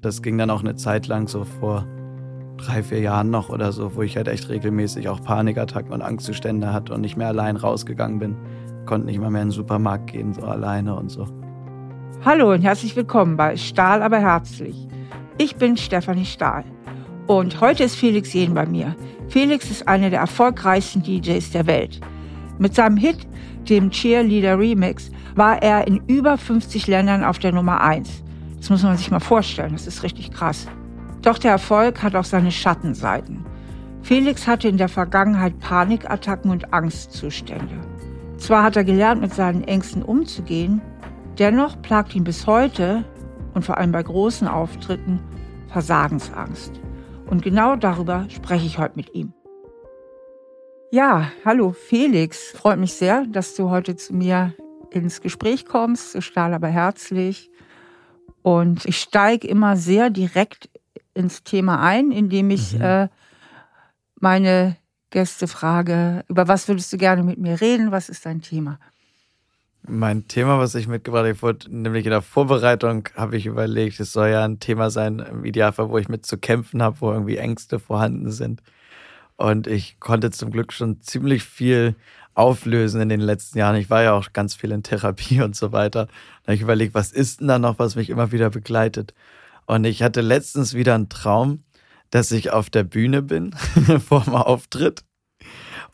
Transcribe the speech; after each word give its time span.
Das 0.00 0.20
ging 0.20 0.36
dann 0.36 0.50
auch 0.50 0.60
eine 0.60 0.74
Zeit 0.74 1.06
lang 1.06 1.28
so 1.28 1.44
vor 1.44 1.86
drei, 2.56 2.82
vier 2.82 3.00
Jahren 3.00 3.30
noch 3.30 3.48
oder 3.48 3.72
so, 3.72 3.94
wo 3.96 4.02
ich 4.02 4.16
halt 4.16 4.28
echt 4.28 4.48
regelmäßig 4.48 5.08
auch 5.08 5.22
Panikattacken 5.22 5.92
und 5.92 6.02
Angstzustände 6.02 6.72
hatte 6.72 6.92
und 6.94 7.00
nicht 7.00 7.16
mehr 7.16 7.28
allein 7.28 7.56
rausgegangen 7.56 8.18
bin. 8.18 8.36
Konnte 8.84 9.06
nicht 9.06 9.18
mal 9.18 9.30
mehr 9.30 9.42
in 9.42 9.48
den 9.48 9.52
Supermarkt 9.52 10.12
gehen, 10.12 10.34
so 10.34 10.42
alleine 10.42 10.94
und 10.94 11.08
so. 11.08 11.26
Hallo 12.24 12.52
und 12.52 12.62
herzlich 12.62 12.96
willkommen 12.96 13.36
bei 13.36 13.56
Stahl 13.56 14.02
aber 14.02 14.18
herzlich. 14.18 14.88
Ich 15.38 15.56
bin 15.56 15.76
Stefanie 15.76 16.24
Stahl 16.24 16.64
und 17.26 17.60
heute 17.60 17.84
ist 17.84 17.96
Felix 17.96 18.32
Jehn 18.32 18.54
bei 18.54 18.66
mir. 18.66 18.94
Felix 19.28 19.70
ist 19.70 19.86
einer 19.88 20.10
der 20.10 20.20
erfolgreichsten 20.20 21.02
DJs 21.02 21.50
der 21.50 21.66
Welt. 21.66 22.00
Mit 22.58 22.74
seinem 22.74 22.96
Hit, 22.96 23.26
dem 23.68 23.90
Cheerleader 23.90 24.58
Remix, 24.58 25.10
war 25.34 25.62
er 25.62 25.86
in 25.86 26.02
über 26.06 26.38
50 26.38 26.86
Ländern 26.86 27.24
auf 27.24 27.38
der 27.38 27.52
Nummer 27.52 27.80
1. 27.80 28.23
Das 28.64 28.70
muss 28.70 28.82
man 28.82 28.96
sich 28.96 29.10
mal 29.10 29.20
vorstellen, 29.20 29.74
das 29.74 29.86
ist 29.86 30.02
richtig 30.02 30.30
krass. 30.30 30.66
Doch 31.20 31.36
der 31.36 31.50
Erfolg 31.50 32.02
hat 32.02 32.16
auch 32.16 32.24
seine 32.24 32.50
Schattenseiten. 32.50 33.44
Felix 34.00 34.46
hatte 34.46 34.68
in 34.68 34.78
der 34.78 34.88
Vergangenheit 34.88 35.58
Panikattacken 35.60 36.50
und 36.50 36.72
Angstzustände. 36.72 37.78
Zwar 38.38 38.62
hat 38.62 38.76
er 38.76 38.84
gelernt, 38.84 39.20
mit 39.20 39.34
seinen 39.34 39.64
Ängsten 39.64 40.02
umzugehen, 40.02 40.80
dennoch 41.38 41.82
plagt 41.82 42.14
ihn 42.14 42.24
bis 42.24 42.46
heute 42.46 43.04
und 43.52 43.66
vor 43.66 43.76
allem 43.76 43.92
bei 43.92 44.02
großen 44.02 44.48
Auftritten 44.48 45.20
Versagensangst. 45.68 46.72
Und 47.26 47.42
genau 47.42 47.76
darüber 47.76 48.24
spreche 48.30 48.64
ich 48.64 48.78
heute 48.78 48.96
mit 48.96 49.14
ihm. 49.14 49.34
Ja, 50.90 51.30
hallo 51.44 51.72
Felix. 51.72 52.52
Freut 52.52 52.78
mich 52.78 52.94
sehr, 52.94 53.26
dass 53.26 53.56
du 53.56 53.68
heute 53.68 53.94
zu 53.94 54.14
mir 54.14 54.54
ins 54.90 55.20
Gespräch 55.20 55.66
kommst, 55.66 56.12
zu 56.12 56.22
Stahl 56.22 56.54
aber 56.54 56.68
herzlich. 56.68 57.50
Und 58.44 58.84
ich 58.84 59.00
steige 59.00 59.48
immer 59.48 59.74
sehr 59.74 60.10
direkt 60.10 60.68
ins 61.14 61.44
Thema 61.44 61.80
ein, 61.80 62.10
indem 62.10 62.50
ich 62.50 62.74
mhm. 62.74 62.82
äh, 62.82 63.08
meine 64.20 64.76
Gäste 65.08 65.48
frage, 65.48 66.26
über 66.28 66.46
was 66.46 66.68
würdest 66.68 66.92
du 66.92 66.98
gerne 66.98 67.22
mit 67.22 67.38
mir 67.38 67.62
reden? 67.62 67.90
Was 67.90 68.10
ist 68.10 68.26
dein 68.26 68.42
Thema? 68.42 68.78
Mein 69.88 70.28
Thema, 70.28 70.58
was 70.58 70.74
ich 70.74 70.88
mitgebracht 70.88 71.24
habe, 71.24 71.58
nämlich 71.70 72.04
in 72.04 72.10
der 72.10 72.20
Vorbereitung, 72.20 73.08
habe 73.14 73.38
ich 73.38 73.46
überlegt, 73.46 73.98
es 73.98 74.12
soll 74.12 74.28
ja 74.28 74.44
ein 74.44 74.60
Thema 74.60 74.90
sein, 74.90 75.20
im 75.20 75.46
Idealfall, 75.46 75.88
wo 75.88 75.96
ich 75.96 76.10
mit 76.10 76.26
zu 76.26 76.36
kämpfen 76.36 76.82
habe, 76.82 77.00
wo 77.00 77.12
irgendwie 77.12 77.38
Ängste 77.38 77.78
vorhanden 77.78 78.30
sind. 78.30 78.62
Und 79.36 79.66
ich 79.66 79.98
konnte 80.00 80.30
zum 80.30 80.50
Glück 80.50 80.74
schon 80.74 81.00
ziemlich 81.00 81.44
viel 81.44 81.96
auflösen 82.34 83.00
in 83.00 83.08
den 83.08 83.20
letzten 83.20 83.58
Jahren. 83.58 83.76
Ich 83.76 83.90
war 83.90 84.02
ja 84.02 84.12
auch 84.12 84.32
ganz 84.32 84.54
viel 84.54 84.72
in 84.72 84.82
Therapie 84.82 85.40
und 85.42 85.56
so 85.56 85.72
weiter. 85.72 86.06
Da 86.06 86.48
habe 86.48 86.54
ich 86.54 86.62
überlegt, 86.62 86.94
was 86.94 87.12
ist 87.12 87.40
denn 87.40 87.48
da 87.48 87.58
noch, 87.58 87.78
was 87.78 87.96
mich 87.96 88.10
immer 88.10 88.32
wieder 88.32 88.50
begleitet? 88.50 89.14
Und 89.66 89.84
ich 89.84 90.02
hatte 90.02 90.20
letztens 90.20 90.74
wieder 90.74 90.94
einen 90.94 91.08
Traum, 91.08 91.64
dass 92.10 92.30
ich 92.30 92.50
auf 92.50 92.70
der 92.70 92.84
Bühne 92.84 93.22
bin 93.22 93.52
vor 94.06 94.22
dem 94.22 94.34
Auftritt 94.34 95.04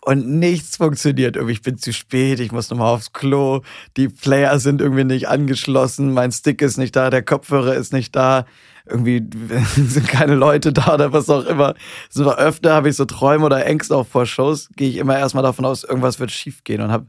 und 0.03 0.27
nichts 0.27 0.77
funktioniert. 0.77 1.37
Irgendwie, 1.37 1.53
ich 1.53 1.63
bin 1.63 1.79
zu 1.79 1.93
spät, 1.93 2.41
ich 2.41 2.53
muss 2.53 2.71
nochmal 2.71 2.95
aufs 2.95 3.13
Klo, 3.13 3.63
die 3.97 4.09
Player 4.09 4.59
sind 4.59 4.81
irgendwie 4.81 5.05
nicht 5.05 5.29
angeschlossen, 5.29 6.13
mein 6.13 6.33
Stick 6.33 6.63
ist 6.63 6.79
nicht 6.79 6.97
da, 6.97 7.11
der 7.11 7.23
Kopfhörer 7.23 7.75
ist 7.75 7.93
nicht 7.93 8.17
da, 8.17 8.47
irgendwie 8.87 9.23
sind 9.77 10.09
keine 10.09 10.35
Leute 10.35 10.73
da 10.73 10.95
oder 10.95 11.13
was 11.13 11.29
auch 11.29 11.45
immer. 11.45 11.75
So 12.09 12.33
öfter 12.33 12.75
habe 12.75 12.89
ich 12.89 12.97
so 12.97 13.05
Träume 13.05 13.47
oder 13.47 13.65
Ängste 13.67 13.97
auch 13.97 14.07
vor 14.07 14.27
Shows, 14.27 14.71
gehe 14.77 14.89
ich 14.89 14.97
immer 14.97 15.19
erstmal 15.19 15.43
davon 15.43 15.65
aus, 15.65 15.85
irgendwas 15.85 16.19
wird 16.19 16.31
schief 16.31 16.65
gehen 16.65 16.81
und 16.81 16.91
habe 16.91 17.07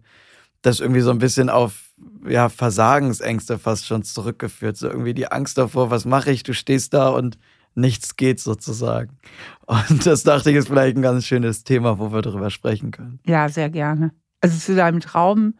das 0.61 0.79
irgendwie 0.79 1.01
so 1.01 1.11
ein 1.11 1.17
bisschen 1.17 1.49
auf 1.49 1.91
ja, 2.27 2.49
Versagensängste 2.49 3.57
fast 3.57 3.87
schon 3.87 4.03
zurückgeführt. 4.03 4.77
So 4.77 4.87
irgendwie 4.87 5.13
die 5.13 5.31
Angst 5.31 5.57
davor, 5.57 5.89
was 5.89 6.05
mache 6.05 6.31
ich? 6.31 6.43
Du 6.43 6.53
stehst 6.53 6.93
da 6.93 7.09
und 7.09 7.37
nichts 7.75 8.15
geht 8.17 8.39
sozusagen. 8.39 9.17
Und 9.65 10.05
das 10.05 10.23
dachte 10.23 10.51
ich 10.51 10.57
ist 10.57 10.67
vielleicht 10.67 10.97
ein 10.97 11.01
ganz 11.01 11.25
schönes 11.25 11.63
Thema, 11.63 11.99
wo 11.99 12.11
wir 12.11 12.21
darüber 12.21 12.49
sprechen 12.49 12.91
können. 12.91 13.19
Ja, 13.25 13.49
sehr 13.49 13.69
gerne. 13.69 14.11
Also 14.41 14.57
zu 14.57 14.75
deinem 14.75 14.99
Traum, 14.99 15.55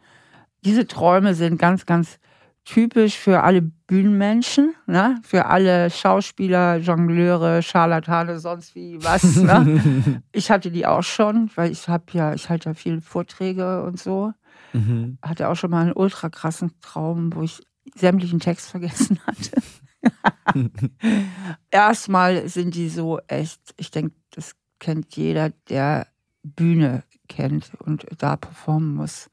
diese 0.64 0.86
Träume 0.86 1.34
sind 1.34 1.58
ganz, 1.58 1.86
ganz 1.86 2.18
typisch 2.64 3.16
für 3.18 3.42
alle 3.42 3.62
Bühnenmenschen, 3.62 4.74
ne? 4.86 5.20
für 5.22 5.46
alle 5.46 5.90
Schauspieler, 5.90 6.76
Jongleure, 6.76 7.62
Scharlatane, 7.62 8.38
sonst 8.38 8.74
wie 8.74 9.02
was. 9.02 9.36
Ne? 9.36 10.22
ich 10.32 10.50
hatte 10.50 10.70
die 10.70 10.86
auch 10.86 11.02
schon, 11.02 11.50
weil 11.56 11.72
ich 11.72 11.88
habe 11.88 12.04
ja, 12.12 12.34
ich 12.34 12.48
halte 12.48 12.70
ja 12.70 12.74
viele 12.74 13.00
Vorträge 13.00 13.82
und 13.82 13.98
so. 13.98 14.32
Mhm. 14.72 15.18
Hatte 15.22 15.48
auch 15.48 15.56
schon 15.56 15.70
mal 15.70 15.82
einen 15.82 15.92
ultra 15.92 16.28
krassen 16.28 16.72
Traum, 16.80 17.34
wo 17.34 17.42
ich 17.42 17.60
sämtlichen 17.94 18.40
Text 18.40 18.70
vergessen 18.70 19.18
hatte. 19.26 19.60
Erstmal 21.70 22.48
sind 22.48 22.74
die 22.74 22.88
so 22.88 23.20
echt, 23.28 23.60
ich 23.76 23.90
denke, 23.90 24.14
das 24.30 24.54
kennt 24.78 25.16
jeder, 25.16 25.50
der 25.68 26.06
Bühne 26.42 27.04
kennt 27.28 27.72
und 27.78 28.06
da 28.18 28.36
performen 28.36 28.94
muss. 28.94 29.30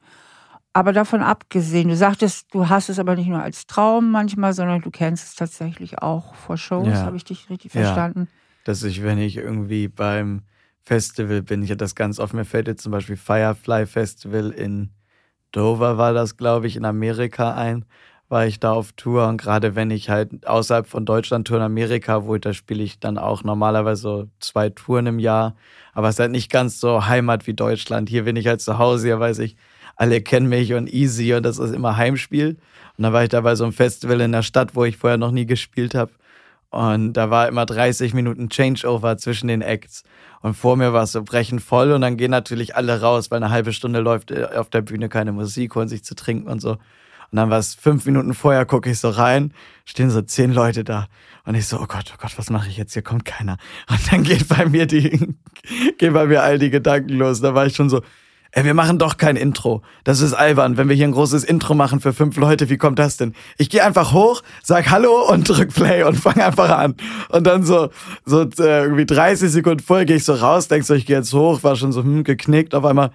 Aber 0.72 0.92
davon 0.92 1.20
abgesehen, 1.20 1.88
du 1.88 1.96
sagtest, 1.96 2.54
du 2.54 2.68
hast 2.68 2.88
es 2.88 3.00
aber 3.00 3.16
nicht 3.16 3.26
nur 3.26 3.42
als 3.42 3.66
Traum 3.66 4.12
manchmal, 4.12 4.52
sondern 4.52 4.80
du 4.82 4.90
kennst 4.90 5.28
es 5.28 5.34
tatsächlich 5.34 5.98
auch 5.98 6.34
vor 6.34 6.56
Shows. 6.56 6.86
Ja. 6.86 7.04
Habe 7.04 7.16
ich 7.16 7.24
dich 7.24 7.50
richtig 7.50 7.74
ja. 7.74 7.82
verstanden? 7.82 8.28
Dass 8.64 8.84
ich, 8.84 9.02
wenn 9.02 9.18
ich 9.18 9.36
irgendwie 9.36 9.88
beim 9.88 10.42
Festival 10.80 11.42
bin, 11.42 11.62
ich 11.62 11.70
hatte 11.70 11.78
das 11.78 11.96
ganz 11.96 12.20
oft, 12.20 12.34
mir 12.34 12.44
fällt 12.44 12.68
jetzt 12.68 12.82
zum 12.82 12.92
Beispiel 12.92 13.16
Firefly 13.16 13.86
Festival 13.86 14.50
in 14.50 14.90
Dover 15.52 15.98
war 15.98 16.12
das, 16.12 16.36
glaube 16.36 16.68
ich, 16.68 16.76
in 16.76 16.84
Amerika 16.84 17.54
ein, 17.54 17.84
war 18.30 18.46
ich 18.46 18.60
da 18.60 18.72
auf 18.72 18.92
Tour 18.92 19.26
und 19.26 19.38
gerade 19.38 19.74
wenn 19.74 19.90
ich 19.90 20.08
halt 20.08 20.46
außerhalb 20.46 20.86
von 20.86 21.04
Deutschland 21.04 21.48
Tour 21.48 21.58
in 21.58 21.64
Amerika, 21.64 22.26
wo 22.26 22.38
da 22.38 22.54
spiele 22.54 22.82
ich 22.82 23.00
dann 23.00 23.18
auch 23.18 23.42
normalerweise 23.42 24.00
so 24.00 24.26
zwei 24.38 24.70
Touren 24.70 25.06
im 25.06 25.18
Jahr, 25.18 25.56
aber 25.92 26.08
es 26.08 26.14
ist 26.14 26.20
halt 26.20 26.30
nicht 26.30 26.50
ganz 26.50 26.78
so 26.80 27.06
Heimat 27.06 27.48
wie 27.48 27.54
Deutschland. 27.54 28.08
Hier 28.08 28.24
bin 28.24 28.36
ich 28.36 28.46
halt 28.46 28.60
zu 28.60 28.78
Hause, 28.78 29.08
hier 29.08 29.18
weiß 29.20 29.40
ich, 29.40 29.56
alle 29.96 30.22
kennen 30.22 30.48
mich 30.48 30.72
und 30.74 30.92
easy 30.92 31.34
und 31.34 31.42
das 31.42 31.58
ist 31.58 31.74
immer 31.74 31.96
Heimspiel. 31.96 32.56
Und 32.96 33.02
dann 33.02 33.12
war 33.12 33.24
ich 33.24 33.30
da 33.30 33.40
bei 33.40 33.56
so 33.56 33.64
einem 33.64 33.72
Festival 33.72 34.20
in 34.20 34.32
der 34.32 34.42
Stadt, 34.42 34.76
wo 34.76 34.84
ich 34.84 34.96
vorher 34.96 35.18
noch 35.18 35.32
nie 35.32 35.44
gespielt 35.44 35.94
habe. 35.96 36.12
Und 36.70 37.14
da 37.14 37.30
war 37.30 37.48
immer 37.48 37.66
30 37.66 38.14
Minuten 38.14 38.48
Changeover 38.48 39.18
zwischen 39.18 39.48
den 39.48 39.60
Acts. 39.60 40.04
Und 40.40 40.54
vor 40.54 40.76
mir 40.76 40.92
war 40.92 41.02
es 41.02 41.12
so 41.12 41.22
brechend 41.24 41.62
voll 41.62 41.90
und 41.90 42.02
dann 42.02 42.16
gehen 42.16 42.30
natürlich 42.30 42.76
alle 42.76 43.00
raus, 43.00 43.30
weil 43.32 43.42
eine 43.42 43.50
halbe 43.50 43.72
Stunde 43.72 43.98
läuft 43.98 44.30
äh, 44.30 44.44
auf 44.54 44.70
der 44.70 44.82
Bühne 44.82 45.08
keine 45.08 45.32
Musik, 45.32 45.74
holen 45.74 45.88
sich 45.88 46.04
zu 46.04 46.14
trinken 46.14 46.48
und 46.48 46.60
so. 46.60 46.78
Und 47.30 47.36
dann 47.36 47.50
war 47.50 47.58
es 47.58 47.74
fünf 47.74 48.06
Minuten 48.06 48.34
vorher, 48.34 48.66
gucke 48.66 48.90
ich 48.90 48.98
so 48.98 49.10
rein, 49.10 49.52
stehen 49.84 50.10
so 50.10 50.22
zehn 50.22 50.52
Leute 50.52 50.84
da. 50.84 51.06
Und 51.44 51.54
ich 51.54 51.66
so, 51.66 51.78
oh 51.80 51.86
Gott, 51.86 52.12
oh 52.12 52.18
Gott, 52.20 52.36
was 52.36 52.50
mache 52.50 52.68
ich 52.68 52.76
jetzt? 52.76 52.92
Hier 52.92 53.02
kommt 53.02 53.24
keiner. 53.24 53.56
Und 53.88 54.12
dann 54.12 54.22
geht 54.22 54.48
bei 54.48 54.66
mir 54.66 54.86
die, 54.86 55.36
gehen 55.98 56.12
bei 56.12 56.26
mir 56.26 56.42
all 56.42 56.58
die 56.58 56.70
Gedanken 56.70 57.14
los. 57.14 57.40
Da 57.40 57.54
war 57.54 57.66
ich 57.66 57.76
schon 57.76 57.88
so, 57.88 58.02
Ey, 58.52 58.64
wir 58.64 58.74
machen 58.74 58.98
doch 58.98 59.16
kein 59.16 59.36
Intro. 59.36 59.82
Das 60.02 60.20
ist 60.20 60.32
albern, 60.32 60.76
wenn 60.76 60.88
wir 60.88 60.96
hier 60.96 61.06
ein 61.06 61.12
großes 61.12 61.44
Intro 61.44 61.74
machen 61.74 62.00
für 62.00 62.12
fünf 62.12 62.36
Leute. 62.36 62.68
Wie 62.68 62.78
kommt 62.78 62.98
das 62.98 63.16
denn? 63.16 63.34
Ich 63.58 63.70
gehe 63.70 63.84
einfach 63.84 64.12
hoch, 64.12 64.42
sag 64.64 64.90
Hallo 64.90 65.30
und 65.30 65.48
drück 65.48 65.72
Play 65.72 66.02
und 66.02 66.16
fang 66.16 66.40
einfach 66.40 66.70
an. 66.70 66.96
Und 67.28 67.46
dann 67.46 67.62
so, 67.62 67.90
so 68.24 68.42
äh, 68.42 68.82
irgendwie 68.82 69.06
30 69.06 69.52
Sekunden 69.52 69.80
vorher 69.80 70.04
gehe 70.04 70.16
ich 70.16 70.24
so 70.24 70.34
raus, 70.34 70.66
denk 70.66 70.82
so, 70.82 70.94
ich 70.94 71.06
gehe 71.06 71.18
jetzt 71.18 71.32
hoch, 71.32 71.62
war 71.62 71.76
schon 71.76 71.92
so 71.92 72.02
hm, 72.02 72.24
geknickt, 72.24 72.74
auf 72.74 72.84
einmal 72.84 73.12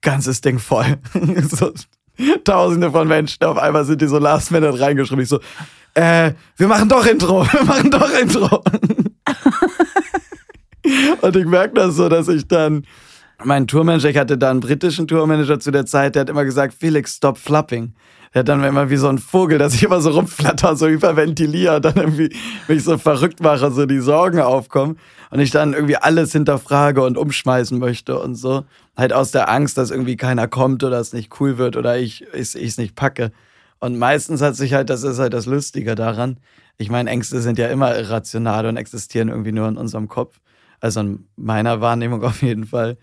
ganzes 0.00 0.42
Ding 0.42 0.60
voll. 0.60 0.98
so, 1.50 1.72
Tausende 2.44 2.90
von 2.90 3.08
Menschen, 3.08 3.44
auf 3.44 3.58
einmal 3.58 3.84
sind 3.84 4.00
die 4.00 4.06
so 4.06 4.18
last 4.18 4.50
minute 4.50 4.78
reingeschrieben. 4.78 5.22
Ich 5.22 5.28
so, 5.28 5.40
äh, 5.94 6.32
wir 6.56 6.68
machen 6.68 6.88
doch 6.88 7.04
Intro, 7.06 7.46
wir 7.52 7.64
machen 7.64 7.90
doch 7.90 8.10
Intro. 8.18 8.62
und 11.20 11.36
ich 11.36 11.46
merke 11.46 11.74
das 11.74 11.96
so, 11.96 12.08
dass 12.08 12.28
ich 12.28 12.46
dann 12.46 12.84
mein 13.44 13.66
Tourmanager, 13.66 14.10
ich 14.10 14.16
hatte 14.16 14.38
da 14.38 14.50
einen 14.50 14.60
britischen 14.60 15.08
Tourmanager 15.08 15.58
zu 15.58 15.70
der 15.70 15.86
Zeit, 15.86 16.14
der 16.14 16.22
hat 16.22 16.30
immer 16.30 16.44
gesagt, 16.44 16.74
Felix, 16.78 17.16
stop 17.16 17.38
flapping. 17.38 17.94
Der 18.32 18.40
hat 18.40 18.48
dann 18.48 18.64
immer 18.64 18.88
wie 18.88 18.96
so 18.96 19.08
ein 19.08 19.18
Vogel, 19.18 19.58
dass 19.58 19.74
ich 19.74 19.82
immer 19.82 20.00
so 20.00 20.10
rumflatter, 20.10 20.74
so 20.74 20.86
hyperventiliere, 20.86 21.82
dann 21.82 21.96
irgendwie 21.96 22.34
mich 22.66 22.82
so 22.82 22.96
verrückt 22.96 23.42
mache, 23.42 23.70
so 23.70 23.84
die 23.84 23.98
Sorgen 23.98 24.40
aufkommen 24.40 24.96
und 25.30 25.40
ich 25.40 25.50
dann 25.50 25.74
irgendwie 25.74 25.96
alles 25.96 26.32
hinterfrage 26.32 27.02
und 27.02 27.18
umschmeißen 27.18 27.78
möchte 27.78 28.18
und 28.18 28.36
so. 28.36 28.64
Halt 28.96 29.12
aus 29.12 29.30
der 29.30 29.50
Angst, 29.50 29.78
dass 29.78 29.90
irgendwie 29.90 30.16
keiner 30.16 30.48
kommt 30.48 30.84
oder 30.84 31.00
es 31.00 31.12
nicht 31.12 31.40
cool 31.40 31.58
wird 31.58 31.76
oder 31.76 31.98
ich 31.98 32.26
es 32.32 32.54
nicht 32.54 32.94
packe. 32.94 33.32
Und 33.78 33.98
meistens 33.98 34.42
hat 34.42 34.54
sich 34.54 34.74
halt, 34.74 34.90
das 34.90 35.02
ist 35.02 35.18
halt 35.18 35.32
das 35.32 35.46
Lustige 35.46 35.94
daran. 35.94 36.38
Ich 36.76 36.90
meine, 36.90 37.10
Ängste 37.10 37.40
sind 37.40 37.58
ja 37.58 37.68
immer 37.68 37.96
irrational 37.98 38.66
und 38.66 38.76
existieren 38.76 39.28
irgendwie 39.28 39.52
nur 39.52 39.66
in 39.68 39.76
unserem 39.76 40.08
Kopf. 40.08 40.40
Also 40.80 41.00
in 41.00 41.26
meiner 41.36 41.80
Wahrnehmung 41.80 42.22
auf 42.24 42.42
jeden 42.42 42.66
Fall 42.66 42.98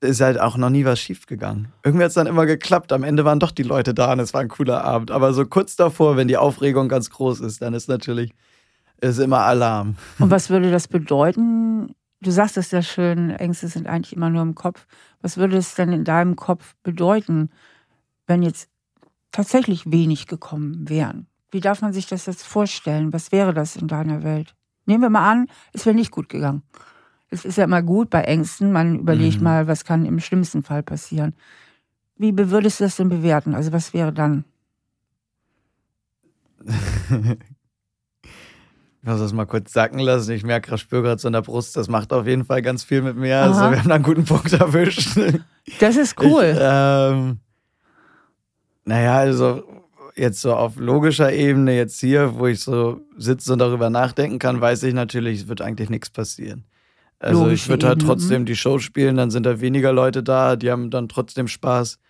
ist 0.00 0.20
halt 0.20 0.40
auch 0.40 0.56
noch 0.56 0.70
nie 0.70 0.84
was 0.84 1.00
schief 1.00 1.26
gegangen. 1.26 1.72
Irgendwie 1.84 2.04
hat 2.04 2.08
es 2.08 2.14
dann 2.14 2.26
immer 2.26 2.46
geklappt. 2.46 2.92
Am 2.92 3.02
Ende 3.02 3.24
waren 3.24 3.40
doch 3.40 3.50
die 3.50 3.62
Leute 3.62 3.94
da 3.94 4.12
und 4.12 4.20
es 4.20 4.34
war 4.34 4.40
ein 4.40 4.48
cooler 4.48 4.84
Abend. 4.84 5.10
Aber 5.10 5.32
so 5.32 5.46
kurz 5.46 5.76
davor, 5.76 6.16
wenn 6.16 6.28
die 6.28 6.36
Aufregung 6.36 6.88
ganz 6.88 7.10
groß 7.10 7.40
ist, 7.40 7.62
dann 7.62 7.74
ist 7.74 7.88
natürlich 7.88 8.32
ist 9.00 9.18
immer 9.18 9.40
Alarm. 9.40 9.96
Und 10.18 10.30
was 10.30 10.50
würde 10.50 10.70
das 10.70 10.88
bedeuten? 10.88 11.94
Du 12.26 12.32
sagst 12.32 12.56
es 12.56 12.72
ja 12.72 12.82
schön, 12.82 13.30
Ängste 13.30 13.68
sind 13.68 13.86
eigentlich 13.86 14.16
immer 14.16 14.30
nur 14.30 14.42
im 14.42 14.56
Kopf. 14.56 14.88
Was 15.22 15.36
würde 15.36 15.56
es 15.56 15.76
denn 15.76 15.92
in 15.92 16.02
deinem 16.02 16.34
Kopf 16.34 16.74
bedeuten, 16.82 17.50
wenn 18.26 18.42
jetzt 18.42 18.68
tatsächlich 19.30 19.92
wenig 19.92 20.26
gekommen 20.26 20.88
wären? 20.88 21.28
Wie 21.52 21.60
darf 21.60 21.82
man 21.82 21.92
sich 21.92 22.08
das 22.08 22.26
jetzt 22.26 22.44
vorstellen? 22.44 23.12
Was 23.12 23.30
wäre 23.30 23.54
das 23.54 23.76
in 23.76 23.86
deiner 23.86 24.24
Welt? 24.24 24.56
Nehmen 24.86 25.02
wir 25.02 25.10
mal 25.10 25.30
an, 25.30 25.46
es 25.72 25.86
wäre 25.86 25.94
nicht 25.94 26.10
gut 26.10 26.28
gegangen. 26.28 26.64
Es 27.30 27.44
ist 27.44 27.58
ja 27.58 27.64
immer 27.64 27.82
gut 27.82 28.10
bei 28.10 28.22
Ängsten. 28.22 28.72
Man 28.72 28.98
überlegt 28.98 29.38
mhm. 29.38 29.44
mal, 29.44 29.68
was 29.68 29.84
kann 29.84 30.04
im 30.04 30.18
schlimmsten 30.18 30.64
Fall 30.64 30.82
passieren. 30.82 31.32
Wie 32.16 32.36
würdest 32.36 32.80
du 32.80 32.84
das 32.84 32.96
denn 32.96 33.08
bewerten? 33.08 33.54
Also 33.54 33.70
was 33.70 33.94
wäre 33.94 34.12
dann? 34.12 34.44
Ich 39.06 39.12
muss 39.12 39.20
das 39.20 39.32
mal 39.32 39.46
kurz 39.46 39.72
sacken 39.72 40.00
lassen. 40.00 40.32
Ich 40.32 40.42
merke, 40.42 40.74
ich 40.74 40.80
spüre 40.80 41.02
gerade 41.02 41.20
so 41.20 41.28
in 41.28 41.32
der 41.32 41.42
Brust, 41.42 41.76
das 41.76 41.86
macht 41.86 42.12
auf 42.12 42.26
jeden 42.26 42.44
Fall 42.44 42.60
ganz 42.60 42.82
viel 42.82 43.02
mit 43.02 43.16
mir. 43.16 43.38
Also 43.38 43.60
Aha. 43.60 43.66
Also 43.66 43.70
wir 43.70 43.78
haben 43.78 43.88
da 43.88 43.94
einen 43.94 44.02
guten 44.02 44.24
Punkt 44.24 44.52
erwischt. 44.52 45.16
Das 45.78 45.96
ist 45.96 46.20
cool. 46.20 46.52
Ich, 46.52 46.58
ähm, 46.60 47.38
naja, 48.84 49.18
also 49.18 49.62
jetzt 50.16 50.40
so 50.40 50.54
auf 50.54 50.74
logischer 50.74 51.32
Ebene, 51.32 51.76
jetzt 51.76 52.00
hier, 52.00 52.36
wo 52.36 52.48
ich 52.48 52.58
so 52.58 53.00
sitze 53.16 53.52
und 53.52 53.60
darüber 53.60 53.90
nachdenken 53.90 54.40
kann, 54.40 54.60
weiß 54.60 54.82
ich 54.82 54.94
natürlich, 54.94 55.42
es 55.42 55.48
wird 55.48 55.60
eigentlich 55.60 55.88
nichts 55.88 56.10
passieren. 56.10 56.64
Also 57.20 57.44
Logische 57.44 57.54
ich 57.54 57.68
würde 57.68 57.86
halt 57.86 58.00
trotzdem 58.00 58.42
mhm. 58.42 58.46
die 58.46 58.56
Show 58.56 58.80
spielen, 58.80 59.16
dann 59.16 59.30
sind 59.30 59.46
da 59.46 59.60
weniger 59.60 59.92
Leute 59.92 60.24
da, 60.24 60.56
die 60.56 60.68
haben 60.68 60.90
dann 60.90 61.08
trotzdem 61.08 61.46
Spaß. 61.46 62.00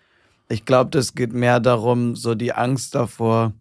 Ich 0.48 0.64
glaube, 0.64 0.88
das 0.92 1.14
geht 1.14 1.34
mehr 1.34 1.60
darum, 1.60 2.16
so 2.16 2.34
die 2.34 2.54
Angst 2.54 2.94
davor, 2.94 3.52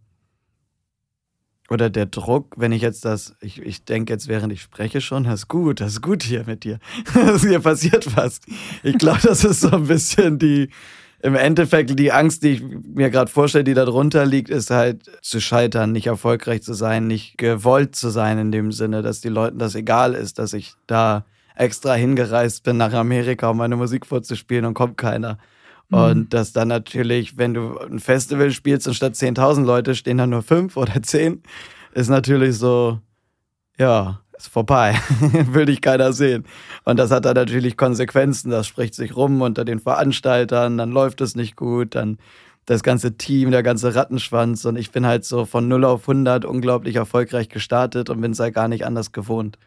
oder 1.70 1.90
der 1.90 2.06
Druck, 2.06 2.56
wenn 2.58 2.72
ich 2.72 2.82
jetzt 2.82 3.06
das, 3.06 3.36
ich, 3.42 3.62
ich 3.62 3.86
denke 3.86 4.14
jetzt, 4.14 4.28
während 4.28 4.54
ich 4.54 4.62
spreche 4.62 5.02
schon, 5.02 5.24
das 5.24 5.42
ist 5.42 5.48
gut, 5.48 5.82
das 5.82 5.94
ist 5.94 6.02
gut 6.02 6.24
hier 6.24 6.44
mit 6.46 6.64
dir. 6.64 6.80
hier 7.42 7.60
passiert 7.60 8.16
was. 8.16 8.40
Ich 8.84 8.98
glaube, 8.98 9.22
das 9.24 9.44
ist 9.44 9.62
so 9.62 9.72
ein 9.72 9.88
bisschen 9.88 10.38
die, 10.38 10.70
im 11.22 11.34
Endeffekt 11.34 11.98
die 11.98 12.12
Angst, 12.12 12.44
die 12.44 12.50
ich 12.50 12.62
mir 12.62 13.10
gerade 13.10 13.32
vorstelle, 13.32 13.64
die 13.64 13.74
da 13.74 13.86
drunter 13.86 14.28
liegt, 14.28 14.50
ist 14.50 14.70
halt 14.70 15.10
zu 15.24 15.42
scheitern, 15.42 15.92
nicht 15.92 16.06
erfolgreich 16.06 16.62
zu 16.62 16.76
sein, 16.76 17.08
nicht 17.08 17.40
gewollt 17.40 17.96
zu 17.96 18.10
sein 18.10 18.38
in 18.38 18.52
dem 18.52 18.72
Sinne, 18.72 19.02
dass 19.02 19.22
die 19.22 19.30
Leuten 19.30 19.58
das 19.58 19.74
egal 19.74 20.14
ist, 20.14 20.38
dass 20.38 20.54
ich 20.54 20.74
da 20.86 21.26
extra 21.56 21.96
hingereist 21.96 22.64
bin 22.64 22.78
nach 22.78 22.94
Amerika, 22.94 23.50
um 23.50 23.58
meine 23.58 23.76
Musik 23.76 24.06
vorzuspielen 24.06 24.66
und 24.66 24.76
kommt 24.76 24.98
keiner. 24.98 25.40
Mhm. 25.90 25.98
Und 25.98 26.34
dass 26.34 26.54
dann 26.54 26.68
natürlich, 26.68 27.38
wenn 27.38 27.54
du 27.54 27.78
ein 27.80 28.00
Festival 28.00 28.52
spielst 28.52 28.88
und 28.88 28.94
statt 28.94 29.14
10.000 29.14 29.66
Leute 29.66 29.96
stehen 29.96 30.18
da 30.18 30.28
nur 30.28 30.42
fünf 30.42 30.78
oder 30.78 31.02
zehn, 31.02 31.44
ist 31.94 32.10
natürlich 32.10 32.58
so, 32.58 33.00
ja, 33.78 34.22
ist 34.38 34.48
vorbei. 34.48 34.96
Will 35.52 35.66
dich 35.66 35.82
keiner 35.82 36.14
sehen. 36.14 36.46
Und 36.84 36.98
das 36.98 37.12
hat 37.12 37.26
dann 37.26 37.36
natürlich 37.36 37.78
Konsequenzen. 37.78 38.52
Das 38.52 38.68
spricht 38.68 38.96
sich 38.96 39.16
rum 39.16 39.42
unter 39.42 39.66
den 39.66 39.80
Veranstaltern, 39.80 40.78
dann 40.78 40.92
läuft 40.92 41.22
es 41.22 41.36
nicht 41.36 41.56
gut, 41.56 41.96
dann 41.96 42.18
das 42.66 42.82
ganze 42.82 43.16
Team, 43.16 43.52
der 43.52 43.64
ganze 43.64 43.94
Rattenschwanz. 43.94 44.66
Und 44.66 44.76
ich 44.76 44.92
bin 44.92 45.06
halt 45.06 45.24
so 45.24 45.46
von 45.46 45.68
0 45.68 45.86
auf 45.86 46.02
100 46.10 46.46
unglaublich 46.46 46.96
erfolgreich 46.96 47.50
gestartet 47.50 48.10
und 48.10 48.22
bin 48.22 48.32
es 48.32 48.40
halt 48.40 48.56
gar 48.56 48.68
nicht 48.68 48.86
anders 48.86 49.12
gewohnt. 49.12 49.58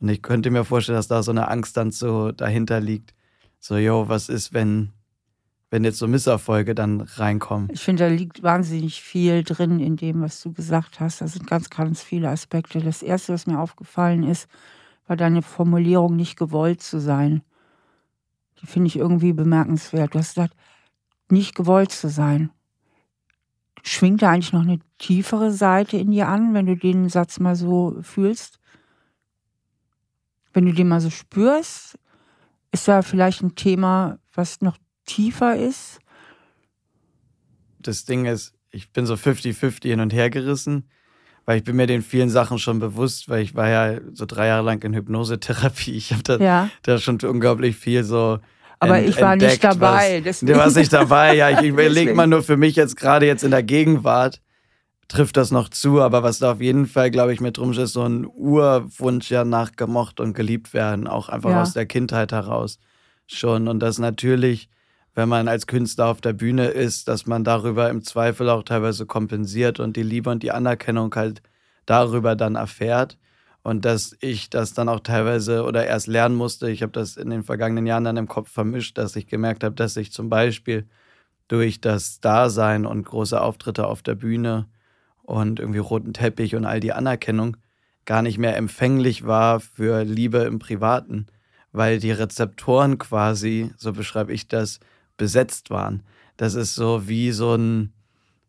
Und 0.00 0.08
ich 0.08 0.22
könnte 0.22 0.50
mir 0.50 0.64
vorstellen, 0.64 0.96
dass 0.96 1.08
da 1.08 1.22
so 1.22 1.30
eine 1.30 1.48
Angst 1.48 1.76
dann 1.76 1.90
so 1.90 2.32
dahinter 2.32 2.80
liegt. 2.80 3.14
So, 3.58 3.76
yo, 3.76 4.08
was 4.08 4.28
ist, 4.28 4.52
wenn 4.52 4.92
wenn 5.72 5.84
jetzt 5.84 5.98
so 5.98 6.06
Misserfolge 6.06 6.74
dann 6.74 7.00
reinkommen. 7.00 7.70
Ich 7.72 7.80
finde, 7.80 8.04
da 8.04 8.14
liegt 8.14 8.42
wahnsinnig 8.42 9.00
viel 9.00 9.42
drin 9.42 9.80
in 9.80 9.96
dem, 9.96 10.20
was 10.20 10.42
du 10.42 10.52
gesagt 10.52 11.00
hast. 11.00 11.22
Da 11.22 11.26
sind 11.26 11.46
ganz, 11.46 11.70
ganz 11.70 12.02
viele 12.02 12.28
Aspekte. 12.28 12.80
Das 12.80 13.02
Erste, 13.02 13.32
was 13.32 13.46
mir 13.46 13.58
aufgefallen 13.58 14.22
ist, 14.22 14.48
war 15.06 15.16
deine 15.16 15.40
Formulierung, 15.40 16.14
nicht 16.14 16.38
gewollt 16.38 16.82
zu 16.82 17.00
sein. 17.00 17.40
Die 18.60 18.66
finde 18.66 18.88
ich 18.88 18.96
irgendwie 18.96 19.32
bemerkenswert. 19.32 20.14
Du 20.14 20.18
hast 20.18 20.34
gesagt, 20.34 20.54
nicht 21.30 21.54
gewollt 21.54 21.90
zu 21.90 22.10
sein. 22.10 22.50
Schwingt 23.82 24.20
da 24.20 24.28
eigentlich 24.28 24.52
noch 24.52 24.64
eine 24.64 24.80
tiefere 24.98 25.52
Seite 25.52 25.96
in 25.96 26.10
dir 26.10 26.28
an, 26.28 26.52
wenn 26.52 26.66
du 26.66 26.76
den 26.76 27.08
Satz 27.08 27.40
mal 27.40 27.56
so 27.56 27.96
fühlst? 28.02 28.60
Wenn 30.52 30.66
du 30.66 30.74
den 30.74 30.88
mal 30.88 31.00
so 31.00 31.08
spürst, 31.08 31.98
ist 32.72 32.88
da 32.88 33.00
vielleicht 33.00 33.40
ein 33.40 33.54
Thema, 33.54 34.18
was 34.34 34.60
noch 34.60 34.76
tiefer 35.04 35.56
ist? 35.56 35.98
Das 37.78 38.04
Ding 38.04 38.26
ist, 38.26 38.54
ich 38.70 38.92
bin 38.92 39.06
so 39.06 39.14
50-50 39.14 39.84
hin 39.84 40.00
und 40.00 40.12
her 40.12 40.30
gerissen, 40.30 40.88
weil 41.44 41.58
ich 41.58 41.64
bin 41.64 41.76
mir 41.76 41.86
den 41.86 42.02
vielen 42.02 42.30
Sachen 42.30 42.58
schon 42.58 42.78
bewusst, 42.78 43.28
weil 43.28 43.42
ich 43.42 43.54
war 43.54 43.68
ja 43.68 44.00
so 44.12 44.26
drei 44.26 44.46
Jahre 44.46 44.64
lang 44.64 44.82
in 44.82 44.94
Hypnosetherapie. 44.94 45.92
Ich 45.92 46.12
habe 46.12 46.22
da, 46.22 46.36
ja. 46.38 46.70
da 46.82 46.98
schon 46.98 47.18
unglaublich 47.20 47.76
viel 47.76 48.04
so 48.04 48.38
aber 48.82 49.00
ich 49.00 49.20
war 49.20 49.34
entdeckt, 49.34 49.52
nicht 49.52 49.64
dabei. 49.64 50.22
Was, 50.24 50.40
du 50.40 50.56
warst 50.56 50.76
nicht 50.76 50.92
dabei, 50.92 51.36
ja. 51.36 51.50
Ich 51.50 51.62
überlege 51.68 52.14
mal 52.14 52.26
nur 52.26 52.42
für 52.42 52.56
mich 52.56 52.74
jetzt 52.74 52.96
gerade 52.96 53.26
jetzt 53.26 53.44
in 53.44 53.52
der 53.52 53.62
Gegenwart, 53.62 54.40
trifft 55.06 55.36
das 55.36 55.52
noch 55.52 55.68
zu, 55.68 56.00
aber 56.00 56.24
was 56.24 56.40
da 56.40 56.52
auf 56.52 56.60
jeden 56.60 56.86
Fall, 56.86 57.12
glaube 57.12 57.32
ich, 57.32 57.40
mit 57.40 57.58
drum 57.58 57.72
ist, 57.72 57.92
so 57.92 58.02
ein 58.02 58.26
Urwunsch 58.26 59.30
ja 59.30 59.44
nach 59.44 59.76
gemocht 59.76 60.18
und 60.18 60.34
geliebt 60.34 60.74
werden, 60.74 61.06
auch 61.06 61.28
einfach 61.28 61.50
ja. 61.50 61.62
aus 61.62 61.74
der 61.74 61.86
Kindheit 61.86 62.32
heraus 62.32 62.78
schon. 63.28 63.68
Und 63.68 63.80
das 63.80 63.98
natürlich 63.98 64.68
wenn 65.14 65.28
man 65.28 65.48
als 65.48 65.66
Künstler 65.66 66.06
auf 66.06 66.20
der 66.20 66.32
Bühne 66.32 66.68
ist, 66.68 67.08
dass 67.08 67.26
man 67.26 67.44
darüber 67.44 67.90
im 67.90 68.02
Zweifel 68.02 68.48
auch 68.48 68.62
teilweise 68.62 69.06
kompensiert 69.06 69.78
und 69.80 69.96
die 69.96 70.02
Liebe 70.02 70.30
und 70.30 70.42
die 70.42 70.52
Anerkennung 70.52 71.14
halt 71.14 71.42
darüber 71.86 72.36
dann 72.36 72.54
erfährt. 72.54 73.18
Und 73.62 73.84
dass 73.84 74.16
ich 74.20 74.50
das 74.50 74.74
dann 74.74 74.88
auch 74.88 75.00
teilweise 75.00 75.64
oder 75.64 75.86
erst 75.86 76.08
lernen 76.08 76.34
musste. 76.34 76.68
Ich 76.70 76.82
habe 76.82 76.92
das 76.92 77.16
in 77.16 77.30
den 77.30 77.44
vergangenen 77.44 77.86
Jahren 77.86 78.04
dann 78.04 78.16
im 78.16 78.26
Kopf 78.26 78.50
vermischt, 78.50 78.98
dass 78.98 79.14
ich 79.14 79.28
gemerkt 79.28 79.62
habe, 79.62 79.74
dass 79.76 79.96
ich 79.96 80.12
zum 80.12 80.28
Beispiel 80.28 80.88
durch 81.46 81.80
das 81.80 82.20
Dasein 82.20 82.86
und 82.86 83.04
große 83.04 83.40
Auftritte 83.40 83.86
auf 83.86 84.02
der 84.02 84.14
Bühne 84.14 84.66
und 85.22 85.60
irgendwie 85.60 85.78
roten 85.78 86.12
Teppich 86.12 86.56
und 86.56 86.64
all 86.64 86.80
die 86.80 86.92
Anerkennung 86.92 87.56
gar 88.04 88.22
nicht 88.22 88.38
mehr 88.38 88.56
empfänglich 88.56 89.26
war 89.26 89.60
für 89.60 90.02
Liebe 90.02 90.38
im 90.38 90.58
Privaten, 90.58 91.26
weil 91.70 92.00
die 92.00 92.10
Rezeptoren 92.10 92.98
quasi, 92.98 93.72
so 93.76 93.92
beschreibe 93.92 94.32
ich 94.32 94.48
das, 94.48 94.80
besetzt 95.16 95.70
waren. 95.70 96.02
Das 96.36 96.54
ist 96.54 96.74
so 96.74 97.08
wie 97.08 97.32
so 97.32 97.54
ein, 97.54 97.92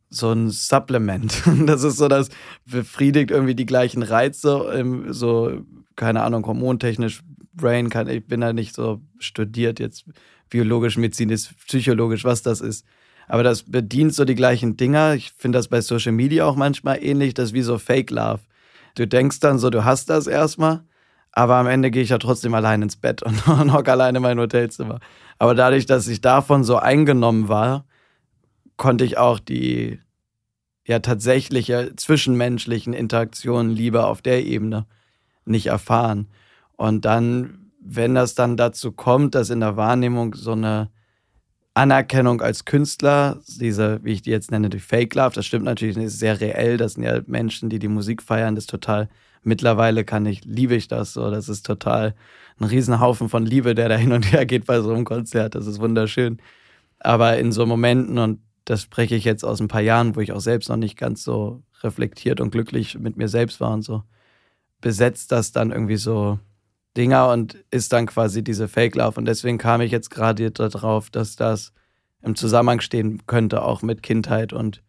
so 0.10 0.32
ein 0.32 0.50
Supplement. 0.50 1.44
Das 1.66 1.84
ist 1.84 1.98
so, 1.98 2.08
das 2.08 2.30
befriedigt 2.66 3.32
irgendwie 3.32 3.56
die 3.56 3.66
gleichen 3.66 4.04
Reize, 4.04 4.84
so, 5.10 5.62
keine 5.96 6.24
Ahnung, 6.24 6.46
hormontechnisch, 6.46 7.22
Brain, 7.56 7.90
kann, 7.90 8.08
ich 8.08 8.26
bin 8.26 8.42
da 8.42 8.52
nicht 8.52 8.74
so 8.74 9.02
studiert 9.20 9.80
jetzt 9.80 10.06
biologisch, 10.50 10.98
medizinisch, 10.98 11.50
psychologisch, 11.68 12.24
was 12.24 12.42
das 12.42 12.62
ist. 12.62 12.86
Aber 13.28 13.44
das 13.44 13.64
bedient 13.64 14.14
so 14.14 14.26
die 14.26 14.36
gleichen 14.36 14.76
Dinger. 14.78 15.16
Ich 15.16 15.34
finde 15.38 15.58
das 15.58 15.68
bei 15.68 15.82
Social 15.82 16.12
Media 16.12 16.46
auch 16.46 16.56
manchmal 16.56 17.04
ähnlich, 17.04 17.34
das 17.34 17.50
ist 17.50 17.54
wie 17.54 17.62
so 17.62 17.78
Fake 17.78 18.12
Love. 18.12 18.42
Du 18.96 19.08
denkst 19.08 19.40
dann 19.40 19.60
so, 19.60 19.70
du 19.70 19.86
hast 19.86 20.10
das 20.10 20.28
erstmal, 20.28 20.84
aber 21.34 21.56
am 21.56 21.68
Ende 21.68 21.92
gehe 21.92 22.04
ich 22.04 22.10
ja 22.10 22.20
trotzdem 22.20 22.54
allein 22.54 22.82
ins 22.84 22.96
Bett 22.96 23.24
und 23.24 23.46
hocke 23.74 23.92
alleine 23.92 24.20
in 24.20 24.22
mein 24.22 24.40
Hotelzimmer. 24.40 25.00
Aber 25.40 25.56
dadurch, 25.56 25.86
dass 25.86 26.08
ich 26.08 26.22
davon 26.22 26.64
so 26.64 26.78
eingenommen 26.78 27.50
war, 27.50 27.86
konnte 28.78 29.04
ich 29.04 29.18
auch 29.18 29.40
die 29.40 30.00
ja 30.86 31.00
tatsächliche 31.00 31.96
zwischenmenschlichen 31.96 32.94
Interaktionen 32.94 33.72
lieber 33.72 34.08
auf 34.08 34.22
der 34.22 34.46
Ebene 34.46 34.86
nicht 35.46 35.68
erfahren. 35.68 36.28
Und 36.78 37.06
dann, 37.06 37.72
wenn 37.80 38.16
das 38.16 38.36
dann 38.36 38.56
dazu 38.56 38.92
kommt, 38.92 39.34
dass 39.36 39.50
in 39.50 39.60
der 39.60 39.76
Wahrnehmung 39.76 40.36
so 40.36 40.52
eine 40.52 40.90
Anerkennung 41.74 42.42
als 42.42 42.66
Künstler, 42.66 43.42
diese, 43.48 44.04
wie 44.04 44.14
ich 44.14 44.22
die 44.22 44.30
jetzt 44.30 44.52
nenne, 44.52 44.70
durch 44.70 44.84
Fake 44.84 45.16
Love, 45.16 45.34
das 45.34 45.48
stimmt 45.48 45.66
natürlich, 45.66 45.98
ist 45.98 46.20
sehr 46.20 46.40
reell. 46.40 46.78
Das 46.78 46.94
sind 46.94 47.04
ja 47.04 47.22
Menschen, 47.26 47.70
die 47.70 47.80
die 47.80 47.88
Musik 47.88 48.22
feiern, 48.22 48.54
das 48.54 48.66
ist 48.66 48.70
total. 48.70 49.10
Mittlerweile 49.44 50.06
kann 50.06 50.26
ich, 50.26 50.44
liebe 50.46 50.76
ich 50.76 50.88
das 50.88 51.14
so. 51.14 51.30
Das 51.30 51.50
ist 51.50 51.66
total 51.66 52.16
ein 52.60 52.66
Riesenhaufen 52.66 53.30
von 53.30 53.46
Liebe, 53.46 53.76
der 53.76 53.90
da 53.90 53.96
hin 53.96 54.14
und 54.14 54.32
her 54.32 54.46
geht 54.46 54.66
bei 54.66 54.82
so 54.82 54.92
einem 54.92 55.06
Konzert. 55.06 55.56
Das 55.56 55.68
ist 55.68 55.80
wunderschön. 55.80 56.40
Aber 57.00 57.38
in 57.38 57.52
so 57.52 57.66
Momenten, 57.66 58.18
und 58.18 58.40
das 58.66 58.82
spreche 58.84 59.16
ich 59.16 59.26
jetzt 59.26 59.44
aus 59.44 59.60
ein 59.60 59.68
paar 59.68 59.82
Jahren, 59.82 60.16
wo 60.16 60.22
ich 60.22 60.32
auch 60.32 60.40
selbst 60.40 60.70
noch 60.70 60.78
nicht 60.78 60.98
ganz 60.98 61.24
so 61.24 61.64
reflektiert 61.82 62.40
und 62.40 62.52
glücklich 62.52 62.98
mit 62.98 63.18
mir 63.18 63.28
selbst 63.28 63.60
war 63.60 63.72
und 63.74 63.82
so, 63.82 64.04
besetzt 64.80 65.32
das 65.32 65.52
dann 65.52 65.72
irgendwie 65.72 65.98
so 65.98 66.40
Dinger 66.96 67.30
und 67.30 67.58
ist 67.72 67.92
dann 67.92 68.06
quasi 68.06 68.44
diese 68.44 68.68
Fake-Love. 68.68 69.20
Und 69.20 69.26
deswegen 69.26 69.58
kam 69.58 69.82
ich 69.82 69.92
jetzt 69.92 70.10
gerade 70.10 70.52
darauf, 70.52 71.10
dass 71.10 71.36
das 71.36 71.74
im 72.22 72.36
Zusammenhang 72.36 72.80
stehen 72.80 73.26
könnte, 73.28 73.64
auch 73.64 73.82
mit 73.82 74.04
Kindheit 74.04 74.54
und 74.54 74.82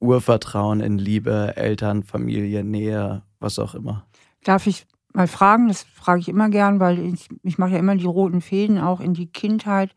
Urvertrauen 0.00 0.80
in 0.80 0.98
Liebe, 0.98 1.56
Eltern, 1.56 2.02
Familie, 2.02 2.64
Nähe, 2.64 3.22
was 3.38 3.58
auch 3.58 3.74
immer. 3.74 4.06
Darf 4.42 4.66
ich 4.66 4.86
mal 5.12 5.28
fragen, 5.28 5.68
das 5.68 5.82
frage 5.82 6.20
ich 6.20 6.28
immer 6.28 6.48
gern, 6.48 6.80
weil 6.80 6.98
ich, 6.98 7.28
ich 7.42 7.58
mache 7.58 7.72
ja 7.72 7.78
immer 7.78 7.96
die 7.96 8.06
roten 8.06 8.40
Fäden 8.40 8.78
auch 8.78 9.00
in 9.00 9.14
die 9.14 9.26
Kindheit. 9.26 9.94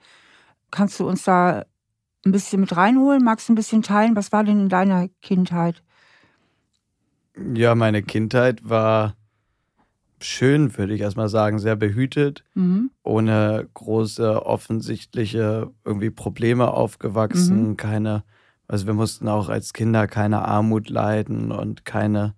Kannst 0.72 1.00
du 1.00 1.08
uns 1.08 1.24
da 1.24 1.66
ein 2.26 2.32
bisschen 2.32 2.62
mit 2.62 2.76
reinholen? 2.76 3.24
Magst 3.24 3.48
du 3.48 3.54
ein 3.54 3.56
bisschen 3.56 3.82
teilen? 3.82 4.16
Was 4.16 4.32
war 4.32 4.44
denn 4.44 4.60
in 4.60 4.70
deiner 4.70 5.08
Kindheit? 5.22 5.84
Ja, 7.54 7.76
meine 7.76 8.04
Kindheit 8.04 8.68
war 8.68 9.16
schön, 10.20 10.78
würde 10.78 10.94
ich 10.94 11.02
erstmal 11.02 11.30
sagen, 11.30 11.60
sehr 11.60 11.76
behütet, 11.76 12.44
mhm. 12.54 12.92
ohne 13.04 13.68
große 13.74 14.46
offensichtliche 14.46 15.72
irgendwie 15.84 16.10
Probleme 16.10 16.72
aufgewachsen, 16.72 17.70
mhm. 17.70 17.78
keine 17.78 18.24
Also 18.68 18.86
wir 18.88 18.94
mussten 18.94 19.28
auch 19.28 19.50
als 19.50 19.74
Kinder 19.74 20.08
keine 20.08 20.44
Armut 20.44 20.90
leiden 20.90 21.52
und 21.52 21.86
keine, 21.86 22.36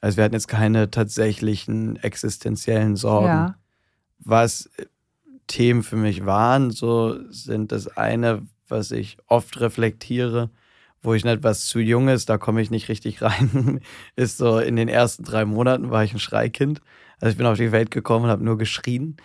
also 0.00 0.16
wir 0.16 0.24
hatten 0.24 0.34
jetzt 0.34 0.48
keine 0.48 0.90
tatsächlichen 0.90 1.96
existenziellen 1.96 2.96
Sorgen. 2.96 3.26
Ja. 3.26 3.54
Was 4.18 4.70
Themen 5.46 5.82
für 5.82 5.96
mich 5.96 6.24
waren, 6.26 6.70
so 6.70 7.18
sind 7.30 7.72
das 7.72 7.88
eine, 7.96 8.46
was 8.68 8.90
ich 8.90 9.18
oft 9.26 9.60
reflektiere, 9.60 10.50
wo 11.02 11.14
ich 11.14 11.24
nicht 11.24 11.42
was 11.42 11.66
zu 11.66 11.78
jung 11.80 12.08
ist, 12.08 12.28
da 12.28 12.38
komme 12.38 12.62
ich 12.62 12.70
nicht 12.70 12.88
richtig 12.88 13.20
rein, 13.22 13.80
ist 14.16 14.38
so 14.38 14.58
in 14.58 14.76
den 14.76 14.88
ersten 14.88 15.24
drei 15.24 15.44
Monaten 15.44 15.90
war 15.90 16.04
ich 16.04 16.12
ein 16.12 16.18
Schreikind. 16.18 16.80
Also 17.20 17.32
ich 17.32 17.36
bin 17.36 17.46
auf 17.46 17.58
die 17.58 17.72
Welt 17.72 17.90
gekommen 17.90 18.26
und 18.26 18.30
habe 18.30 18.44
nur 18.44 18.58
geschrien. 18.58 19.16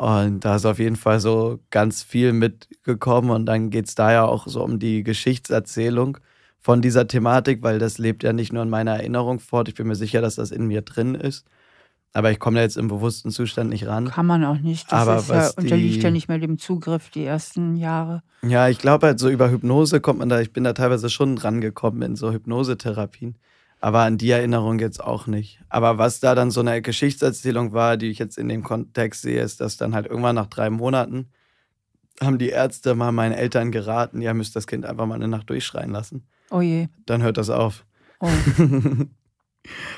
Und 0.00 0.46
da 0.46 0.56
ist 0.56 0.64
auf 0.64 0.78
jeden 0.78 0.96
Fall 0.96 1.20
so 1.20 1.60
ganz 1.68 2.02
viel 2.02 2.32
mitgekommen. 2.32 3.28
Und 3.28 3.44
dann 3.44 3.68
geht 3.68 3.86
es 3.86 3.94
da 3.94 4.10
ja 4.10 4.24
auch 4.24 4.46
so 4.46 4.64
um 4.64 4.78
die 4.78 5.02
Geschichtserzählung 5.02 6.16
von 6.58 6.80
dieser 6.80 7.06
Thematik, 7.06 7.62
weil 7.62 7.78
das 7.78 7.98
lebt 7.98 8.22
ja 8.22 8.32
nicht 8.32 8.50
nur 8.50 8.62
in 8.62 8.70
meiner 8.70 8.92
Erinnerung 8.92 9.40
fort. 9.40 9.68
Ich 9.68 9.74
bin 9.74 9.86
mir 9.86 9.96
sicher, 9.96 10.22
dass 10.22 10.36
das 10.36 10.52
in 10.52 10.66
mir 10.66 10.80
drin 10.80 11.14
ist. 11.14 11.44
Aber 12.14 12.30
ich 12.30 12.38
komme 12.38 12.56
da 12.56 12.62
jetzt 12.62 12.78
im 12.78 12.88
bewussten 12.88 13.30
Zustand 13.30 13.68
nicht 13.68 13.86
ran. 13.86 14.08
Kann 14.08 14.24
man 14.24 14.42
auch 14.42 14.58
nicht. 14.58 14.90
Das 14.90 15.06
Aber 15.06 15.16
ist 15.18 15.28
ja, 15.28 15.50
unterliegt 15.58 15.96
die, 15.96 16.00
ja 16.00 16.10
nicht 16.10 16.28
mehr 16.28 16.38
dem 16.38 16.56
Zugriff 16.56 17.10
die 17.10 17.24
ersten 17.26 17.76
Jahre. 17.76 18.22
Ja, 18.40 18.70
ich 18.70 18.78
glaube 18.78 19.06
halt 19.06 19.18
so 19.18 19.28
über 19.28 19.50
Hypnose 19.50 20.00
kommt 20.00 20.20
man 20.20 20.30
da, 20.30 20.40
ich 20.40 20.54
bin 20.54 20.64
da 20.64 20.72
teilweise 20.72 21.10
schon 21.10 21.36
rangekommen 21.36 22.00
in 22.00 22.16
so 22.16 22.32
Hypnosetherapien. 22.32 23.36
Aber 23.80 24.00
an 24.00 24.18
die 24.18 24.30
Erinnerung 24.30 24.78
jetzt 24.78 25.02
auch 25.02 25.26
nicht. 25.26 25.60
Aber 25.68 25.96
was 25.96 26.20
da 26.20 26.34
dann 26.34 26.50
so 26.50 26.60
eine 26.60 26.82
Geschichtserzählung 26.82 27.72
war, 27.72 27.96
die 27.96 28.10
ich 28.10 28.18
jetzt 28.18 28.36
in 28.36 28.48
dem 28.48 28.62
Kontext 28.62 29.22
sehe, 29.22 29.42
ist, 29.42 29.60
dass 29.60 29.78
dann 29.78 29.94
halt 29.94 30.06
irgendwann 30.06 30.34
nach 30.34 30.48
drei 30.48 30.68
Monaten 30.68 31.30
haben 32.22 32.38
die 32.38 32.50
Ärzte 32.50 32.94
mal 32.94 33.12
meinen 33.12 33.32
Eltern 33.32 33.72
geraten, 33.72 34.20
ja, 34.20 34.34
müsst 34.34 34.54
das 34.54 34.66
Kind 34.66 34.84
einfach 34.84 35.06
mal 35.06 35.14
eine 35.14 35.28
Nacht 35.28 35.48
durchschreien 35.48 35.90
lassen. 35.90 36.26
Oh 36.50 36.60
je. 36.60 36.88
Dann 37.06 37.22
hört 37.22 37.38
das 37.38 37.48
auf. 37.48 37.86
Oh. 38.20 38.28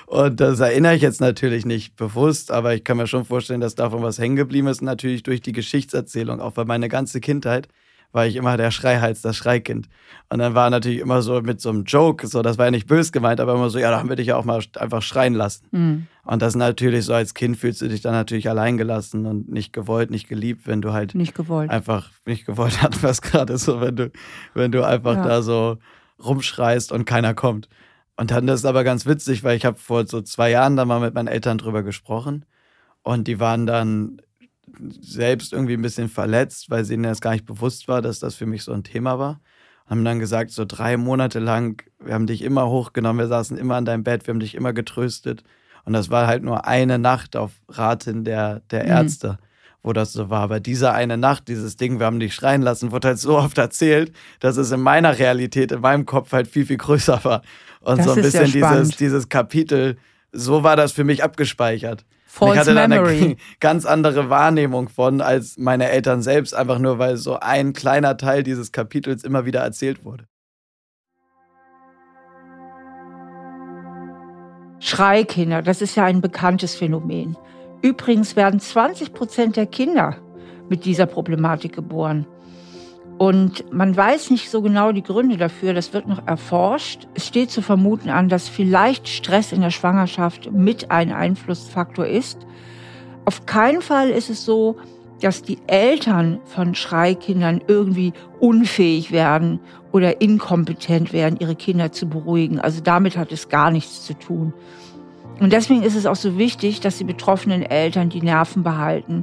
Und 0.06 0.40
das 0.40 0.60
erinnere 0.60 0.94
ich 0.94 1.02
jetzt 1.02 1.20
natürlich 1.20 1.64
nicht 1.64 1.96
bewusst, 1.96 2.50
aber 2.50 2.74
ich 2.74 2.84
kann 2.84 2.96
mir 2.96 3.06
schon 3.06 3.24
vorstellen, 3.24 3.60
dass 3.60 3.74
davon 3.74 4.02
was 4.02 4.18
hängen 4.18 4.36
geblieben 4.36 4.66
ist. 4.66 4.82
Natürlich 4.82 5.22
durch 5.22 5.40
die 5.40 5.52
Geschichtserzählung, 5.52 6.40
auch 6.40 6.56
weil 6.56 6.64
meine 6.64 6.88
ganze 6.88 7.20
Kindheit 7.20 7.68
war 8.12 8.26
ich 8.26 8.36
immer 8.36 8.56
der 8.56 8.70
Schreihals, 8.70 9.22
das 9.22 9.36
Schreikind. 9.36 9.88
Und 10.28 10.38
dann 10.38 10.54
war 10.54 10.70
natürlich 10.70 11.00
immer 11.00 11.22
so 11.22 11.40
mit 11.42 11.60
so 11.60 11.70
einem 11.70 11.84
Joke, 11.84 12.26
so, 12.26 12.42
das 12.42 12.56
war 12.58 12.66
ja 12.66 12.70
nicht 12.70 12.86
böse 12.86 13.12
gemeint, 13.12 13.40
aber 13.40 13.54
immer 13.54 13.70
so, 13.70 13.78
ja, 13.78 13.90
da 13.90 13.98
haben 13.98 14.08
wir 14.08 14.16
dich 14.16 14.28
ja 14.28 14.36
auch 14.36 14.44
mal 14.44 14.62
einfach 14.78 15.02
schreien 15.02 15.34
lassen. 15.34 15.66
Mhm. 15.70 16.06
Und 16.24 16.40
das 16.40 16.54
natürlich 16.54 17.04
so 17.04 17.14
als 17.14 17.34
Kind 17.34 17.56
fühlst 17.56 17.82
du 17.82 17.88
dich 17.88 18.00
dann 18.00 18.12
natürlich 18.12 18.48
alleingelassen 18.48 19.26
und 19.26 19.50
nicht 19.50 19.72
gewollt, 19.72 20.10
nicht 20.10 20.28
geliebt, 20.28 20.66
wenn 20.66 20.80
du 20.80 20.92
halt 20.92 21.14
nicht 21.14 21.34
gewollt. 21.34 21.70
einfach 21.70 22.10
nicht 22.24 22.46
gewollt 22.46 22.82
hat, 22.82 23.02
was 23.02 23.20
gerade 23.20 23.58
so, 23.58 23.80
wenn 23.80 23.96
du, 23.96 24.10
wenn 24.54 24.72
du 24.72 24.86
einfach 24.86 25.16
ja. 25.16 25.26
da 25.26 25.42
so 25.42 25.78
rumschreist 26.22 26.92
und 26.92 27.04
keiner 27.04 27.34
kommt. 27.34 27.68
Und 28.16 28.30
dann 28.30 28.46
ist 28.48 28.60
es 28.60 28.64
aber 28.64 28.84
ganz 28.84 29.06
witzig, 29.06 29.42
weil 29.42 29.56
ich 29.56 29.64
habe 29.64 29.78
vor 29.78 30.06
so 30.06 30.20
zwei 30.20 30.50
Jahren 30.50 30.76
da 30.76 30.84
mal 30.84 31.00
mit 31.00 31.14
meinen 31.14 31.28
Eltern 31.28 31.58
drüber 31.58 31.82
gesprochen 31.82 32.44
und 33.02 33.26
die 33.26 33.40
waren 33.40 33.66
dann 33.66 34.22
selbst 35.00 35.52
irgendwie 35.52 35.74
ein 35.74 35.82
bisschen 35.82 36.08
verletzt, 36.08 36.70
weil 36.70 36.90
ihnen 36.90 37.02
das 37.02 37.20
gar 37.20 37.32
nicht 37.32 37.46
bewusst 37.46 37.88
war, 37.88 38.02
dass 38.02 38.20
das 38.20 38.34
für 38.34 38.46
mich 38.46 38.62
so 38.64 38.72
ein 38.72 38.84
Thema 38.84 39.18
war. 39.18 39.40
Haben 39.86 40.04
dann 40.04 40.18
gesagt, 40.18 40.50
so 40.50 40.64
drei 40.64 40.96
Monate 40.96 41.38
lang, 41.38 41.82
wir 41.98 42.14
haben 42.14 42.26
dich 42.26 42.42
immer 42.42 42.68
hochgenommen, 42.68 43.18
wir 43.18 43.28
saßen 43.28 43.58
immer 43.58 43.76
an 43.76 43.84
deinem 43.84 44.04
Bett, 44.04 44.26
wir 44.26 44.32
haben 44.32 44.40
dich 44.40 44.54
immer 44.54 44.72
getröstet. 44.72 45.42
Und 45.84 45.92
das 45.92 46.10
war 46.10 46.26
halt 46.26 46.42
nur 46.42 46.66
eine 46.66 46.98
Nacht 46.98 47.36
auf 47.36 47.52
Raten 47.68 48.24
der, 48.24 48.60
der 48.70 48.84
mhm. 48.84 48.90
Ärzte. 48.90 49.38
Wo 49.84 49.92
das 49.92 50.12
so 50.12 50.30
war. 50.30 50.42
Aber 50.42 50.60
diese 50.60 50.92
eine 50.92 51.16
Nacht, 51.18 51.48
dieses 51.48 51.76
Ding, 51.76 51.98
wir 51.98 52.06
haben 52.06 52.20
dich 52.20 52.36
schreien 52.36 52.62
lassen, 52.62 52.92
wurde 52.92 53.08
halt 53.08 53.18
so 53.18 53.36
oft 53.36 53.58
erzählt, 53.58 54.12
dass 54.38 54.56
es 54.56 54.70
in 54.70 54.80
meiner 54.80 55.18
Realität, 55.18 55.72
in 55.72 55.80
meinem 55.80 56.06
Kopf 56.06 56.30
halt 56.30 56.46
viel, 56.46 56.64
viel 56.64 56.76
größer 56.76 57.24
war. 57.24 57.42
Und 57.80 57.98
das 57.98 58.06
so 58.06 58.12
ein 58.12 58.22
bisschen 58.22 58.52
dieses, 58.52 58.90
dieses 58.96 59.28
Kapitel, 59.28 59.96
so 60.30 60.62
war 60.62 60.76
das 60.76 60.92
für 60.92 61.02
mich 61.02 61.24
abgespeichert. 61.24 62.04
False 62.34 62.54
ich 62.54 62.60
hatte 62.60 62.74
da 62.74 62.84
eine 62.84 63.36
ganz 63.60 63.84
andere 63.84 64.30
Wahrnehmung 64.30 64.88
von 64.88 65.20
als 65.20 65.58
meine 65.58 65.90
Eltern 65.90 66.22
selbst, 66.22 66.54
einfach 66.54 66.78
nur 66.78 66.98
weil 66.98 67.18
so 67.18 67.38
ein 67.38 67.74
kleiner 67.74 68.16
Teil 68.16 68.42
dieses 68.42 68.72
Kapitels 68.72 69.22
immer 69.22 69.44
wieder 69.44 69.60
erzählt 69.60 70.02
wurde. 70.02 70.24
Schreikinder, 74.80 75.60
das 75.60 75.82
ist 75.82 75.94
ja 75.94 76.06
ein 76.06 76.22
bekanntes 76.22 76.74
Phänomen. 76.74 77.36
Übrigens 77.82 78.34
werden 78.34 78.60
20 78.60 79.12
Prozent 79.12 79.56
der 79.56 79.66
Kinder 79.66 80.16
mit 80.70 80.86
dieser 80.86 81.04
Problematik 81.04 81.74
geboren. 81.74 82.26
Und 83.22 83.72
man 83.72 83.96
weiß 83.96 84.30
nicht 84.30 84.50
so 84.50 84.62
genau 84.62 84.90
die 84.90 85.04
Gründe 85.04 85.36
dafür, 85.36 85.74
das 85.74 85.92
wird 85.92 86.08
noch 86.08 86.26
erforscht. 86.26 87.06
Es 87.14 87.28
steht 87.28 87.52
zu 87.52 87.62
vermuten 87.62 88.10
an, 88.10 88.28
dass 88.28 88.48
vielleicht 88.48 89.06
Stress 89.06 89.52
in 89.52 89.60
der 89.60 89.70
Schwangerschaft 89.70 90.50
mit 90.50 90.90
ein 90.90 91.12
Einflussfaktor 91.12 92.04
ist. 92.04 92.38
Auf 93.24 93.46
keinen 93.46 93.80
Fall 93.80 94.10
ist 94.10 94.28
es 94.28 94.44
so, 94.44 94.76
dass 95.20 95.42
die 95.42 95.58
Eltern 95.68 96.40
von 96.46 96.74
Schreikindern 96.74 97.60
irgendwie 97.68 98.12
unfähig 98.40 99.12
werden 99.12 99.60
oder 99.92 100.20
inkompetent 100.20 101.12
werden, 101.12 101.36
ihre 101.38 101.54
Kinder 101.54 101.92
zu 101.92 102.08
beruhigen. 102.08 102.58
Also 102.58 102.80
damit 102.80 103.16
hat 103.16 103.30
es 103.30 103.48
gar 103.48 103.70
nichts 103.70 104.04
zu 104.04 104.14
tun. 104.14 104.52
Und 105.38 105.52
deswegen 105.52 105.84
ist 105.84 105.94
es 105.94 106.06
auch 106.06 106.16
so 106.16 106.38
wichtig, 106.38 106.80
dass 106.80 106.98
die 106.98 107.04
betroffenen 107.04 107.62
Eltern 107.62 108.08
die 108.08 108.20
Nerven 108.20 108.64
behalten 108.64 109.22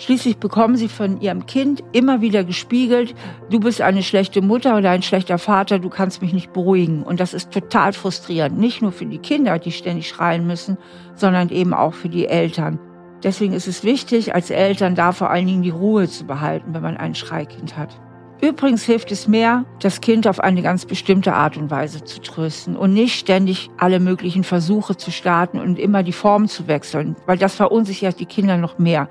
Schließlich 0.00 0.38
bekommen 0.38 0.76
sie 0.76 0.88
von 0.88 1.20
ihrem 1.20 1.44
Kind 1.44 1.84
immer 1.92 2.22
wieder 2.22 2.42
gespiegelt, 2.42 3.14
du 3.50 3.60
bist 3.60 3.82
eine 3.82 4.02
schlechte 4.02 4.40
Mutter 4.40 4.78
oder 4.78 4.88
ein 4.88 5.02
schlechter 5.02 5.36
Vater, 5.36 5.78
du 5.78 5.90
kannst 5.90 6.22
mich 6.22 6.32
nicht 6.32 6.54
beruhigen. 6.54 7.02
Und 7.02 7.20
das 7.20 7.34
ist 7.34 7.50
total 7.50 7.92
frustrierend, 7.92 8.58
nicht 8.58 8.80
nur 8.80 8.92
für 8.92 9.04
die 9.04 9.18
Kinder, 9.18 9.58
die 9.58 9.72
ständig 9.72 10.08
schreien 10.08 10.46
müssen, 10.46 10.78
sondern 11.16 11.50
eben 11.50 11.74
auch 11.74 11.92
für 11.92 12.08
die 12.08 12.26
Eltern. 12.26 12.78
Deswegen 13.22 13.52
ist 13.52 13.68
es 13.68 13.84
wichtig, 13.84 14.34
als 14.34 14.48
Eltern 14.48 14.94
da 14.94 15.12
vor 15.12 15.28
allen 15.28 15.46
Dingen 15.46 15.62
die 15.62 15.68
Ruhe 15.68 16.08
zu 16.08 16.24
behalten, 16.24 16.72
wenn 16.72 16.80
man 16.80 16.96
ein 16.96 17.14
Schreikind 17.14 17.76
hat. 17.76 18.00
Übrigens 18.40 18.84
hilft 18.84 19.12
es 19.12 19.28
mehr, 19.28 19.66
das 19.80 20.00
Kind 20.00 20.26
auf 20.26 20.40
eine 20.40 20.62
ganz 20.62 20.86
bestimmte 20.86 21.34
Art 21.34 21.58
und 21.58 21.70
Weise 21.70 22.04
zu 22.04 22.22
trösten 22.22 22.74
und 22.74 22.94
nicht 22.94 23.18
ständig 23.18 23.68
alle 23.76 24.00
möglichen 24.00 24.44
Versuche 24.44 24.96
zu 24.96 25.10
starten 25.10 25.58
und 25.58 25.78
immer 25.78 26.02
die 26.02 26.12
Form 26.12 26.48
zu 26.48 26.68
wechseln, 26.68 27.16
weil 27.26 27.36
das 27.36 27.54
verunsichert 27.54 28.18
die 28.18 28.24
Kinder 28.24 28.56
noch 28.56 28.78
mehr. 28.78 29.10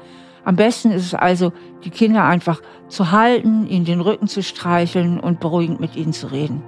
Am 0.50 0.56
besten 0.56 0.90
ist 0.90 1.06
es 1.06 1.14
also, 1.14 1.54
die 1.84 1.92
Kinder 1.92 2.24
einfach 2.24 2.60
zu 2.88 3.12
halten, 3.12 3.68
ihnen 3.68 3.86
den 3.86 4.02
Rücken 4.02 4.28
zu 4.28 4.42
streicheln 4.42 5.20
und 5.20 5.40
beruhigend 5.40 5.80
mit 5.80 5.96
ihnen 5.96 6.12
zu 6.12 6.26
reden. 6.32 6.64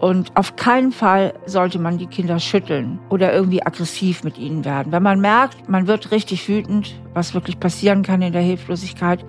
Und 0.00 0.34
auf 0.34 0.56
keinen 0.56 0.90
Fall 0.90 1.34
sollte 1.44 1.78
man 1.78 1.98
die 1.98 2.06
Kinder 2.06 2.38
schütteln 2.38 2.98
oder 3.10 3.34
irgendwie 3.34 3.62
aggressiv 3.62 4.24
mit 4.24 4.38
ihnen 4.38 4.64
werden. 4.64 4.92
Wenn 4.92 5.02
man 5.02 5.20
merkt, 5.20 5.68
man 5.68 5.88
wird 5.88 6.10
richtig 6.10 6.48
wütend, 6.48 6.94
was 7.12 7.34
wirklich 7.34 7.60
passieren 7.60 8.02
kann 8.02 8.22
in 8.22 8.32
der 8.32 8.40
Hilflosigkeit, 8.40 9.26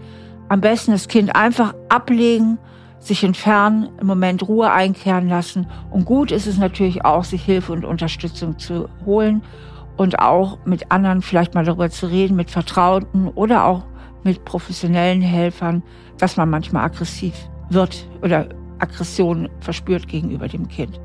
am 0.48 0.62
besten 0.62 0.94
das 0.94 1.10
Kind 1.10 1.36
einfach 1.36 1.76
ablegen, 1.90 2.58
sich 3.00 3.22
entfernen, 3.22 3.90
im 4.00 4.08
Moment 4.08 4.48
Ruhe 4.48 4.72
einkehren 4.72 5.28
lassen. 5.28 5.68
Und 5.90 6.06
gut 6.06 6.32
ist 6.32 6.48
es 6.48 6.58
natürlich 6.58 7.04
auch, 7.04 7.26
sich 7.26 7.44
Hilfe 7.44 7.74
und 7.74 7.84
Unterstützung 7.84 8.58
zu 8.58 8.88
holen 9.06 9.42
und 10.02 10.18
auch 10.18 10.58
mit 10.66 10.92
anderen 10.92 11.22
vielleicht 11.22 11.54
mal 11.54 11.64
darüber 11.64 11.92
zu 11.92 12.08
reden, 12.08 12.36
mit 12.36 12.50
Vertrauten 12.50 13.28
oder 13.28 13.66
auch 13.66 13.84
mit 14.24 14.46
professionellen 14.46 15.22
Helfern, 15.22 15.84
dass 16.18 16.38
man 16.38 16.50
manchmal 16.50 16.86
aggressiv 16.86 17.36
wird 17.70 18.10
oder 18.24 18.50
Aggression 18.80 19.48
verspürt 19.60 20.08
gegenüber 20.08 20.48
dem 20.48 20.68
Kind. 20.68 21.00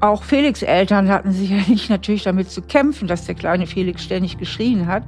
Auch 0.00 0.24
Felix 0.24 0.60
Eltern 0.60 1.08
hatten 1.08 1.32
sicherlich 1.32 1.88
natürlich 1.88 2.24
damit 2.24 2.50
zu 2.50 2.60
kämpfen, 2.60 3.08
dass 3.08 3.24
der 3.24 3.34
kleine 3.34 3.66
Felix 3.66 4.04
ständig 4.04 4.36
geschrien 4.36 4.86
hat. 4.86 5.04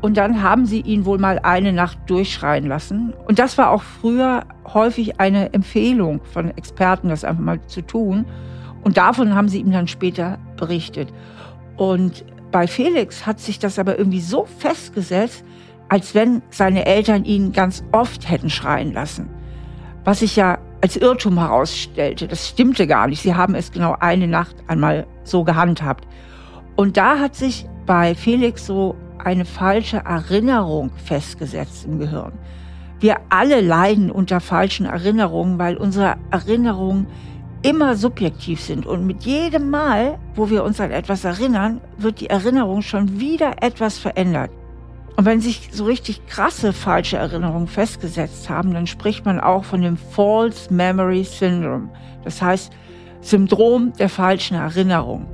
Und 0.00 0.16
dann 0.16 0.42
haben 0.42 0.64
sie 0.64 0.80
ihn 0.80 1.04
wohl 1.04 1.18
mal 1.18 1.38
eine 1.40 1.74
Nacht 1.74 1.98
durchschreien 2.06 2.68
lassen. 2.68 3.12
Und 3.28 3.38
das 3.38 3.58
war 3.58 3.70
auch 3.70 3.82
früher 3.82 4.44
häufig 4.64 5.20
eine 5.20 5.52
Empfehlung 5.52 6.22
von 6.32 6.56
Experten, 6.56 7.10
das 7.10 7.22
einfach 7.22 7.44
mal 7.44 7.60
zu 7.66 7.82
tun. 7.82 8.24
Und 8.82 8.96
davon 8.96 9.34
haben 9.34 9.50
sie 9.50 9.60
ihm 9.60 9.72
dann 9.72 9.88
später 9.88 10.38
berichtet. 10.56 11.12
Und 11.76 12.24
bei 12.56 12.66
Felix 12.66 13.26
hat 13.26 13.38
sich 13.38 13.58
das 13.58 13.78
aber 13.78 13.98
irgendwie 13.98 14.22
so 14.22 14.46
festgesetzt, 14.46 15.44
als 15.90 16.14
wenn 16.14 16.40
seine 16.48 16.86
Eltern 16.86 17.26
ihn 17.26 17.52
ganz 17.52 17.84
oft 17.92 18.30
hätten 18.30 18.48
schreien 18.48 18.94
lassen. 18.94 19.28
Was 20.04 20.20
sich 20.20 20.36
ja 20.36 20.56
als 20.80 20.96
Irrtum 20.96 21.38
herausstellte. 21.38 22.26
Das 22.26 22.48
stimmte 22.48 22.86
gar 22.86 23.08
nicht. 23.08 23.20
Sie 23.20 23.34
haben 23.34 23.54
es 23.54 23.72
genau 23.72 23.94
eine 24.00 24.26
Nacht 24.26 24.56
einmal 24.68 25.06
so 25.22 25.44
gehandhabt. 25.44 26.08
Und 26.76 26.96
da 26.96 27.18
hat 27.18 27.34
sich 27.34 27.66
bei 27.84 28.14
Felix 28.14 28.64
so 28.64 28.96
eine 29.22 29.44
falsche 29.44 29.98
Erinnerung 29.98 30.92
festgesetzt 31.04 31.84
im 31.84 31.98
Gehirn. 31.98 32.32
Wir 33.00 33.18
alle 33.28 33.60
leiden 33.60 34.10
unter 34.10 34.40
falschen 34.40 34.86
Erinnerungen, 34.86 35.58
weil 35.58 35.76
unsere 35.76 36.16
Erinnerungen 36.30 37.06
immer 37.66 37.96
subjektiv 37.96 38.60
sind. 38.60 38.86
Und 38.86 39.06
mit 39.06 39.24
jedem 39.24 39.70
Mal, 39.70 40.18
wo 40.36 40.50
wir 40.50 40.62
uns 40.62 40.80
an 40.80 40.92
etwas 40.92 41.24
erinnern, 41.24 41.80
wird 41.98 42.20
die 42.20 42.30
Erinnerung 42.30 42.82
schon 42.82 43.18
wieder 43.18 43.62
etwas 43.62 43.98
verändert. 43.98 44.50
Und 45.16 45.24
wenn 45.24 45.40
sich 45.40 45.70
so 45.72 45.84
richtig 45.84 46.26
krasse 46.26 46.72
falsche 46.72 47.16
Erinnerungen 47.16 47.66
festgesetzt 47.66 48.48
haben, 48.48 48.72
dann 48.72 48.86
spricht 48.86 49.24
man 49.24 49.40
auch 49.40 49.64
von 49.64 49.80
dem 49.82 49.96
False 49.96 50.72
Memory 50.72 51.24
Syndrome. 51.24 51.88
Das 52.22 52.40
heißt 52.40 52.72
Syndrom 53.20 53.94
der 53.98 54.10
falschen 54.10 54.56
Erinnerung. 54.56 55.26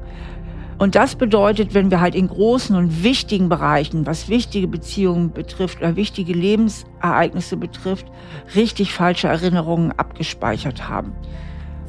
Und 0.79 0.95
das 0.95 1.17
bedeutet, 1.17 1.75
wenn 1.75 1.91
wir 1.91 2.01
halt 2.01 2.15
in 2.15 2.29
großen 2.29 2.75
und 2.75 3.05
wichtigen 3.05 3.49
Bereichen, 3.49 4.07
was 4.07 4.29
wichtige 4.29 4.69
Beziehungen 4.69 5.33
betrifft 5.33 5.79
oder 5.81 5.97
wichtige 5.97 6.33
Lebensereignisse 6.33 7.57
betrifft, 7.57 8.07
richtig 8.55 8.95
falsche 8.95 9.29
Erinnerungen 9.29 9.93
abgespeichert 9.93 10.89
haben. 10.89 11.13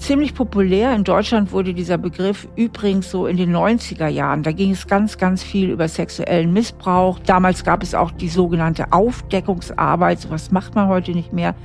Ziemlich 0.04 0.34
populär 0.34 0.94
in 0.94 1.06
Deutschland 1.06 1.54
wurde 1.54 1.74
dieser 1.74 1.98
Begriff 1.98 2.50
übrigens 2.58 3.10
so 3.10 3.26
in 3.26 3.38
den 3.38 3.56
90er 3.56 4.10
Jahren. 4.10 4.44
Da 4.44 4.52
ging 4.52 4.72
es 4.72 4.86
ganz, 4.86 5.18
ganz 5.18 5.44
viel 5.44 5.70
über 5.70 5.88
sexuellen 5.88 6.52
Missbrauch. 6.52 7.20
Damals 7.20 7.64
gab 7.64 7.82
es 7.82 7.96
auch 7.96 8.12
die 8.12 8.28
sogenannte 8.28 8.92
Aufdeckungsarbeit. 8.92 10.20
Sowas 10.20 10.52
macht 10.52 10.76
man 10.76 10.90
heute 10.90 11.14
nicht 11.14 11.32
mehr, 11.32 11.56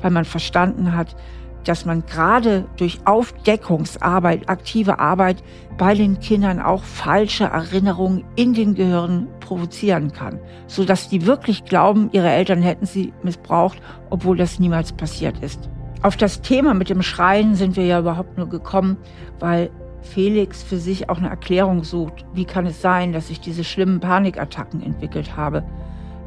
weil 0.00 0.12
man 0.12 0.24
verstanden 0.24 0.96
hat, 0.96 1.16
dass 1.64 1.86
man 1.86 2.06
gerade 2.06 2.66
durch 2.76 3.00
Aufdeckungsarbeit, 3.04 4.48
aktive 4.48 5.00
Arbeit 5.00 5.42
bei 5.76 5.94
den 5.94 6.20
Kindern 6.20 6.60
auch 6.60 6.84
falsche 6.84 7.46
Erinnerungen 7.46 8.24
in 8.36 8.54
den 8.54 8.76
Gehirnen 8.76 9.26
provozieren 9.40 10.12
kann, 10.12 10.38
sodass 10.68 11.08
die 11.08 11.26
wirklich 11.26 11.64
glauben, 11.64 12.10
ihre 12.12 12.30
Eltern 12.30 12.62
hätten 12.62 12.86
sie 12.86 13.12
missbraucht, 13.24 13.82
obwohl 14.08 14.36
das 14.36 14.60
niemals 14.60 14.92
passiert 14.92 15.40
ist. 15.40 15.68
Auf 16.00 16.16
das 16.16 16.42
Thema 16.42 16.74
mit 16.74 16.90
dem 16.90 17.02
Schreien 17.02 17.56
sind 17.56 17.76
wir 17.76 17.84
ja 17.84 17.98
überhaupt 17.98 18.38
nur 18.38 18.48
gekommen, 18.48 18.96
weil 19.40 19.70
Felix 20.02 20.62
für 20.62 20.78
sich 20.78 21.10
auch 21.10 21.18
eine 21.18 21.28
Erklärung 21.28 21.82
sucht. 21.82 22.24
Wie 22.34 22.44
kann 22.44 22.66
es 22.66 22.80
sein, 22.80 23.12
dass 23.12 23.30
ich 23.30 23.40
diese 23.40 23.64
schlimmen 23.64 23.98
Panikattacken 23.98 24.80
entwickelt 24.80 25.36
habe? 25.36 25.64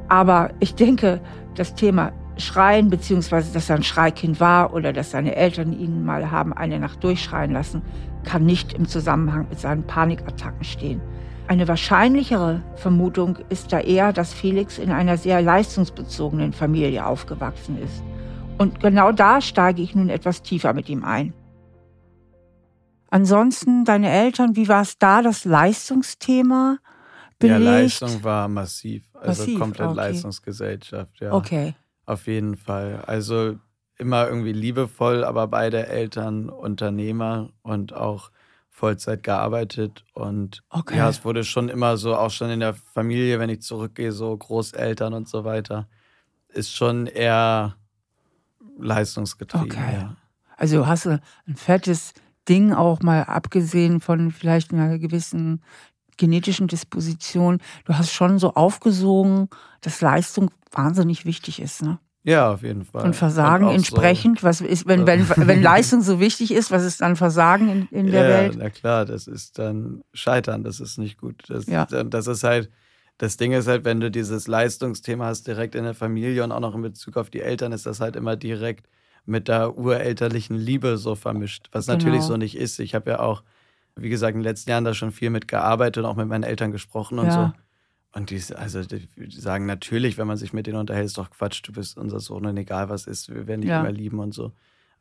Aber 0.09 0.49
ich 0.59 0.75
denke, 0.75 1.21
das 1.55 1.73
Thema 1.73 2.11
Schreien, 2.37 2.89
beziehungsweise 2.89 3.53
dass 3.53 3.69
er 3.69 3.77
ein 3.77 3.83
Schreikind 3.83 4.41
war 4.41 4.73
oder 4.73 4.91
dass 4.91 5.11
seine 5.11 5.35
Eltern 5.35 5.71
ihn 5.71 6.03
mal 6.03 6.31
haben 6.31 6.51
eine 6.51 6.77
Nacht 6.79 7.01
durchschreien 7.03 7.51
lassen, 7.51 7.81
kann 8.25 8.45
nicht 8.45 8.73
im 8.73 8.87
Zusammenhang 8.87 9.47
mit 9.49 9.59
seinen 9.59 9.83
Panikattacken 9.83 10.65
stehen. 10.65 11.01
Eine 11.47 11.67
wahrscheinlichere 11.67 12.61
Vermutung 12.75 13.37
ist 13.49 13.71
da 13.71 13.79
eher, 13.79 14.11
dass 14.11 14.33
Felix 14.33 14.77
in 14.77 14.91
einer 14.91 15.17
sehr 15.17 15.41
leistungsbezogenen 15.41 16.51
Familie 16.51 17.05
aufgewachsen 17.05 17.77
ist. 17.81 18.03
Und 18.57 18.79
genau 18.79 19.11
da 19.11 19.41
steige 19.41 19.81
ich 19.81 19.95
nun 19.95 20.09
etwas 20.09 20.43
tiefer 20.43 20.73
mit 20.73 20.89
ihm 20.89 21.03
ein. 21.03 21.33
Ansonsten, 23.09 23.83
deine 23.83 24.09
Eltern, 24.09 24.55
wie 24.55 24.69
war 24.69 24.83
es 24.83 24.97
da, 24.97 25.21
das 25.21 25.43
Leistungsthema? 25.43 26.77
Belegt? 27.39 27.59
Ja, 27.59 27.71
Leistung 27.71 28.23
war 28.23 28.47
massiv. 28.47 29.03
Also 29.13 29.41
massiv, 29.43 29.59
komplett 29.59 29.87
okay. 29.87 29.97
Leistungsgesellschaft, 29.97 31.19
ja. 31.19 31.33
Okay. 31.33 31.75
Auf 32.05 32.27
jeden 32.27 32.55
Fall. 32.55 33.03
Also 33.05 33.57
immer 33.97 34.27
irgendwie 34.27 34.53
liebevoll, 34.53 35.23
aber 35.23 35.47
beide 35.47 35.87
Eltern 35.87 36.49
Unternehmer 36.49 37.49
und 37.61 37.93
auch 37.93 38.31
Vollzeit 38.69 39.23
gearbeitet. 39.23 40.05
Und 40.13 40.63
okay. 40.69 40.97
ja, 40.97 41.09
es 41.09 41.25
wurde 41.25 41.43
schon 41.43 41.69
immer 41.69 41.97
so, 41.97 42.15
auch 42.15 42.31
schon 42.31 42.49
in 42.49 42.61
der 42.61 42.73
Familie, 42.73 43.39
wenn 43.39 43.49
ich 43.49 43.61
zurückgehe, 43.61 44.11
so 44.11 44.35
Großeltern 44.35 45.13
und 45.13 45.27
so 45.27 45.43
weiter, 45.43 45.87
ist 46.47 46.73
schon 46.73 47.07
eher 47.07 47.75
leistungsgetrieben. 48.81 49.71
Okay. 49.71 49.93
Ja. 49.93 50.15
Also 50.57 50.77
du 50.77 50.87
hast 50.87 51.07
ein 51.07 51.21
fettes 51.55 52.13
Ding 52.47 52.73
auch 52.73 53.01
mal 53.01 53.23
abgesehen 53.23 53.99
von 53.99 54.31
vielleicht 54.31 54.73
einer 54.73 54.97
gewissen 54.99 55.61
genetischen 56.17 56.67
Disposition. 56.67 57.59
Du 57.85 57.97
hast 57.97 58.11
schon 58.11 58.37
so 58.37 58.53
aufgesogen, 58.53 59.49
dass 59.81 60.01
Leistung 60.01 60.51
wahnsinnig 60.71 61.25
wichtig 61.25 61.61
ist, 61.61 61.81
ne? 61.81 61.99
Ja, 62.23 62.51
auf 62.51 62.61
jeden 62.61 62.85
Fall. 62.85 63.03
Und 63.03 63.15
Versagen 63.15 63.65
und 63.65 63.73
entsprechend, 63.73 64.41
so, 64.41 64.47
was 64.47 64.61
ist, 64.61 64.85
wenn, 64.85 65.07
wenn, 65.07 65.27
wenn 65.27 65.61
Leistung 65.63 66.01
so 66.01 66.19
wichtig 66.19 66.53
ist, 66.53 66.69
was 66.69 66.83
ist 66.83 67.01
dann 67.01 67.15
Versagen 67.15 67.67
in, 67.69 67.87
in 67.89 68.11
der 68.11 68.23
ja, 68.23 68.29
Welt? 68.29 68.55
Na 68.59 68.69
klar, 68.69 69.05
das 69.05 69.25
ist 69.25 69.57
dann 69.57 70.03
Scheitern, 70.13 70.63
das 70.63 70.79
ist 70.79 70.99
nicht 70.99 71.17
gut. 71.17 71.43
Das, 71.47 71.65
ja. 71.65 71.85
das 71.87 72.27
ist 72.27 72.43
halt, 72.43 72.69
das 73.21 73.37
Ding 73.37 73.51
ist 73.51 73.67
halt, 73.67 73.85
wenn 73.85 73.99
du 73.99 74.09
dieses 74.09 74.47
Leistungsthema 74.47 75.25
hast 75.25 75.45
direkt 75.45 75.75
in 75.75 75.83
der 75.83 75.93
Familie 75.93 76.43
und 76.43 76.51
auch 76.51 76.59
noch 76.59 76.73
in 76.73 76.81
Bezug 76.81 77.17
auf 77.17 77.29
die 77.29 77.41
Eltern, 77.41 77.71
ist 77.71 77.85
das 77.85 77.99
halt 77.99 78.15
immer 78.15 78.35
direkt 78.35 78.89
mit 79.25 79.47
der 79.47 79.77
urelterlichen 79.77 80.57
Liebe 80.57 80.97
so 80.97 81.13
vermischt, 81.13 81.69
was 81.71 81.85
genau. 81.85 81.99
natürlich 81.99 82.23
so 82.23 82.35
nicht 82.35 82.57
ist. 82.57 82.79
Ich 82.79 82.95
habe 82.95 83.11
ja 83.11 83.19
auch, 83.19 83.43
wie 83.95 84.09
gesagt, 84.09 84.33
in 84.33 84.39
den 84.39 84.43
letzten 84.43 84.71
Jahren 84.71 84.85
da 84.85 84.95
schon 84.95 85.11
viel 85.11 85.29
mit 85.29 85.47
gearbeitet 85.47 86.03
und 86.03 86.09
auch 86.09 86.15
mit 86.15 86.29
meinen 86.29 86.41
Eltern 86.41 86.71
gesprochen 86.71 87.19
und 87.19 87.27
ja. 87.27 87.53
so. 87.53 88.19
Und 88.19 88.31
die, 88.31 88.41
also 88.55 88.81
die 88.81 89.07
sagen 89.29 89.67
natürlich, 89.67 90.17
wenn 90.17 90.25
man 90.25 90.37
sich 90.37 90.51
mit 90.51 90.65
denen 90.65 90.79
unterhält, 90.79 91.05
ist 91.05 91.19
doch 91.19 91.29
Quatsch, 91.29 91.61
du 91.63 91.73
bist 91.73 91.99
unser 91.99 92.19
Sohn 92.19 92.47
und 92.47 92.57
egal 92.57 92.89
was 92.89 93.05
ist, 93.05 93.29
wir 93.29 93.45
werden 93.45 93.61
dich 93.61 93.69
ja. 93.69 93.81
immer 93.81 93.91
lieben 93.91 94.17
und 94.17 94.33
so. 94.33 94.51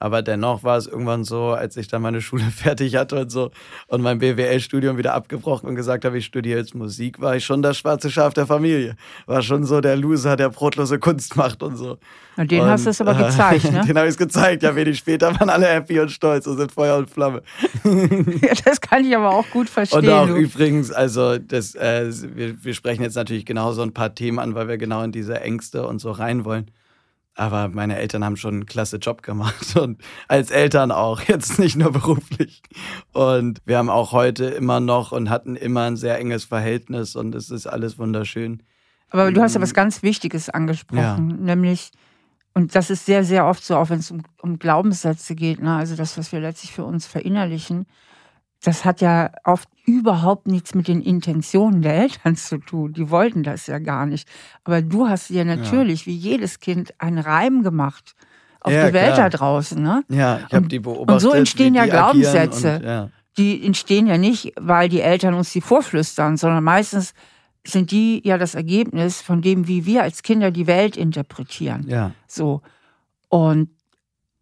Aber 0.02 0.22
dennoch 0.22 0.64
war 0.64 0.78
es 0.78 0.86
irgendwann 0.86 1.24
so, 1.24 1.50
als 1.50 1.76
ich 1.76 1.86
dann 1.86 2.00
meine 2.00 2.22
Schule 2.22 2.44
fertig 2.56 2.96
hatte 2.96 3.20
und 3.20 3.30
so 3.30 3.50
und 3.86 4.00
mein 4.00 4.18
BWL-Studium 4.18 4.96
wieder 4.96 5.12
abgebrochen 5.12 5.68
und 5.68 5.74
gesagt 5.74 6.06
habe, 6.06 6.16
ich 6.16 6.24
studiere 6.24 6.58
jetzt 6.58 6.74
Musik, 6.74 7.20
war 7.20 7.36
ich 7.36 7.44
schon 7.44 7.60
das 7.60 7.76
schwarze 7.76 8.10
Schaf 8.10 8.32
der 8.32 8.46
Familie. 8.46 8.96
War 9.26 9.42
schon 9.42 9.64
so 9.64 9.82
der 9.82 9.96
Loser, 9.96 10.36
der 10.36 10.48
brotlose 10.48 10.98
Kunst 10.98 11.36
macht 11.36 11.62
und 11.62 11.76
so. 11.76 11.98
Und 12.38 12.50
den 12.50 12.62
und, 12.62 12.68
hast 12.68 12.86
du 12.86 12.90
es 12.90 13.00
aber 13.02 13.12
gezeigt, 13.12 13.70
ne? 13.70 13.82
den 13.86 13.98
habe 13.98 14.08
ich 14.08 14.16
gezeigt. 14.16 14.62
Ja, 14.62 14.74
wenig 14.74 14.98
später 14.98 15.38
waren 15.38 15.50
alle 15.50 15.66
happy 15.66 16.00
und 16.00 16.10
stolz 16.10 16.46
und 16.46 16.56
sind 16.56 16.72
Feuer 16.72 16.96
und 16.96 17.10
Flamme. 17.10 17.42
ja, 17.84 18.54
das 18.64 18.80
kann 18.80 19.04
ich 19.04 19.14
aber 19.14 19.30
auch 19.30 19.48
gut 19.50 19.68
verstehen. 19.68 19.98
Und 19.98 20.08
auch 20.08 20.26
du. 20.26 20.36
übrigens, 20.36 20.90
also 20.90 21.36
das, 21.36 21.74
äh, 21.74 22.10
wir, 22.34 22.64
wir 22.64 22.72
sprechen 22.72 23.02
jetzt 23.02 23.16
natürlich 23.16 23.44
genau 23.44 23.72
so 23.72 23.82
ein 23.82 23.92
paar 23.92 24.14
Themen 24.14 24.38
an, 24.38 24.54
weil 24.54 24.66
wir 24.66 24.78
genau 24.78 25.02
in 25.02 25.12
diese 25.12 25.38
Ängste 25.42 25.86
und 25.86 25.98
so 25.98 26.10
rein 26.10 26.46
wollen. 26.46 26.70
Aber 27.40 27.68
meine 27.68 27.96
Eltern 27.96 28.22
haben 28.22 28.36
schon 28.36 28.52
einen 28.52 28.66
klasse 28.66 28.98
Job 28.98 29.22
gemacht 29.22 29.74
und 29.80 29.98
als 30.28 30.50
Eltern 30.50 30.92
auch, 30.92 31.22
jetzt 31.22 31.58
nicht 31.58 31.74
nur 31.74 31.90
beruflich. 31.90 32.60
Und 33.14 33.62
wir 33.64 33.78
haben 33.78 33.88
auch 33.88 34.12
heute 34.12 34.44
immer 34.44 34.78
noch 34.78 35.10
und 35.10 35.30
hatten 35.30 35.56
immer 35.56 35.84
ein 35.84 35.96
sehr 35.96 36.18
enges 36.18 36.44
Verhältnis 36.44 37.16
und 37.16 37.34
es 37.34 37.48
ist 37.48 37.66
alles 37.66 37.98
wunderschön. 37.98 38.62
Aber 39.08 39.32
du 39.32 39.40
hast 39.40 39.54
ja 39.54 39.62
was 39.62 39.72
ganz 39.72 40.02
Wichtiges 40.02 40.50
angesprochen, 40.50 41.30
ja. 41.30 41.36
nämlich, 41.54 41.92
und 42.52 42.74
das 42.74 42.90
ist 42.90 43.06
sehr, 43.06 43.24
sehr 43.24 43.46
oft 43.46 43.64
so, 43.64 43.74
auch 43.76 43.88
wenn 43.88 44.00
es 44.00 44.10
um, 44.10 44.22
um 44.42 44.58
Glaubenssätze 44.58 45.34
geht, 45.34 45.62
ne? 45.62 45.76
also 45.76 45.96
das, 45.96 46.18
was 46.18 46.32
wir 46.32 46.40
letztlich 46.40 46.72
für 46.72 46.84
uns 46.84 47.06
verinnerlichen, 47.06 47.86
das 48.62 48.84
hat 48.84 49.00
ja 49.00 49.30
oft 49.44 49.68
überhaupt 49.86 50.46
nichts 50.46 50.74
mit 50.74 50.88
den 50.88 51.02
Intentionen 51.02 51.82
der 51.82 51.94
Eltern 51.94 52.36
zu 52.36 52.58
tun. 52.58 52.92
Die 52.92 53.10
wollten 53.10 53.42
das 53.42 53.66
ja 53.66 53.78
gar 53.78 54.06
nicht. 54.06 54.28
Aber 54.64 54.82
du 54.82 55.08
hast 55.08 55.30
dir 55.30 55.44
natürlich, 55.44 56.00
ja. 56.00 56.06
wie 56.06 56.16
jedes 56.16 56.60
Kind, 56.60 56.94
einen 56.98 57.18
Reim 57.18 57.62
gemacht 57.62 58.14
auf 58.60 58.72
ja, 58.72 58.88
die 58.88 58.92
Welt 58.92 59.14
klar. 59.14 59.30
da 59.30 59.36
draußen. 59.36 59.82
Ne? 59.82 60.04
Ja, 60.08 60.40
ich 60.46 60.54
habe 60.54 60.68
die 60.68 60.78
beobachtet. 60.78 61.10
Und 61.10 61.20
so 61.20 61.32
entstehen 61.32 61.74
ja 61.74 61.86
Glaubenssätze. 61.86 62.76
Und, 62.76 62.84
ja. 62.84 63.10
Die 63.38 63.64
entstehen 63.64 64.06
ja 64.06 64.18
nicht, 64.18 64.52
weil 64.60 64.88
die 64.88 65.00
Eltern 65.00 65.34
uns 65.34 65.52
die 65.52 65.60
vorflüstern, 65.60 66.36
sondern 66.36 66.62
meistens 66.62 67.14
sind 67.66 67.90
die 67.90 68.20
ja 68.26 68.36
das 68.38 68.54
Ergebnis 68.54 69.22
von 69.22 69.40
dem, 69.40 69.66
wie 69.66 69.86
wir 69.86 70.02
als 70.02 70.22
Kinder 70.22 70.50
die 70.50 70.66
Welt 70.66 70.96
interpretieren. 70.96 71.86
Ja. 71.88 72.12
So. 72.26 72.60
Und 73.28 73.70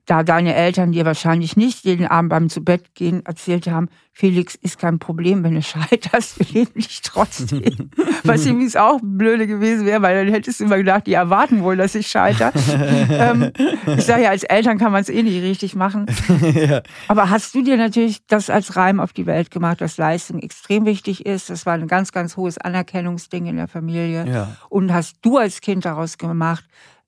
da 0.08 0.22
deine 0.22 0.54
Eltern 0.54 0.92
dir 0.92 1.04
wahrscheinlich 1.04 1.56
nicht 1.56 1.84
jeden 1.84 2.06
Abend 2.06 2.30
beim 2.30 2.48
zu 2.48 2.64
Bett 2.64 2.94
gehen 2.94 3.24
erzählt 3.26 3.66
haben, 3.66 3.88
Felix 4.12 4.54
ist 4.54 4.78
kein 4.78 4.98
Problem, 4.98 5.44
wenn 5.44 5.54
du 5.54 5.62
scheiterst, 5.62 6.38
wir 6.38 6.46
leben 6.62 6.80
dich 6.80 7.02
trotzdem. 7.02 7.90
Was 8.24 8.46
übrigens 8.46 8.74
auch 8.74 8.98
blöde 9.02 9.46
gewesen 9.46 9.84
wäre, 9.84 10.00
weil 10.00 10.24
dann 10.24 10.34
hättest 10.34 10.60
du 10.60 10.64
immer 10.64 10.78
gedacht, 10.78 11.06
die 11.06 11.12
erwarten 11.12 11.62
wohl, 11.62 11.76
dass 11.76 11.94
ich 11.94 12.08
scheitere. 12.08 12.52
ähm, 13.10 13.52
ich 13.86 14.04
sage 14.04 14.22
ja, 14.22 14.30
als 14.30 14.44
Eltern 14.44 14.78
kann 14.78 14.92
man 14.92 15.02
es 15.02 15.10
eh 15.10 15.22
nicht 15.22 15.42
richtig 15.42 15.76
machen. 15.76 16.06
ja. 16.54 16.82
Aber 17.06 17.28
hast 17.28 17.54
du 17.54 17.62
dir 17.62 17.76
natürlich 17.76 18.26
das 18.26 18.48
als 18.48 18.76
Reim 18.76 19.00
auf 19.00 19.12
die 19.12 19.26
Welt 19.26 19.50
gemacht, 19.50 19.82
dass 19.82 19.98
Leistung 19.98 20.40
extrem 20.40 20.86
wichtig 20.86 21.26
ist. 21.26 21.50
Das 21.50 21.66
war 21.66 21.74
ein 21.74 21.86
ganz, 21.86 22.12
ganz 22.12 22.36
hohes 22.38 22.56
Anerkennungsding 22.56 23.46
in 23.46 23.56
der 23.56 23.68
Familie. 23.68 24.26
Ja. 24.26 24.56
Und 24.70 24.92
hast 24.92 25.18
du 25.20 25.36
als 25.36 25.60
Kind 25.60 25.84
daraus 25.84 26.16
gemacht, 26.16 26.64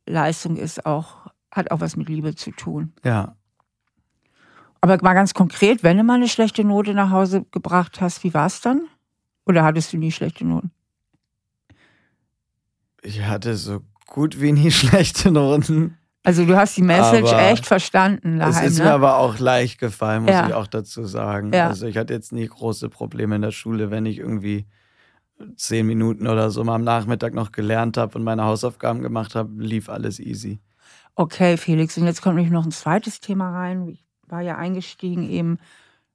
Leistung 0.06 0.56
ist 0.56 0.84
auch 0.86 1.19
hat 1.50 1.70
auch 1.70 1.80
was 1.80 1.96
mit 1.96 2.08
Liebe 2.08 2.34
zu 2.34 2.50
tun. 2.52 2.92
Ja. 3.04 3.36
Aber 4.80 4.98
mal 5.02 5.14
ganz 5.14 5.34
konkret, 5.34 5.82
wenn 5.82 5.98
du 5.98 6.04
mal 6.04 6.14
eine 6.14 6.28
schlechte 6.28 6.64
Note 6.64 6.94
nach 6.94 7.10
Hause 7.10 7.44
gebracht 7.50 8.00
hast, 8.00 8.24
wie 8.24 8.32
war 8.32 8.46
es 8.46 8.60
dann? 8.60 8.86
Oder 9.46 9.64
hattest 9.64 9.92
du 9.92 9.98
nie 9.98 10.12
schlechte 10.12 10.46
Noten? 10.46 10.70
Ich 13.02 13.22
hatte 13.22 13.56
so 13.56 13.80
gut 14.06 14.40
wie 14.40 14.52
nie 14.52 14.70
schlechte 14.70 15.30
Noten. 15.30 15.96
Also 16.22 16.44
du 16.44 16.56
hast 16.56 16.76
die 16.76 16.82
Message 16.82 17.32
aber 17.32 17.48
echt 17.48 17.66
verstanden. 17.66 18.38
Daheim, 18.38 18.66
es 18.66 18.72
ist 18.72 18.78
ne? 18.78 18.84
mir 18.84 18.92
aber 18.92 19.16
auch 19.16 19.38
leicht 19.38 19.78
gefallen, 19.78 20.24
muss 20.24 20.32
ja. 20.32 20.48
ich 20.48 20.54
auch 20.54 20.66
dazu 20.66 21.04
sagen. 21.04 21.52
Ja. 21.52 21.68
Also 21.68 21.86
ich 21.86 21.96
hatte 21.96 22.12
jetzt 22.12 22.32
nie 22.32 22.46
große 22.46 22.90
Probleme 22.90 23.36
in 23.36 23.42
der 23.42 23.52
Schule, 23.52 23.90
wenn 23.90 24.04
ich 24.04 24.18
irgendwie 24.18 24.66
zehn 25.56 25.86
Minuten 25.86 26.26
oder 26.26 26.50
so 26.50 26.62
mal 26.62 26.74
am 26.74 26.84
Nachmittag 26.84 27.32
noch 27.32 27.52
gelernt 27.52 27.96
habe 27.96 28.18
und 28.18 28.24
meine 28.24 28.44
Hausaufgaben 28.44 29.00
gemacht 29.00 29.34
habe, 29.34 29.50
lief 29.62 29.88
alles 29.88 30.20
easy. 30.20 30.60
Okay, 31.16 31.56
Felix, 31.56 31.98
und 31.98 32.06
jetzt 32.06 32.22
kommt 32.22 32.36
nämlich 32.36 32.52
noch 32.52 32.64
ein 32.64 32.70
zweites 32.70 33.20
Thema 33.20 33.50
rein. 33.50 33.88
Ich 33.88 34.04
war 34.26 34.40
ja 34.40 34.56
eingestiegen 34.56 35.28
eben, 35.28 35.58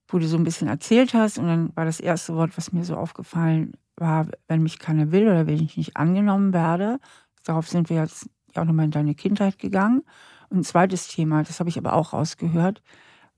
wo 0.08 0.20
du 0.20 0.28
so 0.28 0.38
ein 0.38 0.44
bisschen 0.44 0.68
erzählt 0.68 1.14
hast 1.14 1.38
und 1.38 1.48
dann 1.48 1.76
war 1.76 1.86
das 1.86 2.00
erste 2.00 2.36
Wort, 2.36 2.58
was 2.58 2.72
mir 2.72 2.84
so 2.86 2.96
aufgefallen 2.96 3.74
war, 3.98 4.28
wenn 4.48 4.64
mich 4.64 4.80
keiner 4.80 5.12
will 5.12 5.24
oder 5.28 5.48
wenn 5.48 5.62
ich 5.62 5.78
nicht 5.78 5.98
angenommen 5.98 6.54
werde. 6.54 7.00
Darauf 7.44 7.68
sind 7.68 7.90
wir 7.90 7.98
jetzt 7.98 8.30
auch 8.56 8.66
nochmal 8.66 8.86
in 8.86 8.92
deine 8.92 9.16
Kindheit 9.16 9.60
gegangen. 9.60 10.04
Und 10.50 10.60
ein 10.60 10.64
zweites 10.64 11.08
Thema, 11.08 11.44
das 11.44 11.60
habe 11.60 11.70
ich 11.70 11.78
aber 11.78 11.94
auch 11.94 12.14
rausgehört, 12.14 12.82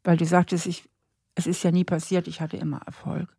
weil 0.04 0.18
du 0.18 0.26
sagtest, 0.26 0.68
ich, 0.68 0.90
es 1.36 1.48
ist 1.48 1.64
ja 1.64 1.72
nie 1.72 1.84
passiert, 1.86 2.28
ich 2.28 2.42
hatte 2.42 2.58
immer 2.58 2.82
Erfolg. 2.86 3.37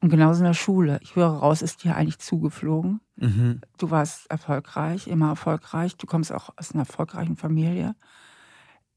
Und 0.00 0.10
genauso 0.10 0.40
in 0.40 0.44
der 0.44 0.54
Schule. 0.54 1.00
Ich 1.02 1.16
höre 1.16 1.26
raus, 1.26 1.60
ist 1.60 1.82
dir 1.82 1.96
eigentlich 1.96 2.18
zugeflogen. 2.18 3.00
Mhm. 3.16 3.60
Du 3.78 3.90
warst 3.90 4.30
erfolgreich, 4.30 5.08
immer 5.08 5.30
erfolgreich. 5.30 5.96
Du 5.96 6.06
kommst 6.06 6.32
auch 6.32 6.50
aus 6.56 6.72
einer 6.72 6.82
erfolgreichen 6.82 7.36
Familie. 7.36 7.96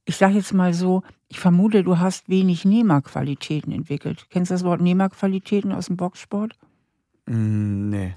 Ich 0.05 0.17
sage 0.17 0.35
jetzt 0.35 0.53
mal 0.53 0.73
so, 0.73 1.03
ich 1.27 1.39
vermute, 1.39 1.83
du 1.83 1.97
hast 1.97 2.29
wenig 2.29 2.65
Nehmerqualitäten 2.65 3.71
entwickelt. 3.71 4.27
Kennst 4.29 4.51
du 4.51 4.55
das 4.55 4.63
Wort 4.63 4.81
Nehmerqualitäten 4.81 5.71
aus 5.71 5.87
dem 5.87 5.97
Boxsport? 5.97 6.53
Mm, 7.25 7.89
nee. 7.89 8.15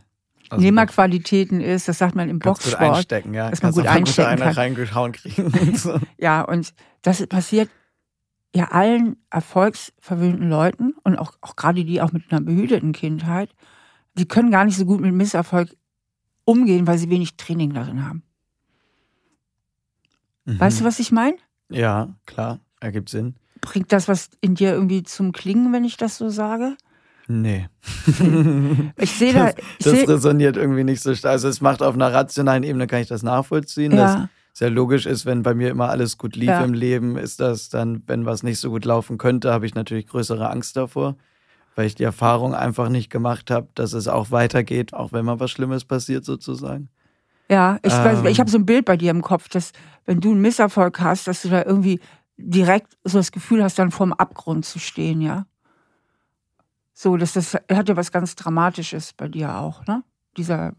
Also 0.50 0.62
Nehmerqualitäten 0.62 1.60
ist, 1.60 1.88
das 1.88 1.98
sagt 1.98 2.14
man 2.14 2.28
im 2.28 2.38
Boxsport, 2.38 2.78
gut 2.78 2.96
einstecken, 2.96 3.32
ja. 3.32 3.48
dass 3.48 3.62
man 3.62 3.72
gut 3.72 3.86
einstecken 3.86 4.40
kann. 4.40 4.52
reingehauen 4.52 5.12
kriegen. 5.12 5.76
so. 5.76 5.98
ja, 6.18 6.42
und 6.42 6.74
das 7.00 7.26
passiert 7.26 7.70
ja 8.54 8.68
allen 8.68 9.16
erfolgsverwöhnten 9.30 10.48
Leuten 10.48 10.93
und 11.04 11.16
auch, 11.16 11.34
auch 11.40 11.56
gerade 11.56 11.84
die 11.84 12.00
auch 12.00 12.12
mit 12.12 12.30
einer 12.30 12.40
behüteten 12.40 12.92
Kindheit, 12.92 13.50
die 14.14 14.26
können 14.26 14.50
gar 14.50 14.64
nicht 14.64 14.76
so 14.76 14.84
gut 14.84 15.00
mit 15.00 15.14
Misserfolg 15.14 15.76
umgehen, 16.44 16.86
weil 16.86 16.98
sie 16.98 17.10
wenig 17.10 17.36
Training 17.36 17.72
darin 17.72 18.06
haben. 18.06 18.22
Mhm. 20.44 20.60
Weißt 20.60 20.80
du, 20.80 20.84
was 20.84 20.98
ich 20.98 21.12
meine? 21.12 21.36
Ja, 21.70 22.14
klar, 22.26 22.60
ergibt 22.80 23.08
Sinn. 23.08 23.36
Bringt 23.60 23.92
das 23.92 24.08
was 24.08 24.30
in 24.40 24.54
dir 24.54 24.72
irgendwie 24.72 25.02
zum 25.02 25.32
Klingen, 25.32 25.72
wenn 25.72 25.84
ich 25.84 25.96
das 25.96 26.18
so 26.18 26.28
sage? 26.28 26.76
Nee. 27.26 27.68
ich 28.98 29.12
sehe 29.12 29.32
da. 29.32 29.48
Ich 29.78 29.84
das, 29.84 29.94
seh, 29.94 30.04
resoniert 30.04 30.56
irgendwie 30.58 30.84
nicht 30.84 31.00
so 31.02 31.14
stark. 31.14 31.32
Also, 31.32 31.48
es 31.48 31.62
macht 31.62 31.82
auf 31.82 31.94
einer 31.94 32.12
rationalen 32.12 32.62
Ebene, 32.62 32.86
kann 32.86 33.00
ich 33.00 33.08
das 33.08 33.22
nachvollziehen. 33.22 33.92
Ja. 33.92 33.96
Dass 33.96 34.28
sehr 34.54 34.70
logisch 34.70 35.04
ist, 35.04 35.26
wenn 35.26 35.42
bei 35.42 35.52
mir 35.52 35.68
immer 35.68 35.90
alles 35.90 36.16
gut 36.16 36.36
lief 36.36 36.48
ja. 36.48 36.62
im 36.62 36.74
Leben, 36.74 37.16
ist 37.16 37.40
das 37.40 37.68
dann, 37.70 38.04
wenn 38.06 38.24
was 38.24 38.44
nicht 38.44 38.60
so 38.60 38.70
gut 38.70 38.84
laufen 38.84 39.18
könnte, 39.18 39.52
habe 39.52 39.66
ich 39.66 39.74
natürlich 39.74 40.06
größere 40.06 40.48
Angst 40.48 40.76
davor, 40.76 41.16
weil 41.74 41.86
ich 41.86 41.96
die 41.96 42.04
Erfahrung 42.04 42.54
einfach 42.54 42.88
nicht 42.88 43.10
gemacht 43.10 43.50
habe, 43.50 43.66
dass 43.74 43.92
es 43.92 44.06
auch 44.06 44.30
weitergeht, 44.30 44.94
auch 44.94 45.12
wenn 45.12 45.24
mal 45.24 45.40
was 45.40 45.50
Schlimmes 45.50 45.84
passiert 45.84 46.24
sozusagen. 46.24 46.88
Ja, 47.50 47.78
ich, 47.82 47.92
ähm, 47.92 48.26
ich 48.26 48.38
habe 48.38 48.48
so 48.48 48.56
ein 48.56 48.64
Bild 48.64 48.84
bei 48.84 48.96
dir 48.96 49.10
im 49.10 49.22
Kopf, 49.22 49.48
dass 49.48 49.72
wenn 50.06 50.20
du 50.20 50.30
einen 50.30 50.40
Misserfolg 50.40 51.00
hast, 51.00 51.26
dass 51.26 51.42
du 51.42 51.48
da 51.48 51.64
irgendwie 51.64 51.98
direkt 52.36 52.96
so 53.02 53.18
das 53.18 53.32
Gefühl 53.32 53.62
hast, 53.62 53.78
dann 53.80 53.90
vorm 53.90 54.12
Abgrund 54.12 54.64
zu 54.64 54.78
stehen, 54.78 55.20
ja? 55.20 55.46
So, 56.92 57.16
das, 57.16 57.32
das 57.32 57.54
hat 57.54 57.88
ja 57.88 57.96
was 57.96 58.12
ganz 58.12 58.36
Dramatisches 58.36 59.14
bei 59.14 59.26
dir 59.26 59.56
auch, 59.56 59.84
ne? 59.86 60.04
Dieser 60.36 60.74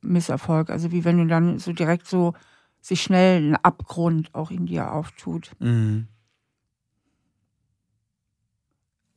Misserfolg. 0.00 0.70
Also 0.70 0.92
wie 0.92 1.04
wenn 1.04 1.18
du 1.18 1.26
dann 1.26 1.58
so 1.58 1.72
direkt 1.72 2.06
so 2.06 2.34
sich 2.80 3.02
schnell 3.02 3.42
ein 3.42 3.56
Abgrund 3.56 4.34
auch 4.34 4.50
in 4.50 4.66
dir 4.66 4.92
auftut. 4.92 5.52
Mhm. 5.58 6.08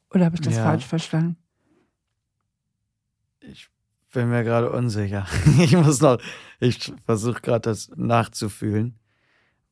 Oder 0.09 0.25
habe 0.25 0.35
ich 0.35 0.41
das 0.41 0.55
ja. 0.55 0.63
falsch 0.63 0.85
verstanden? 0.85 1.37
Ich 3.39 3.67
bin 4.13 4.29
mir 4.29 4.43
gerade 4.43 4.71
unsicher. 4.71 5.25
Ich 5.59 5.75
muss 5.75 6.01
noch, 6.01 6.19
ich 6.59 6.93
versuche 7.05 7.41
gerade 7.41 7.69
das 7.69 7.89
nachzufühlen 7.95 8.99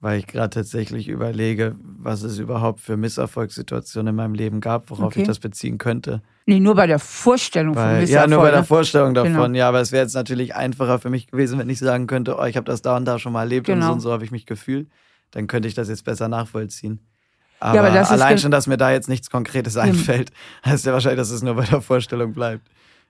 weil 0.02 0.18
ich 0.20 0.28
gerade 0.28 0.50
tatsächlich 0.50 1.08
überlege, 1.08 1.76
was 1.80 2.24
es 2.24 2.40
überhaupt 2.40 2.82
für 2.82 2.98
Misserfolgssituationen 2.98 4.10
in 4.10 4.16
meinem 4.16 4.34
Leben 4.34 4.60
gab, 4.60 4.90
worauf 4.90 5.06
okay. 5.06 5.22
ich 5.22 5.28
das 5.28 5.38
beziehen 5.38 5.78
könnte. 5.78 6.24
Nee, 6.48 6.60
nur 6.60 6.74
bei 6.74 6.88
der 6.88 6.98
Vorstellung 6.98 7.76
weil, 7.76 7.84
von 7.84 8.00
Misserfolg. 8.02 8.30
Ja, 8.30 8.36
nur 8.36 8.44
bei 8.44 8.52
der 8.52 8.64
Vorstellung 8.64 9.14
davon, 9.14 9.32
genau. 9.32 9.58
ja, 9.58 9.68
aber 9.70 9.80
es 9.80 9.92
wäre 9.92 10.04
jetzt 10.04 10.16
natürlich 10.16 10.56
einfacher 10.56 10.98
für 10.98 11.12
mich 11.12 11.28
gewesen, 11.28 11.60
wenn 11.60 11.70
ich 11.70 11.78
sagen 11.78 12.08
könnte, 12.08 12.36
oh, 12.38 12.46
ich 12.46 12.58
habe 12.58 12.66
das 12.66 12.82
da 12.82 12.98
und 12.98 13.06
da 13.06 13.20
schon 13.20 13.32
mal 13.32 13.42
erlebt 13.42 13.68
genau. 13.68 13.86
und 13.86 13.88
so 13.88 13.94
und 13.94 14.00
so 14.02 14.12
habe 14.12 14.26
ich 14.26 14.32
mich 14.32 14.48
gefühlt. 14.48 14.90
Dann 15.30 15.48
könnte 15.48 15.68
ich 15.68 15.76
das 15.76 15.88
jetzt 15.88 16.04
besser 16.04 16.28
nachvollziehen. 16.28 17.00
Aber, 17.60 17.76
ja, 17.76 17.84
aber 17.84 18.10
allein 18.10 18.40
schon, 18.40 18.50
dass 18.50 18.66
mir 18.66 18.78
da 18.78 18.92
jetzt 18.92 19.08
nichts 19.08 19.30
Konkretes 19.30 19.78
einfällt, 19.78 20.32
heißt 20.66 20.84
ja 20.88 20.94
wahrscheinlich, 20.94 21.20
dass 21.20 21.30
es 21.30 21.44
nur 21.44 21.54
bei 21.54 21.66
der 21.66 21.82
Vorstellung 21.82 22.34
bleibt. 22.34 22.68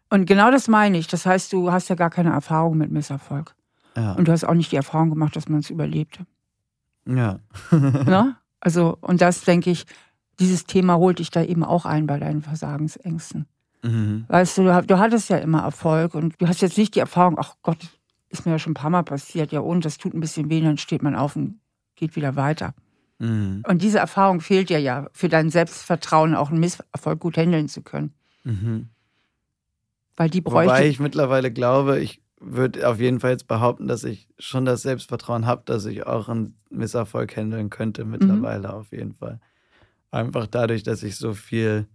Und 0.10 0.26
genau 0.26 0.52
das 0.52 0.68
meine 0.68 0.98
ich. 0.98 1.08
Das 1.08 1.26
heißt, 1.26 1.54
du 1.54 1.72
hast 1.72 1.88
ja 1.88 1.96
gar 1.96 2.10
keine 2.10 2.32
Erfahrung 2.32 2.78
mit 2.78 2.92
Misserfolg. 2.92 3.56
Ja. 3.96 4.12
Und 4.14 4.28
du 4.28 4.34
hast 4.34 4.44
auch 4.44 4.54
nicht 4.54 4.74
die 4.74 4.76
Erfahrung 4.76 5.10
gemacht, 5.10 5.38
dass 5.38 5.48
man 5.48 5.62
es 5.62 5.70
überlebt. 5.70 6.20
Ja. 7.06 7.40
ne? 7.72 8.36
Also, 8.60 8.98
und 9.02 9.22
das 9.22 9.42
denke 9.42 9.72
ich, 9.72 9.86
dieses 10.40 10.66
Thema 10.66 10.98
holt 10.98 11.20
dich 11.20 11.32
da 11.32 11.44
eben 11.44 11.64
auch 11.64 11.86
ein 11.86 12.08
bei 12.08 12.20
deinen 12.20 12.42
Versagensängsten. 12.42 13.48
Mhm. 13.84 14.26
Weißt 14.28 14.58
du, 14.58 14.64
du, 14.64 14.84
du 14.86 15.00
hattest 15.00 15.30
ja 15.30 15.38
immer 15.38 15.62
Erfolg 15.62 16.14
und 16.14 16.40
du 16.40 16.48
hast 16.48 16.62
jetzt 16.62 16.78
nicht 16.78 16.96
die 16.96 17.00
Erfahrung, 17.00 17.38
ach 17.40 17.56
Gott, 17.64 17.78
ist 18.30 18.46
mir 18.46 18.54
ja 18.54 18.60
schon 18.60 18.72
ein 18.72 18.76
paar 18.76 18.90
Mal 18.90 19.04
passiert, 19.04 19.52
ja 19.52 19.60
und 19.60 19.84
das 19.86 19.98
tut 19.98 20.14
ein 20.14 20.20
bisschen 20.20 20.50
weh, 20.50 20.62
dann 20.62 20.78
steht 20.78 21.02
man 21.02 21.16
auf 21.16 21.36
und 21.36 21.60
geht 21.96 22.16
wieder 22.16 22.36
weiter. 22.36 22.74
Mhm. 23.20 23.64
Und 23.68 23.82
diese 23.82 24.00
Erfahrung 24.00 24.42
fehlt 24.42 24.70
dir 24.70 24.80
ja 24.80 25.08
für 25.14 25.30
dein 25.30 25.50
Selbstvertrauen, 25.50 26.36
auch 26.36 26.50
einen 26.50 26.60
Misserfolg 26.60 27.20
gut 27.20 27.38
handeln 27.38 27.68
zu 27.68 27.82
können. 27.82 28.14
Mhm. 28.44 28.90
Weil 30.16 30.30
die 30.30 30.42
bräuchte. 30.42 30.74
Wobei 30.74 30.88
ich 30.88 31.00
mittlerweile 31.00 31.52
glaube, 31.52 32.00
ich 32.00 32.22
würde 32.42 32.90
auf 32.90 33.00
jeden 33.00 33.20
Fall 33.20 33.32
jetzt 33.32 33.48
behaupten, 33.48 33.88
dass 33.88 34.04
ich 34.04 34.28
schon 34.40 34.66
das 34.66 34.82
Selbstvertrauen 34.82 35.46
habe, 35.46 35.62
dass 35.66 35.86
ich 35.86 36.08
auch 36.08 36.28
einen 36.28 36.56
Misserfolg 36.70 37.36
handeln 37.38 37.70
könnte 37.70 38.04
mittlerweile 38.04 38.68
mhm. 38.70 38.74
auf 38.74 38.92
jeden 38.92 39.14
Fall. 39.14 39.40
Einfach 40.10 40.48
dadurch, 40.48 40.84
dass 40.84 41.04
ich 41.04 41.16
so 41.16 41.34
viel 41.34 41.88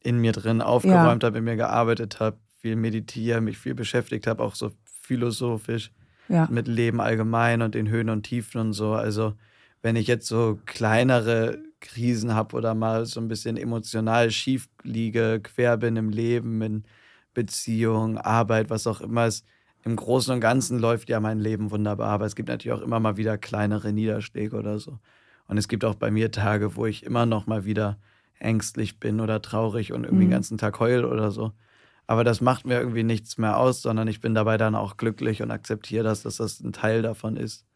in 0.00 0.18
mir 0.18 0.32
drin 0.32 0.60
aufgeräumt 0.60 1.22
ja. 1.22 1.26
habe, 1.26 1.38
in 1.38 1.44
mir 1.44 1.56
gearbeitet 1.56 2.20
habe, 2.20 2.36
viel 2.60 2.76
meditiere, 2.76 3.40
mich 3.40 3.56
viel 3.58 3.74
beschäftigt 3.74 4.26
habe, 4.26 4.42
auch 4.42 4.54
so 4.54 4.70
philosophisch 4.84 5.92
ja. 6.28 6.46
mit 6.50 6.68
Leben 6.68 7.00
allgemein 7.00 7.62
und 7.62 7.74
den 7.74 7.88
Höhen 7.88 8.10
und 8.10 8.22
Tiefen 8.22 8.60
und 8.60 8.72
so. 8.74 8.92
Also 8.92 9.34
wenn 9.80 9.96
ich 9.96 10.06
jetzt 10.06 10.26
so 10.26 10.58
kleinere 10.66 11.58
Krisen 11.80 12.34
habe 12.34 12.54
oder 12.54 12.74
mal 12.74 13.06
so 13.06 13.20
ein 13.20 13.28
bisschen 13.28 13.56
emotional 13.56 14.30
schief 14.30 14.68
liege, 14.82 15.40
quer 15.42 15.78
bin 15.78 15.96
im 15.96 16.10
Leben, 16.10 16.60
in 16.60 16.84
Beziehung, 17.32 18.18
Arbeit, 18.18 18.70
was 18.70 18.86
auch 18.86 19.00
immer 19.00 19.24
es 19.24 19.44
im 19.84 19.96
Großen 19.96 20.32
und 20.32 20.40
Ganzen 20.40 20.78
läuft 20.78 21.10
ja 21.10 21.20
mein 21.20 21.40
Leben 21.40 21.70
wunderbar, 21.70 22.08
aber 22.08 22.24
es 22.24 22.34
gibt 22.34 22.48
natürlich 22.48 22.76
auch 22.76 22.84
immer 22.84 23.00
mal 23.00 23.16
wieder 23.16 23.36
kleinere 23.36 23.92
Niederschläge 23.92 24.56
oder 24.56 24.78
so. 24.78 24.98
Und 25.46 25.58
es 25.58 25.68
gibt 25.68 25.84
auch 25.84 25.94
bei 25.94 26.10
mir 26.10 26.30
Tage, 26.30 26.76
wo 26.76 26.86
ich 26.86 27.04
immer 27.04 27.26
noch 27.26 27.46
mal 27.46 27.66
wieder 27.66 27.98
ängstlich 28.38 28.98
bin 28.98 29.20
oder 29.20 29.42
traurig 29.42 29.92
und 29.92 30.04
irgendwie 30.04 30.24
mhm. 30.24 30.28
den 30.28 30.36
ganzen 30.36 30.58
Tag 30.58 30.80
heul 30.80 31.04
oder 31.04 31.30
so. 31.30 31.52
Aber 32.06 32.24
das 32.24 32.40
macht 32.40 32.66
mir 32.66 32.78
irgendwie 32.78 33.02
nichts 33.02 33.38
mehr 33.38 33.58
aus, 33.58 33.82
sondern 33.82 34.08
ich 34.08 34.20
bin 34.20 34.34
dabei 34.34 34.56
dann 34.56 34.74
auch 34.74 34.96
glücklich 34.96 35.42
und 35.42 35.50
akzeptiere 35.50 36.04
das, 36.04 36.22
dass 36.22 36.36
das 36.36 36.60
ein 36.60 36.72
Teil 36.72 37.02
davon 37.02 37.36
ist. 37.36 37.66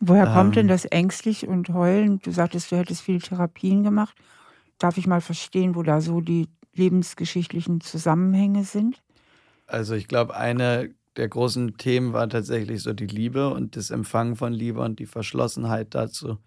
Woher 0.00 0.26
ähm, 0.26 0.32
kommt 0.32 0.56
denn 0.56 0.68
das 0.68 0.84
ängstlich 0.84 1.46
und 1.46 1.68
heulen? 1.68 2.18
Du 2.20 2.32
sagtest, 2.32 2.72
du 2.72 2.76
hättest 2.76 3.02
viele 3.02 3.20
Therapien 3.20 3.84
gemacht. 3.84 4.16
Darf 4.78 4.98
ich 4.98 5.06
mal 5.06 5.20
verstehen, 5.20 5.76
wo 5.76 5.82
da 5.82 6.00
so 6.00 6.20
die 6.20 6.48
lebensgeschichtlichen 6.74 7.80
Zusammenhänge 7.80 8.64
sind? 8.64 9.02
Also 9.66 9.94
ich 9.94 10.08
glaube, 10.08 10.36
eine 10.36 10.92
der 11.16 11.28
großen 11.28 11.76
Themen 11.76 12.12
war 12.12 12.28
tatsächlich 12.28 12.82
so 12.82 12.92
die 12.92 13.06
Liebe 13.06 13.50
und 13.50 13.76
das 13.76 13.90
Empfangen 13.90 14.36
von 14.36 14.52
Liebe 14.52 14.80
und 14.80 14.98
die 14.98 15.06
Verschlossenheit 15.06 15.94
dazu. 15.94 16.38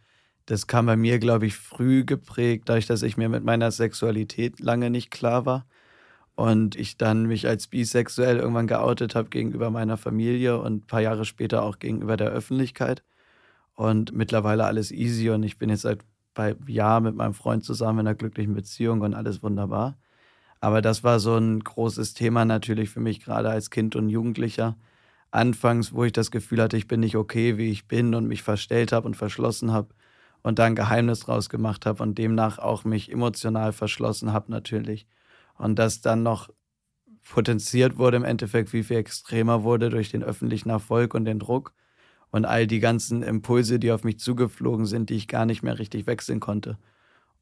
Das 0.45 0.67
kam 0.67 0.85
bei 0.85 0.95
mir, 0.95 1.19
glaube 1.19 1.47
ich, 1.47 1.55
früh 1.55 2.05
geprägt, 2.05 2.69
dadurch, 2.69 2.85
dass 2.85 3.01
ich 3.01 3.17
mir 3.17 3.29
mit 3.29 3.43
meiner 3.43 3.71
Sexualität 3.71 4.59
lange 4.59 4.89
nicht 4.89 5.11
klar 5.11 5.45
war 5.45 5.65
und 6.35 6.75
ich 6.75 6.97
dann 6.97 7.25
mich 7.25 7.47
als 7.47 7.67
bisexuell 7.67 8.37
irgendwann 8.37 8.67
geoutet 8.67 9.15
habe 9.15 9.29
gegenüber 9.29 9.71
meiner 9.71 9.97
Familie 9.97 10.59
und 10.59 10.75
ein 10.75 10.87
paar 10.87 11.01
Jahre 11.01 11.25
später 11.25 11.63
auch 11.63 11.79
gegenüber 11.79 12.17
der 12.17 12.29
Öffentlichkeit. 12.29 13.03
Und 13.75 14.13
mittlerweile 14.13 14.65
alles 14.65 14.91
easy 14.91 15.29
und 15.29 15.43
ich 15.43 15.57
bin 15.57 15.69
jetzt 15.69 15.81
seit 15.81 15.99
bei 16.33 16.55
Jahr 16.67 17.01
mit 17.01 17.15
meinem 17.15 17.33
Freund 17.33 17.63
zusammen 17.63 17.99
in 17.99 18.07
einer 18.07 18.15
glücklichen 18.15 18.53
Beziehung 18.53 19.01
und 19.01 19.13
alles 19.13 19.43
wunderbar. 19.43 19.97
Aber 20.65 20.81
das 20.81 21.03
war 21.03 21.19
so 21.19 21.37
ein 21.37 21.59
großes 21.59 22.15
Thema 22.15 22.43
natürlich 22.43 22.89
für 22.89 22.99
mich, 22.99 23.19
gerade 23.19 23.51
als 23.51 23.69
Kind 23.69 23.95
und 23.95 24.09
Jugendlicher. 24.09 24.75
Anfangs, 25.29 25.93
wo 25.93 26.05
ich 26.05 26.11
das 26.11 26.31
Gefühl 26.31 26.59
hatte, 26.59 26.75
ich 26.75 26.87
bin 26.87 27.01
nicht 27.01 27.17
okay, 27.17 27.59
wie 27.59 27.69
ich 27.69 27.87
bin 27.87 28.15
und 28.15 28.27
mich 28.27 28.41
verstellt 28.41 28.91
habe 28.91 29.05
und 29.05 29.15
verschlossen 29.15 29.71
habe 29.71 29.89
und 30.41 30.57
da 30.57 30.65
ein 30.65 30.73
Geheimnis 30.73 31.19
draus 31.19 31.49
gemacht 31.49 31.85
habe 31.85 32.01
und 32.01 32.17
demnach 32.17 32.57
auch 32.57 32.83
mich 32.83 33.11
emotional 33.11 33.73
verschlossen 33.73 34.33
habe 34.33 34.49
natürlich. 34.51 35.05
Und 35.53 35.77
das 35.77 36.01
dann 36.01 36.23
noch 36.23 36.49
potenziert 37.29 37.99
wurde 37.99 38.17
im 38.17 38.23
Endeffekt, 38.23 38.73
wie 38.73 38.81
viel 38.81 38.97
extremer 38.97 39.61
wurde 39.61 39.91
durch 39.91 40.09
den 40.09 40.23
öffentlichen 40.23 40.71
Erfolg 40.71 41.13
und 41.13 41.25
den 41.25 41.37
Druck 41.37 41.73
und 42.31 42.45
all 42.45 42.65
die 42.65 42.79
ganzen 42.79 43.21
Impulse, 43.21 43.77
die 43.77 43.91
auf 43.91 44.03
mich 44.03 44.17
zugeflogen 44.17 44.87
sind, 44.87 45.11
die 45.11 45.15
ich 45.15 45.27
gar 45.27 45.45
nicht 45.45 45.61
mehr 45.61 45.77
richtig 45.77 46.07
wechseln 46.07 46.39
konnte 46.39 46.79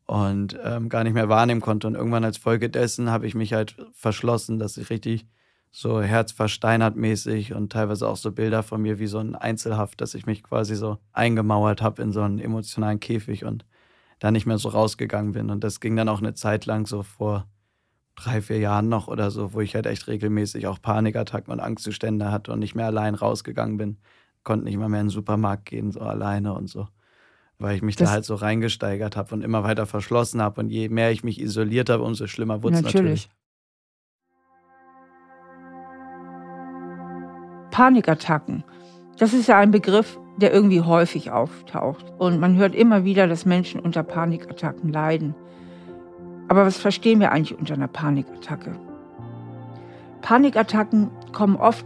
und 0.06 0.58
ähm, 0.64 0.90
gar 0.90 1.04
nicht 1.04 1.14
mehr 1.14 1.30
wahrnehmen 1.30 1.62
konnte. 1.62 1.88
Und 1.88 1.96
irgendwann 1.96 2.26
als 2.26 2.38
Folge 2.38 2.70
dessen 2.70 3.10
habe 3.10 3.28
ich 3.28 3.36
mich 3.36 3.54
halt 3.54 3.76
verschlossen, 3.94 4.60
dass 4.60 4.78
ich 4.78 4.90
richtig 4.90 5.28
so 5.72 6.02
herzversteinert 6.02 6.96
mäßig 6.96 7.54
und 7.54 7.72
teilweise 7.72 8.08
auch 8.08 8.18
so 8.18 8.32
Bilder 8.32 8.62
von 8.62 8.82
mir 8.82 9.00
wie 9.00 9.08
so 9.08 9.18
ein 9.18 9.36
Einzelhaft, 9.36 10.02
dass 10.02 10.14
ich 10.14 10.28
mich 10.28 10.44
quasi 10.44 10.76
so 10.76 11.00
eingemauert 11.14 11.82
habe 11.82 12.02
in 12.04 12.12
so 12.12 12.22
einen 12.22 12.38
emotionalen 12.40 13.00
Käfig 13.00 13.44
und 13.44 13.66
da 14.20 14.30
nicht 14.30 14.46
mehr 14.46 14.60
so 14.60 14.70
rausgegangen 14.70 15.32
bin. 15.32 15.50
Und 15.50 15.64
das 15.64 15.80
ging 15.80 15.96
dann 15.96 16.10
auch 16.10 16.20
eine 16.20 16.36
Zeit 16.36 16.66
lang 16.68 16.86
so 16.86 17.02
vor 17.02 17.48
drei, 18.16 18.42
vier 18.42 18.60
Jahren 18.60 18.90
noch 18.90 19.08
oder 19.08 19.32
so, 19.32 19.54
wo 19.54 19.62
ich 19.62 19.76
halt 19.76 19.88
echt 19.88 20.08
regelmäßig 20.08 20.68
auch 20.68 20.82
Panikattacken 20.82 21.52
und 21.52 21.60
Angstzustände 21.60 22.32
hatte 22.32 22.52
und 22.54 22.60
nicht 22.60 22.76
mehr 22.76 22.86
allein 22.86 23.16
rausgegangen 23.16 23.78
bin. 23.78 23.98
Konnte 24.44 24.66
nicht 24.66 24.78
mal 24.78 24.90
mehr 24.90 25.02
in 25.02 25.08
den 25.08 25.12
Supermarkt 25.12 25.66
gehen, 25.66 25.92
so 25.92 26.02
alleine 26.02 26.54
und 26.54 26.68
so. 26.68 26.88
Weil 27.64 27.78
ich 27.78 27.82
mich 27.82 27.96
das 27.96 28.10
da 28.10 28.14
halt 28.16 28.26
so 28.26 28.36
reingesteigert 28.36 29.16
habe 29.16 29.34
und 29.34 29.42
immer 29.42 29.64
weiter 29.64 29.86
verschlossen 29.86 30.42
habe. 30.42 30.60
Und 30.60 30.70
je 30.70 30.90
mehr 30.90 31.12
ich 31.12 31.24
mich 31.24 31.40
isoliert 31.40 31.90
habe, 31.90 32.04
umso 32.04 32.28
schlimmer 32.28 32.62
wurde 32.62 32.76
es 32.76 32.82
natürlich. 32.82 33.30
natürlich. 33.30 33.30
Panikattacken. 37.72 38.66
Das 39.18 39.34
ist 39.34 39.48
ja 39.48 39.58
ein 39.60 39.72
Begriff, 39.72 40.20
der 40.36 40.52
irgendwie 40.52 40.82
häufig 40.82 41.32
auftaucht. 41.32 42.12
Und 42.18 42.42
man 42.42 42.58
hört 42.58 42.76
immer 42.76 43.06
wieder, 43.06 43.28
dass 43.28 43.46
Menschen 43.46 43.80
unter 43.80 44.04
Panikattacken 44.04 44.92
leiden. 44.92 45.34
Aber 46.50 46.66
was 46.66 46.78
verstehen 46.78 47.22
wir 47.22 47.32
eigentlich 47.32 47.58
unter 47.58 47.76
einer 47.76 47.88
Panikattacke? 47.88 48.78
Panikattacken 50.22 51.12
kommen 51.32 51.56
oft 51.56 51.86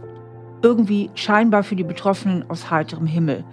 irgendwie 0.60 1.08
scheinbar 1.14 1.62
für 1.62 1.76
die 1.76 1.84
Betroffenen 1.84 2.50
aus 2.50 2.68
heiterem 2.68 3.06
Himmel. 3.06 3.44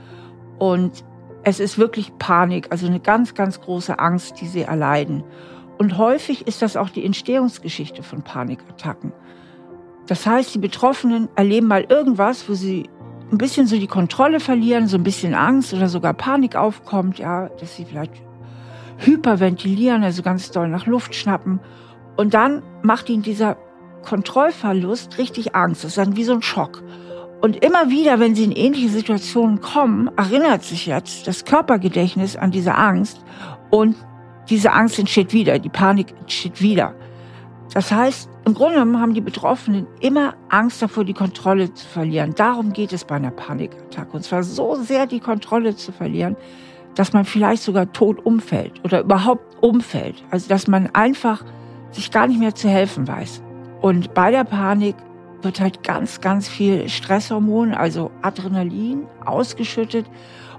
Und 0.58 1.06
es 1.46 1.60
ist 1.60 1.78
wirklich 1.78 2.18
Panik, 2.18 2.68
also 2.72 2.88
eine 2.88 3.00
ganz, 3.00 3.36
ganz 3.36 3.62
große 3.62 4.00
Angst, 4.00 4.42
die 4.42 4.48
sie 4.48 4.64
erleiden. 4.64 5.24
Und 5.78 5.98
häufig 5.98 6.48
ist 6.48 6.62
das 6.64 6.76
auch 6.76 6.90
die 6.90 7.06
Entstehungsgeschichte 7.06 8.02
von 8.02 8.24
Panikattacken. 8.24 9.14
Das 10.08 10.26
heißt, 10.26 10.56
die 10.56 10.60
Betroffenen 10.60 11.30
erleben 11.36 11.68
mal 11.68 11.86
irgendwas, 11.88 12.50
wo 12.50 12.56
sie 12.56 12.90
ein 13.32 13.38
bisschen 13.38 13.68
so 13.68 13.78
die 13.78 13.88
Kontrolle 13.88 14.40
verlieren, 14.40 14.88
so 14.88 14.98
ein 14.98 15.04
bisschen 15.04 15.36
Angst 15.36 15.74
oder 15.74 15.88
sogar 15.88 16.14
Panik 16.14 16.56
aufkommt, 16.56 17.20
ja, 17.20 17.50
dass 17.60 17.76
sie 17.76 17.86
vielleicht 17.86 18.14
hyperventilieren, 18.98 20.04
also 20.04 20.24
ganz 20.24 20.50
doll 20.50 20.68
nach 20.68 20.88
Luft 20.88 21.14
schnappen. 21.14 21.60
Und 22.18 22.34
dann 22.34 22.64
macht 22.82 23.10
ihnen 23.10 23.24
dieser 23.24 23.58
Kontrollverlust 24.04 25.20
richtig 25.20 25.54
Angst. 25.54 25.84
Das 25.84 25.92
ist 25.92 25.98
dann 25.98 26.16
wie 26.16 26.24
so 26.24 26.34
ein 26.34 26.42
Schock. 26.42 26.82
Und 27.46 27.64
immer 27.64 27.92
wieder, 27.92 28.20
wenn 28.20 28.34
sie 28.34 28.44
in 28.44 28.52
ähnliche 28.52 28.90
Situationen 28.90 29.62
kommen, 29.62 30.10
erinnert 30.18 30.64
sich 30.64 30.88
jetzt 30.88 31.28
das 31.28 31.46
Körpergedächtnis 31.46 32.36
an 32.36 32.50
diese 32.50 32.74
Angst 32.74 33.24
und 33.70 33.96
diese 34.50 34.74
Angst 34.74 34.98
entsteht 34.98 35.32
wieder, 35.32 35.60
die 35.60 35.70
Panik 35.70 36.16
entsteht 36.20 36.60
wieder. 36.60 36.96
Das 37.72 37.92
heißt, 37.92 38.28
im 38.46 38.56
Grunde 38.56 38.80
genommen 38.80 39.00
haben 39.00 39.14
die 39.14 39.22
Betroffenen 39.22 39.86
immer 40.00 40.34
Angst 40.50 40.82
davor, 40.82 41.06
die 41.06 41.14
Kontrolle 41.14 41.72
zu 41.72 41.86
verlieren. 41.86 42.34
Darum 42.34 42.74
geht 42.74 42.92
es 42.92 43.06
bei 43.06 43.18
einer 43.18 43.30
Panikattacke. 43.30 44.14
Und 44.14 44.24
zwar 44.24 44.42
so 44.42 44.74
sehr 44.82 45.06
die 45.06 45.20
Kontrolle 45.20 45.76
zu 45.76 45.92
verlieren, 45.92 46.36
dass 46.96 47.14
man 47.14 47.26
vielleicht 47.26 47.62
sogar 47.62 47.94
tot 47.94 48.26
umfällt 48.26 48.84
oder 48.84 49.02
überhaupt 49.02 49.62
umfällt. 49.62 50.24
Also 50.32 50.50
dass 50.50 50.68
man 50.68 50.90
einfach 50.96 51.46
sich 51.92 52.10
gar 52.10 52.26
nicht 52.26 52.40
mehr 52.40 52.56
zu 52.56 52.68
helfen 52.70 53.08
weiß. 53.08 53.44
Und 53.82 54.16
bei 54.16 54.32
der 54.32 54.46
Panik 54.46 54.96
wird 55.46 55.62
halt 55.62 55.84
ganz, 55.84 56.20
ganz 56.20 56.50
viel 56.50 56.90
Stresshormon, 56.90 57.74
also 57.74 58.12
Adrenalin, 58.22 59.04
ausgeschüttet. 59.24 60.06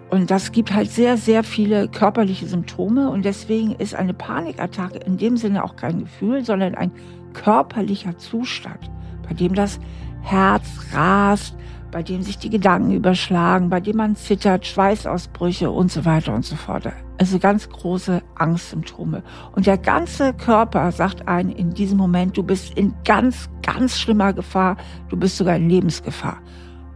Und 0.08 0.30
das 0.30 0.52
gibt 0.52 0.72
halt 0.72 0.90
sehr, 0.90 1.16
sehr 1.16 1.42
viele 1.42 1.88
körperliche 1.88 2.46
Symptome. 2.46 3.10
Und 3.10 3.24
deswegen 3.24 3.72
ist 3.72 3.94
eine 3.94 4.14
Panikattacke 4.14 4.98
in 4.98 5.18
dem 5.18 5.36
Sinne 5.36 5.64
auch 5.64 5.76
kein 5.76 5.98
Gefühl, 5.98 6.44
sondern 6.44 6.74
ein 6.76 6.92
körperlicher 7.34 8.16
Zustand, 8.16 8.90
bei 9.28 9.34
dem 9.34 9.54
das 9.54 9.78
Herz 10.22 10.66
rast, 10.92 11.56
bei 11.90 12.02
dem 12.02 12.22
sich 12.22 12.38
die 12.38 12.50
Gedanken 12.50 12.92
überschlagen, 12.92 13.70
bei 13.70 13.80
dem 13.80 13.96
man 13.96 14.16
zittert, 14.16 14.66
Schweißausbrüche 14.66 15.70
und 15.70 15.90
so 15.90 16.04
weiter 16.04 16.34
und 16.34 16.44
so 16.44 16.56
fort. 16.56 16.88
Also 17.18 17.38
ganz 17.38 17.68
große 17.68 18.22
Angstsymptome. 18.34 19.22
Und 19.54 19.66
der 19.66 19.78
ganze 19.78 20.34
Körper 20.34 20.92
sagt 20.92 21.26
einen 21.28 21.50
in 21.50 21.72
diesem 21.72 21.98
Moment, 21.98 22.36
du 22.36 22.42
bist 22.42 22.76
in 22.76 22.94
ganz, 23.04 23.48
ganz 23.62 23.98
schlimmer 23.98 24.32
Gefahr, 24.32 24.76
du 25.08 25.16
bist 25.16 25.36
sogar 25.36 25.56
in 25.56 25.70
Lebensgefahr. 25.70 26.38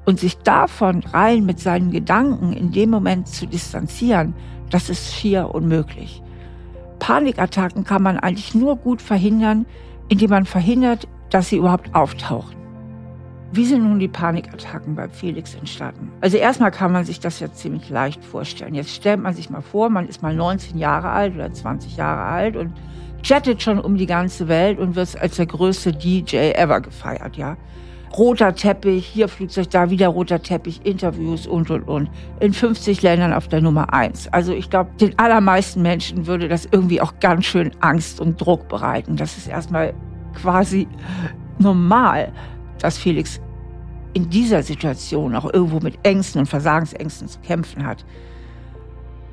Und 0.04 0.18
sich 0.18 0.36
davon 0.38 1.02
rein 1.12 1.46
mit 1.46 1.60
seinen 1.60 1.90
Gedanken 1.90 2.52
in 2.52 2.72
dem 2.72 2.90
Moment 2.90 3.28
zu 3.28 3.46
distanzieren, 3.46 4.34
das 4.70 4.88
ist 4.88 5.14
schier 5.14 5.54
unmöglich. 5.54 6.22
Panikattacken 6.98 7.84
kann 7.84 8.02
man 8.02 8.18
eigentlich 8.18 8.54
nur 8.54 8.76
gut 8.76 9.00
verhindern, 9.00 9.66
indem 10.08 10.30
man 10.30 10.44
verhindert, 10.44 11.08
dass 11.30 11.48
sie 11.48 11.56
überhaupt 11.56 11.94
auftauchen. 11.94 12.59
Wie 13.52 13.64
sind 13.64 13.82
nun 13.82 13.98
die 13.98 14.08
Panikattacken 14.08 14.94
bei 14.94 15.08
Felix 15.08 15.54
entstanden? 15.54 16.12
Also 16.20 16.36
erstmal 16.36 16.70
kann 16.70 16.92
man 16.92 17.04
sich 17.04 17.18
das 17.18 17.40
jetzt 17.40 17.58
ziemlich 17.58 17.88
leicht 17.90 18.24
vorstellen. 18.24 18.74
Jetzt 18.74 18.94
stellt 18.94 19.20
man 19.20 19.34
sich 19.34 19.50
mal 19.50 19.60
vor, 19.60 19.90
man 19.90 20.06
ist 20.08 20.22
mal 20.22 20.34
19 20.34 20.78
Jahre 20.78 21.10
alt 21.10 21.34
oder 21.34 21.52
20 21.52 21.96
Jahre 21.96 22.22
alt 22.22 22.56
und 22.56 22.72
chattet 23.22 23.60
schon 23.60 23.80
um 23.80 23.96
die 23.96 24.06
ganze 24.06 24.46
Welt 24.46 24.78
und 24.78 24.94
wird 24.94 25.20
als 25.20 25.36
der 25.36 25.46
größte 25.46 25.92
DJ 25.92 26.52
ever 26.52 26.80
gefeiert, 26.80 27.36
ja 27.36 27.56
roter 28.16 28.54
Teppich, 28.54 29.06
hier 29.06 29.28
Flugzeug, 29.28 29.70
da 29.70 29.90
wieder 29.90 30.08
roter 30.08 30.42
Teppich, 30.42 30.84
Interviews 30.84 31.46
und, 31.46 31.70
und, 31.70 31.82
und. 31.82 32.10
In 32.40 32.52
50 32.52 33.02
Ländern 33.02 33.32
auf 33.32 33.48
der 33.48 33.60
Nummer 33.60 33.92
eins. 33.92 34.28
Also 34.32 34.52
ich 34.52 34.70
glaube, 34.70 34.90
den 35.00 35.18
allermeisten 35.18 35.82
Menschen 35.82 36.26
würde 36.26 36.48
das 36.48 36.66
irgendwie 36.70 37.00
auch 37.00 37.14
ganz 37.20 37.46
schön 37.46 37.70
Angst 37.80 38.20
und 38.20 38.40
Druck 38.40 38.68
bereiten. 38.68 39.16
Das 39.16 39.36
ist 39.36 39.46
erstmal 39.46 39.94
quasi 40.34 40.88
normal, 41.58 42.32
dass 42.80 42.98
Felix 42.98 43.40
in 44.12 44.28
dieser 44.28 44.62
Situation 44.62 45.36
auch 45.36 45.52
irgendwo 45.52 45.80
mit 45.80 45.98
Ängsten 46.02 46.40
und 46.40 46.46
Versagensängsten 46.46 47.28
zu 47.28 47.38
kämpfen 47.40 47.86
hat. 47.86 48.04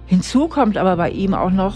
Hinzu 0.06 0.48
kommt 0.48 0.78
aber 0.78 0.96
bei 0.96 1.10
ihm 1.10 1.34
auch 1.34 1.52
noch, 1.52 1.76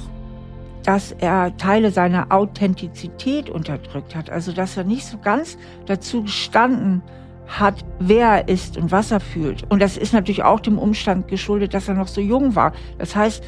dass 0.84 1.12
er 1.12 1.56
Teile 1.58 1.92
seiner 1.92 2.32
Authentizität 2.32 3.50
unterdrückt 3.50 4.16
hat. 4.16 4.30
Also 4.30 4.52
dass 4.52 4.78
er 4.78 4.84
nicht 4.84 5.06
so 5.06 5.18
ganz 5.18 5.58
dazu 5.86 6.24
gestanden 6.24 7.02
hat, 7.48 7.84
wer 8.00 8.28
er 8.28 8.48
ist 8.48 8.78
und 8.78 8.92
was 8.92 9.12
er 9.12 9.20
fühlt. 9.20 9.70
Und 9.70 9.82
das 9.82 9.98
ist 9.98 10.14
natürlich 10.14 10.44
auch 10.44 10.60
dem 10.60 10.80
Umstand 10.80 11.28
geschuldet, 11.28 11.74
dass 11.74 11.88
er 11.88 11.96
noch 11.96 12.08
so 12.08 12.22
jung 12.22 12.56
war. 12.56 12.72
Das 12.98 13.16
heißt, 13.16 13.44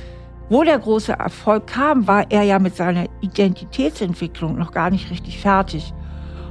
wo 0.49 0.63
der 0.63 0.77
große 0.77 1.13
Erfolg 1.13 1.67
kam, 1.67 2.05
war 2.05 2.29
er 2.29 2.43
ja 2.43 2.59
mit 2.59 2.75
seiner 2.75 3.05
Identitätsentwicklung 3.21 4.57
noch 4.57 4.71
gar 4.71 4.89
nicht 4.89 5.09
richtig 5.09 5.39
fertig. 5.39 5.93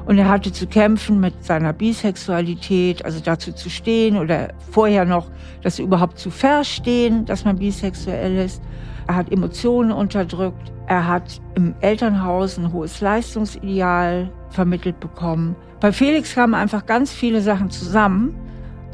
Und 0.05 0.19
er 0.19 0.29
hatte 0.29 0.53
zu 0.53 0.67
kämpfen 0.67 1.21
mit 1.21 1.45
seiner 1.45 1.73
Bisexualität, 1.73 3.05
also 3.05 3.21
dazu 3.21 3.53
zu 3.53 3.71
stehen 3.71 4.17
oder 4.17 4.49
vorher 4.71 5.05
noch 5.05 5.29
das 5.63 5.79
überhaupt 5.79 6.19
zu 6.19 6.31
verstehen, 6.31 7.25
dass 7.25 7.45
man 7.45 7.57
bisexuell 7.59 8.37
ist. 8.37 8.63
Er 9.07 9.17
hat 9.17 9.31
Emotionen 9.31 9.93
unterdrückt. 9.93 10.73
Er 10.87 11.07
hat 11.07 11.41
im 11.55 11.75
Elternhaus 11.81 12.59
ein 12.59 12.73
hohes 12.73 13.01
Leistungsideal 13.01 14.31
vermittelt 14.51 14.99
bekommen. 15.01 15.57
Bei 15.81 15.93
Felix 15.93 16.35
kamen 16.35 16.55
einfach 16.55 16.87
ganz 16.87 17.13
viele 17.13 17.41
Sachen 17.41 17.71
zusammen, 17.71 18.35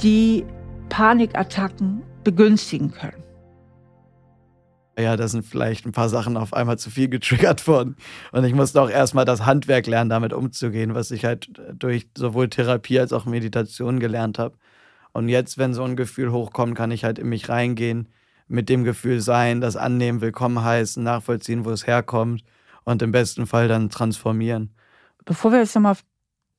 die 0.03 0.45
Panikattacken 0.89 2.03
begünstigen 2.25 2.91
können. 2.93 3.28
Ja, 4.99 5.17
da 5.17 5.29
sind 5.29 5.47
vielleicht 5.47 5.87
ein 5.87 5.93
paar 5.93 6.09
Sachen 6.09 6.37
auf 6.37 6.53
einmal 6.53 6.77
zu 6.77 6.91
viel 6.91 7.09
getriggert 7.09 7.69
worden. 7.69 7.97
Und 8.33 8.43
ich 8.45 8.53
musste 8.53 8.83
auch 8.83 8.91
erstmal 8.91 9.25
das 9.25 9.47
Handwerk 9.47 9.87
lernen, 9.87 10.11
damit 10.11 10.33
umzugehen, 10.33 10.95
was 10.95 11.13
ich 11.13 11.25
halt 11.25 11.51
durch 11.73 12.09
sowohl 12.17 12.49
Therapie 12.49 12.99
als 12.99 13.13
auch 13.13 13.25
Meditation 13.25 14.01
gelernt 14.01 14.41
habe. 14.41 14.57
Und 15.13 15.29
jetzt, 15.29 15.57
wenn 15.57 15.73
so 15.73 15.85
ein 15.85 15.95
Gefühl 15.95 16.33
hochkommt, 16.33 16.75
kann 16.75 16.91
ich 16.91 17.05
halt 17.05 17.21
in 17.21 17.29
mich 17.29 17.49
reingehen, 17.49 18.09
mit 18.49 18.69
dem 18.69 18.83
Gefühl 18.83 19.21
sein, 19.21 19.61
das 19.61 19.77
annehmen, 19.77 20.21
willkommen 20.21 20.65
heißen, 20.65 21.03
nachvollziehen, 21.03 21.65
wo 21.65 21.71
es 21.71 21.87
herkommt 21.87 22.43
und 22.85 23.01
im 23.01 23.13
besten 23.13 23.47
Fall 23.47 23.69
dann 23.69 23.91
transformieren. 23.91 24.75
Bevor 25.25 25.53
wir 25.53 25.61
jetzt 25.61 25.75
nochmal 25.75 25.93
auf 25.93 26.05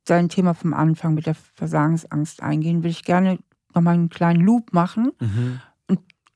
dein 0.05 0.29
Thema 0.29 0.53
vom 0.53 0.73
Anfang 0.73 1.13
mit 1.13 1.25
der 1.25 1.35
Versagensangst 1.35 2.41
eingehen, 2.41 2.77
würde 2.77 2.89
ich 2.89 3.03
gerne 3.03 3.39
nochmal 3.73 3.95
einen 3.95 4.09
kleinen 4.09 4.41
Loop 4.41 4.71
machen. 4.71 5.11
Mhm. 5.19 5.59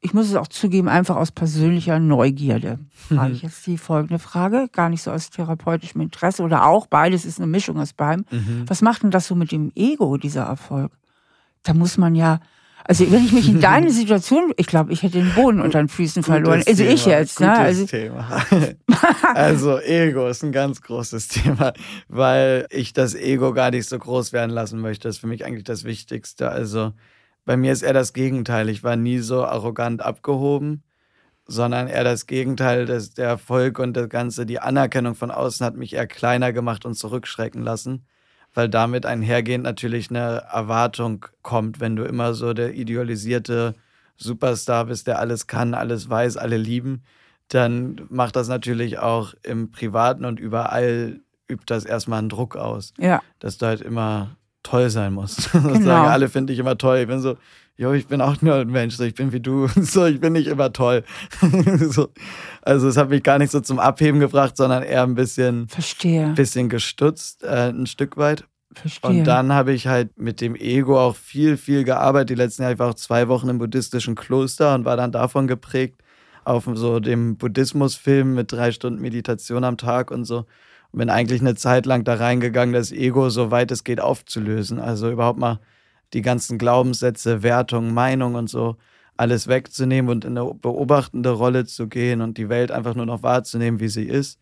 Ich 0.05 0.13
muss 0.13 0.27
es 0.27 0.35
auch 0.35 0.49
zugeben, 0.49 0.89
einfach 0.89 1.15
aus 1.15 1.31
persönlicher 1.31 1.97
Neugierde. 1.97 2.79
Mhm. 3.09 3.15
Frage 3.15 3.33
ich 3.33 3.41
jetzt 3.41 3.65
die 3.65 3.77
folgende 3.77 4.19
Frage, 4.19 4.67
gar 4.71 4.89
nicht 4.89 5.01
so 5.01 5.11
aus 5.11 5.29
therapeutischem 5.29 6.01
Interesse 6.01 6.43
oder 6.43 6.65
auch 6.65 6.87
beides 6.87 7.23
ist 7.23 7.39
eine 7.39 7.47
Mischung 7.47 7.79
aus 7.79 7.93
beidem. 7.93 8.25
Mhm. 8.29 8.65
Was 8.67 8.81
macht 8.81 9.03
denn 9.03 9.11
das 9.11 9.27
so 9.27 9.35
mit 9.35 9.53
dem 9.53 9.71
Ego, 9.75 10.17
dieser 10.17 10.43
Erfolg? 10.43 10.91
Da 11.63 11.73
muss 11.73 11.97
man 11.97 12.15
ja 12.15 12.41
also 12.85 13.09
wenn 13.11 13.25
ich 13.25 13.31
mich 13.31 13.47
in 13.47 13.61
deine 13.61 13.91
Situation, 13.91 14.51
ich 14.57 14.67
glaube, 14.67 14.91
ich 14.91 15.03
hätte 15.03 15.19
den 15.19 15.33
Boden 15.33 15.61
unter 15.61 15.79
den 15.79 15.87
Füßen 15.87 16.23
verloren. 16.23 16.59
Gutes 16.59 16.67
also 16.67 16.83
ich 16.83 17.05
jetzt. 17.05 17.39
Ne? 17.39 17.57
Also, 17.57 17.85
Thema. 17.85 18.45
also 19.33 19.79
Ego 19.79 20.27
ist 20.27 20.43
ein 20.43 20.51
ganz 20.51 20.81
großes 20.81 21.27
Thema, 21.29 21.73
weil 22.09 22.67
ich 22.69 22.93
das 22.93 23.15
Ego 23.15 23.53
gar 23.53 23.71
nicht 23.71 23.87
so 23.87 23.97
groß 23.97 24.33
werden 24.33 24.51
lassen 24.51 24.81
möchte. 24.81 25.07
Das 25.07 25.15
ist 25.15 25.21
für 25.21 25.27
mich 25.27 25.45
eigentlich 25.45 25.63
das 25.63 25.85
Wichtigste. 25.85 26.49
Also 26.49 26.91
bei 27.45 27.57
mir 27.57 27.71
ist 27.71 27.81
eher 27.81 27.93
das 27.93 28.13
Gegenteil. 28.13 28.69
Ich 28.69 28.83
war 28.83 28.95
nie 28.95 29.19
so 29.19 29.45
arrogant 29.45 30.01
abgehoben, 30.01 30.83
sondern 31.45 31.87
eher 31.87 32.03
das 32.03 32.25
Gegenteil. 32.25 32.85
Das, 32.85 33.13
der 33.13 33.27
Erfolg 33.27 33.79
und 33.79 33.95
das 33.95 34.09
Ganze, 34.09 34.45
die 34.45 34.59
Anerkennung 34.59 35.15
von 35.15 35.31
außen 35.31 35.65
hat 35.65 35.75
mich 35.75 35.93
eher 35.93 36.07
kleiner 36.07 36.53
gemacht 36.53 36.85
und 36.85 36.95
zurückschrecken 36.95 37.61
lassen 37.61 38.05
weil 38.53 38.69
damit 38.69 39.05
einhergehend 39.05 39.63
natürlich 39.63 40.09
eine 40.09 40.43
Erwartung 40.51 41.25
kommt, 41.41 41.79
wenn 41.79 41.95
du 41.95 42.03
immer 42.03 42.33
so 42.33 42.53
der 42.53 42.75
idealisierte 42.75 43.75
Superstar 44.15 44.85
bist, 44.85 45.07
der 45.07 45.19
alles 45.19 45.47
kann, 45.47 45.73
alles 45.73 46.09
weiß, 46.09 46.37
alle 46.37 46.57
lieben, 46.57 47.03
dann 47.49 48.01
macht 48.09 48.35
das 48.35 48.47
natürlich 48.47 48.99
auch 48.99 49.33
im 49.43 49.71
Privaten 49.71 50.25
und 50.25 50.39
überall 50.39 51.19
übt 51.49 51.65
das 51.67 51.85
erstmal 51.85 52.19
einen 52.19 52.29
Druck 52.29 52.55
aus. 52.55 52.93
Ja. 52.97 53.21
Dass 53.39 53.57
du 53.57 53.65
halt 53.65 53.81
immer 53.81 54.37
toll 54.63 54.89
sein 54.89 55.13
musst. 55.13 55.51
Genau. 55.51 55.69
Das 55.73 55.83
sagen 55.83 56.07
alle, 56.07 56.29
finde 56.29 56.53
ich 56.53 56.59
immer 56.59 56.77
toll. 56.77 56.99
Ich 56.99 57.07
bin 57.07 57.19
so, 57.19 57.37
jo, 57.75 57.93
ich 57.93 58.07
bin 58.07 58.21
auch 58.21 58.41
nur 58.41 58.55
ein 58.55 58.69
Mensch, 58.69 58.95
so, 58.95 59.03
ich 59.03 59.15
bin 59.15 59.31
wie 59.31 59.39
du, 59.39 59.67
so, 59.81 60.05
ich 60.05 60.19
bin 60.19 60.33
nicht 60.33 60.47
immer 60.47 60.73
toll. 60.73 61.03
so. 61.79 62.09
Also 62.61 62.87
es 62.87 62.97
hat 62.97 63.09
mich 63.09 63.23
gar 63.23 63.39
nicht 63.39 63.51
so 63.51 63.59
zum 63.59 63.79
Abheben 63.79 64.19
gebracht, 64.19 64.57
sondern 64.57 64.83
eher 64.83 65.03
ein 65.03 65.15
bisschen, 65.15 65.67
Verstehe. 65.67 66.29
bisschen 66.29 66.69
gestutzt, 66.69 67.43
äh, 67.43 67.69
ein 67.69 67.85
Stück 67.85 68.17
weit. 68.17 68.45
Verstehe. 68.73 69.11
Und 69.11 69.23
dann 69.25 69.53
habe 69.53 69.73
ich 69.73 69.87
halt 69.87 70.17
mit 70.17 70.41
dem 70.41 70.55
Ego 70.55 70.99
auch 70.99 71.15
viel, 71.15 71.57
viel 71.57 71.83
gearbeitet. 71.83 72.31
Die 72.31 72.35
letzten 72.35 72.63
Jahre 72.63 72.73
ich 72.73 72.79
war 72.79 72.89
auch 72.89 72.95
zwei 72.95 73.27
Wochen 73.27 73.49
im 73.49 73.59
buddhistischen 73.59 74.15
Kloster 74.15 74.73
und 74.73 74.85
war 74.85 74.97
dann 74.97 75.11
davon 75.11 75.47
geprägt, 75.47 76.01
auf 76.43 76.67
so 76.73 76.99
dem 76.99 77.37
Buddhismusfilm 77.37 78.33
mit 78.33 78.51
drei 78.51 78.71
Stunden 78.71 79.01
Meditation 79.01 79.63
am 79.63 79.77
Tag 79.77 80.11
und 80.11 80.25
so. 80.25 80.45
Bin 80.93 81.09
eigentlich 81.09 81.41
eine 81.41 81.55
Zeit 81.55 81.85
lang 81.85 82.03
da 82.03 82.13
reingegangen, 82.15 82.73
das 82.73 82.91
Ego 82.91 83.29
so 83.29 83.49
weit 83.51 83.71
es 83.71 83.83
geht 83.83 83.99
aufzulösen. 83.99 84.79
Also 84.79 85.09
überhaupt 85.09 85.39
mal 85.39 85.59
die 86.13 86.21
ganzen 86.21 86.57
Glaubenssätze, 86.57 87.41
Wertungen, 87.43 87.93
Meinungen 87.93 88.35
und 88.35 88.49
so 88.49 88.77
alles 89.17 89.47
wegzunehmen 89.47 90.09
und 90.11 90.25
in 90.25 90.37
eine 90.37 90.53
beobachtende 90.53 91.31
Rolle 91.31 91.65
zu 91.65 91.87
gehen 91.87 92.21
und 92.21 92.37
die 92.37 92.49
Welt 92.49 92.71
einfach 92.71 92.95
nur 92.95 93.05
noch 93.05 93.23
wahrzunehmen, 93.23 93.79
wie 93.79 93.87
sie 93.87 94.05
ist 94.05 94.39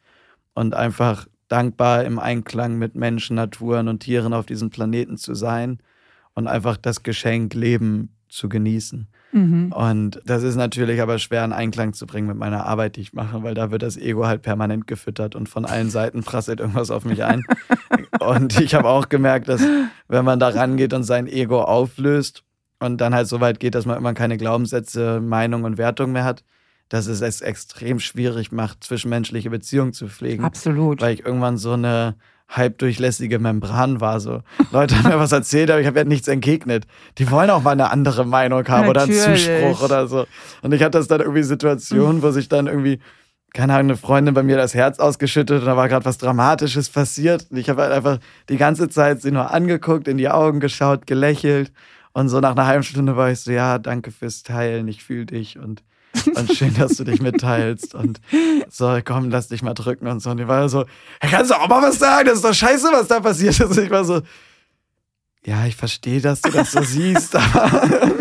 und 0.53 0.75
einfach 0.75 1.27
dankbar 1.47 2.05
im 2.05 2.19
Einklang 2.19 2.77
mit 2.77 2.95
Menschen, 2.95 3.35
Naturen 3.35 3.87
und 3.87 3.99
Tieren 3.99 4.33
auf 4.33 4.45
diesem 4.45 4.69
Planeten 4.69 5.17
zu 5.17 5.35
sein 5.35 5.79
und 6.33 6.47
einfach 6.47 6.77
das 6.77 7.03
Geschenk 7.03 7.53
Leben 7.53 8.15
zu 8.29 8.47
genießen. 8.47 9.07
Mhm. 9.31 9.71
Und 9.71 10.21
das 10.25 10.43
ist 10.43 10.55
natürlich 10.55 11.01
aber 11.01 11.19
schwer 11.19 11.43
in 11.45 11.53
Einklang 11.53 11.93
zu 11.93 12.05
bringen 12.05 12.27
mit 12.27 12.37
meiner 12.37 12.65
Arbeit, 12.65 12.95
die 12.95 13.01
ich 13.01 13.13
mache, 13.13 13.43
weil 13.43 13.53
da 13.53 13.71
wird 13.71 13.81
das 13.81 13.97
Ego 13.97 14.25
halt 14.25 14.41
permanent 14.41 14.87
gefüttert 14.87 15.35
und 15.35 15.49
von 15.49 15.65
allen 15.65 15.89
Seiten 15.89 16.23
prasselt 16.23 16.59
irgendwas 16.59 16.91
auf 16.91 17.05
mich 17.05 17.23
ein. 17.23 17.43
und 18.19 18.59
ich 18.59 18.75
habe 18.75 18.87
auch 18.87 19.09
gemerkt, 19.09 19.47
dass 19.47 19.61
wenn 20.07 20.25
man 20.25 20.39
da 20.39 20.49
rangeht 20.49 20.93
und 20.93 21.03
sein 21.03 21.27
Ego 21.27 21.61
auflöst 21.61 22.43
und 22.79 22.99
dann 22.99 23.13
halt 23.13 23.27
so 23.27 23.39
weit 23.39 23.59
geht, 23.59 23.75
dass 23.75 23.85
man 23.85 23.97
immer 23.97 24.13
keine 24.13 24.37
Glaubenssätze, 24.37 25.21
Meinungen 25.21 25.65
und 25.65 25.77
Wertungen 25.77 26.13
mehr 26.13 26.23
hat, 26.23 26.43
dass 26.89 27.07
es 27.07 27.21
es 27.21 27.39
extrem 27.39 27.99
schwierig 27.99 28.51
macht, 28.51 28.83
zwischenmenschliche 28.83 29.49
Beziehungen 29.49 29.93
zu 29.93 30.07
pflegen. 30.07 30.43
Absolut. 30.43 31.01
Weil 31.01 31.13
ich 31.13 31.25
irgendwann 31.25 31.57
so 31.57 31.71
eine 31.71 32.15
halbdurchlässige 32.51 33.39
Membran 33.39 34.01
war. 34.01 34.19
So 34.19 34.41
Leute 34.71 34.97
haben 34.97 35.09
mir 35.09 35.19
was 35.19 35.31
erzählt, 35.31 35.71
aber 35.71 35.81
ich 35.81 35.87
habe 35.87 35.99
ja 35.99 36.05
nichts 36.05 36.27
entgegnet. 36.27 36.85
Die 37.17 37.31
wollen 37.31 37.49
auch 37.49 37.63
mal 37.63 37.71
eine 37.71 37.89
andere 37.89 38.25
Meinung 38.25 38.67
haben 38.67 38.87
oder 38.87 39.03
einen 39.03 39.15
Natürlich. 39.15 39.45
Zuspruch 39.45 39.83
oder 39.83 40.07
so. 40.07 40.27
Und 40.61 40.73
ich 40.73 40.83
hatte 40.83 40.97
das 40.97 41.07
dann 41.07 41.21
irgendwie 41.21 41.43
Situationen, 41.43 42.21
wo 42.21 42.31
sich 42.31 42.49
dann 42.49 42.67
irgendwie, 42.67 42.99
keine 43.53 43.73
Ahnung, 43.73 43.91
eine 43.91 43.97
Freundin 43.97 44.33
bei 44.33 44.43
mir 44.43 44.57
das 44.57 44.73
Herz 44.73 44.99
ausgeschüttet 44.99 45.61
und 45.61 45.65
da 45.65 45.77
war 45.77 45.87
gerade 45.89 46.05
was 46.05 46.17
Dramatisches 46.17 46.89
passiert. 46.89 47.47
Und 47.49 47.57
ich 47.57 47.69
habe 47.69 47.81
halt 47.81 47.93
einfach 47.93 48.19
die 48.49 48.57
ganze 48.57 48.89
Zeit 48.89 49.21
sie 49.21 49.31
nur 49.31 49.51
angeguckt, 49.51 50.07
in 50.07 50.17
die 50.17 50.29
Augen 50.29 50.59
geschaut, 50.59 51.07
gelächelt. 51.07 51.71
Und 52.13 52.27
so 52.27 52.41
nach 52.41 52.51
einer 52.51 52.67
halben 52.67 52.83
Stunde 52.83 53.15
war 53.15 53.31
ich 53.31 53.39
so, 53.39 53.51
ja, 53.51 53.79
danke 53.79 54.11
fürs 54.11 54.43
Teilen, 54.43 54.87
ich 54.89 55.03
fühle 55.03 55.25
dich 55.25 55.57
und, 55.57 55.83
und 56.36 56.54
schön, 56.54 56.74
dass 56.76 56.97
du 56.97 57.04
dich 57.04 57.21
mitteilst. 57.21 57.95
Und 57.95 58.19
so, 58.69 59.00
komm, 59.04 59.30
lass 59.30 59.47
dich 59.47 59.62
mal 59.62 59.74
drücken 59.74 60.08
und 60.08 60.21
so. 60.21 60.32
Und 60.32 60.38
die 60.38 60.47
war 60.47 60.67
so, 60.69 60.80
ja, 61.21 61.30
kannst 61.30 61.52
du 61.52 61.56
auch 61.56 61.67
mal 61.67 61.82
was 61.82 62.00
sagen? 62.00 62.28
Das 62.28 62.36
ist 62.36 62.45
doch 62.45 62.54
scheiße, 62.54 62.89
was 62.91 63.08
da 63.08 63.19
passiert 63.19 63.60
ist. 63.60 63.78
Und 63.78 63.78
ich 63.80 63.89
war 63.89 64.06
so, 64.06 64.21
ja, 65.45 65.65
ich 65.65 65.76
verstehe, 65.76 66.21
dass 66.21 66.41
du 66.41 66.52
das 66.52 66.71
so 66.71 66.82
siehst, 66.84 67.36
aber 67.36 68.12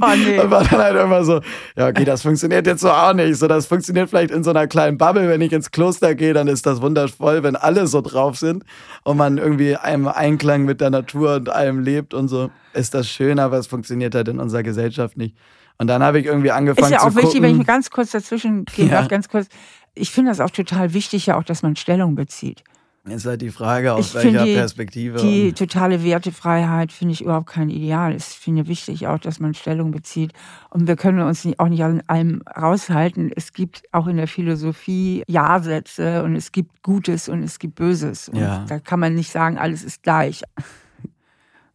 Oh 0.00 0.14
nee. 0.16 0.38
und 0.38 0.50
war 0.50 0.62
dann 0.62 0.78
halt 0.78 0.96
immer 0.96 1.24
so, 1.24 1.40
ja, 1.76 1.88
okay, 1.88 2.04
das 2.04 2.22
funktioniert 2.22 2.66
jetzt 2.66 2.82
so 2.82 2.90
auch 2.90 3.14
nicht. 3.14 3.36
So, 3.36 3.48
das 3.48 3.66
funktioniert 3.66 4.08
vielleicht 4.08 4.30
in 4.30 4.44
so 4.44 4.50
einer 4.50 4.66
kleinen 4.68 4.96
Bubble. 4.96 5.28
Wenn 5.28 5.40
ich 5.40 5.52
ins 5.52 5.70
Kloster 5.70 6.14
gehe, 6.14 6.34
dann 6.34 6.46
ist 6.46 6.66
das 6.66 6.80
wundervoll, 6.80 7.42
wenn 7.42 7.56
alle 7.56 7.86
so 7.86 8.00
drauf 8.00 8.38
sind 8.38 8.64
und 9.02 9.16
man 9.16 9.38
irgendwie 9.38 9.76
einem 9.76 10.06
Einklang 10.06 10.64
mit 10.64 10.80
der 10.80 10.90
Natur 10.90 11.36
und 11.36 11.48
allem 11.48 11.80
lebt 11.80 12.14
und 12.14 12.28
so, 12.28 12.50
ist 12.74 12.94
das 12.94 13.08
schön, 13.08 13.40
aber 13.40 13.58
es 13.58 13.66
funktioniert 13.66 14.14
halt 14.14 14.28
in 14.28 14.38
unserer 14.38 14.62
Gesellschaft 14.62 15.16
nicht. 15.16 15.36
Und 15.78 15.86
dann 15.86 16.02
habe 16.02 16.18
ich 16.20 16.26
irgendwie 16.26 16.50
angefangen 16.50 16.86
Ist 16.92 17.00
ja 17.00 17.06
auch 17.06 17.10
zu 17.12 17.16
wichtig, 17.22 17.40
wenn 17.40 17.50
ich 17.50 17.56
gucken. 17.58 17.66
ganz 17.66 17.90
kurz 17.90 18.10
dazwischen 18.10 18.64
gehen 18.64 18.88
Ja. 18.88 18.98
darf, 19.00 19.08
ganz 19.08 19.28
kurz. 19.28 19.48
Ich 19.94 20.10
finde 20.10 20.30
das 20.32 20.40
auch 20.40 20.50
total 20.50 20.92
wichtig, 20.92 21.26
ja 21.26 21.38
auch, 21.38 21.44
dass 21.44 21.62
man 21.62 21.76
Stellung 21.76 22.14
bezieht. 22.14 22.62
Ist 23.04 23.24
halt 23.24 23.40
die 23.40 23.50
Frage, 23.50 23.94
aus 23.94 24.08
Ich 24.08 24.14
welcher 24.16 24.44
die- 24.44 24.54
Perspektive. 24.54 25.18
Die 25.18 25.52
totale 25.54 26.04
Wertefreiheit 26.04 26.92
finde 26.92 27.14
ich 27.14 27.22
überhaupt 27.22 27.46
kein 27.46 27.70
Ideal. 27.70 28.14
Ich 28.14 28.24
finde 28.24 28.66
wichtig 28.66 29.06
auch, 29.06 29.18
dass 29.18 29.40
man 29.40 29.54
Stellung 29.54 29.92
bezieht. 29.92 30.32
Und 30.68 30.86
wir 30.88 30.96
können 30.96 31.20
uns 31.22 31.42
nicht, 31.46 31.58
auch 31.58 31.68
nicht 31.68 31.82
an 31.82 32.02
allem 32.06 32.42
raushalten. 32.42 33.32
Es 33.34 33.54
gibt 33.54 33.82
auch 33.92 34.08
in 34.08 34.18
der 34.18 34.28
Philosophie 34.28 35.22
Ja-Sätze 35.26 36.22
und 36.22 36.36
es 36.36 36.52
gibt 36.52 36.82
Gutes 36.82 37.30
und 37.30 37.42
es 37.42 37.58
gibt 37.58 37.76
Böses. 37.76 38.28
Und 38.28 38.40
Ja. 38.40 38.66
da 38.68 38.78
kann 38.78 39.00
man 39.00 39.14
nicht 39.14 39.30
sagen, 39.32 39.56
alles 39.56 39.84
ist 39.84 40.02
gleich. 40.02 40.42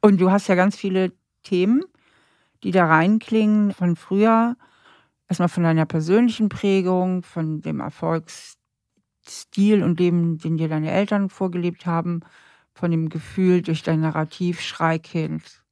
Und 0.01 0.19
du 0.21 0.29
hast 0.29 0.47
ja 0.47 0.55
ganz 0.55 0.75
viele 0.75 1.13
Themen, 1.43 1.81
die 2.63 2.71
da 2.71 2.87
reinklingen 2.87 3.71
von 3.71 3.95
früher. 3.95 4.55
Erstmal 5.27 5.49
von 5.49 5.63
deiner 5.63 5.85
persönlichen 5.85 6.49
Prägung, 6.49 7.23
von 7.23 7.61
dem 7.61 7.79
Erfolgsstil 7.79 9.83
und 9.83 9.99
Leben, 9.99 10.37
den 10.37 10.57
dir 10.57 10.69
deine 10.69 10.91
Eltern 10.91 11.29
vorgelebt 11.29 11.85
haben, 11.85 12.21
von 12.73 12.91
dem 12.91 13.09
Gefühl 13.09 13.61
durch 13.61 13.83
dein 13.83 14.01
Narrativ 14.01 14.61
Schreikind 14.61 15.63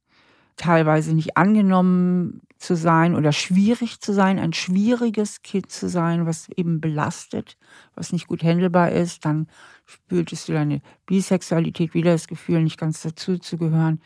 teilweise 0.56 1.14
nicht 1.14 1.36
angenommen 1.36 2.42
zu 2.58 2.76
sein 2.76 3.16
oder 3.16 3.32
schwierig 3.32 4.00
zu 4.00 4.12
sein, 4.12 4.38
ein 4.38 4.52
schwieriges 4.52 5.42
Kind 5.42 5.70
zu 5.70 5.88
sein, 5.88 6.26
was 6.26 6.48
eben 6.50 6.80
belastet, 6.80 7.58
was 7.94 8.12
nicht 8.12 8.28
gut 8.28 8.44
handelbar 8.44 8.92
ist, 8.92 9.24
dann 9.24 9.48
spürtest 9.84 10.48
du 10.48 10.52
deine 10.52 10.80
Bisexualität 11.06 11.94
wieder, 11.94 12.12
das 12.12 12.28
Gefühl, 12.28 12.62
nicht 12.62 12.78
ganz 12.78 13.02
dazu 13.02 13.38
zu 13.38 13.58
gehören. 13.58 14.00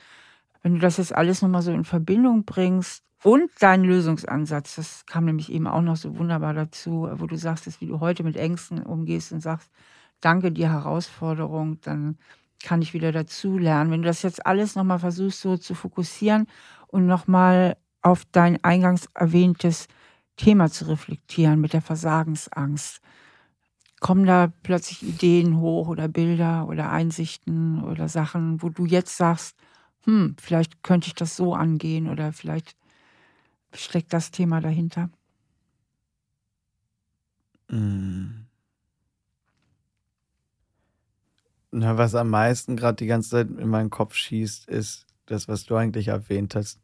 Wenn 0.66 0.74
du 0.74 0.80
das 0.80 0.96
jetzt 0.96 1.14
alles 1.14 1.42
nochmal 1.42 1.62
so 1.62 1.70
in 1.70 1.84
Verbindung 1.84 2.44
bringst 2.44 3.04
und 3.22 3.48
deinen 3.60 3.84
Lösungsansatz, 3.84 4.74
das 4.74 5.06
kam 5.06 5.24
nämlich 5.24 5.52
eben 5.52 5.68
auch 5.68 5.80
noch 5.80 5.94
so 5.94 6.18
wunderbar 6.18 6.54
dazu, 6.54 7.08
wo 7.08 7.28
du 7.28 7.36
sagst, 7.36 7.68
dass 7.68 7.80
wie 7.80 7.86
du 7.86 8.00
heute 8.00 8.24
mit 8.24 8.36
Ängsten 8.36 8.82
umgehst 8.82 9.30
und 9.30 9.40
sagst, 9.40 9.70
danke 10.20 10.50
dir 10.50 10.68
Herausforderung, 10.68 11.80
dann 11.82 12.18
kann 12.64 12.82
ich 12.82 12.94
wieder 12.94 13.12
dazu 13.12 13.58
lernen. 13.58 13.92
Wenn 13.92 14.02
du 14.02 14.08
das 14.08 14.22
jetzt 14.22 14.44
alles 14.44 14.74
nochmal 14.74 14.98
versuchst 14.98 15.40
so 15.40 15.56
zu 15.56 15.76
fokussieren 15.76 16.48
und 16.88 17.06
nochmal 17.06 17.76
auf 18.02 18.24
dein 18.32 18.58
eingangs 18.64 19.08
erwähntes 19.14 19.86
Thema 20.36 20.68
zu 20.68 20.88
reflektieren 20.88 21.60
mit 21.60 21.74
der 21.74 21.82
Versagensangst, 21.82 23.00
kommen 24.00 24.26
da 24.26 24.52
plötzlich 24.64 25.04
Ideen 25.04 25.60
hoch 25.60 25.86
oder 25.86 26.08
Bilder 26.08 26.66
oder 26.66 26.90
Einsichten 26.90 27.84
oder 27.84 28.08
Sachen, 28.08 28.60
wo 28.62 28.68
du 28.68 28.84
jetzt 28.84 29.16
sagst, 29.16 29.56
hm, 30.06 30.36
vielleicht 30.40 30.82
könnte 30.82 31.08
ich 31.08 31.14
das 31.14 31.36
so 31.36 31.54
angehen 31.54 32.08
oder 32.08 32.32
vielleicht 32.32 32.76
steckt 33.72 34.12
das 34.12 34.30
Thema 34.30 34.60
dahinter. 34.60 35.10
Mm. 37.68 38.46
Na, 41.72 41.98
was 41.98 42.14
am 42.14 42.30
meisten 42.30 42.76
gerade 42.76 42.96
die 42.96 43.06
ganze 43.06 43.30
Zeit 43.30 43.48
in 43.50 43.68
meinen 43.68 43.90
Kopf 43.90 44.14
schießt, 44.14 44.68
ist 44.68 45.06
das, 45.26 45.48
was 45.48 45.64
du 45.64 45.76
eigentlich 45.76 46.08
erwähnt 46.08 46.54
hast, 46.54 46.80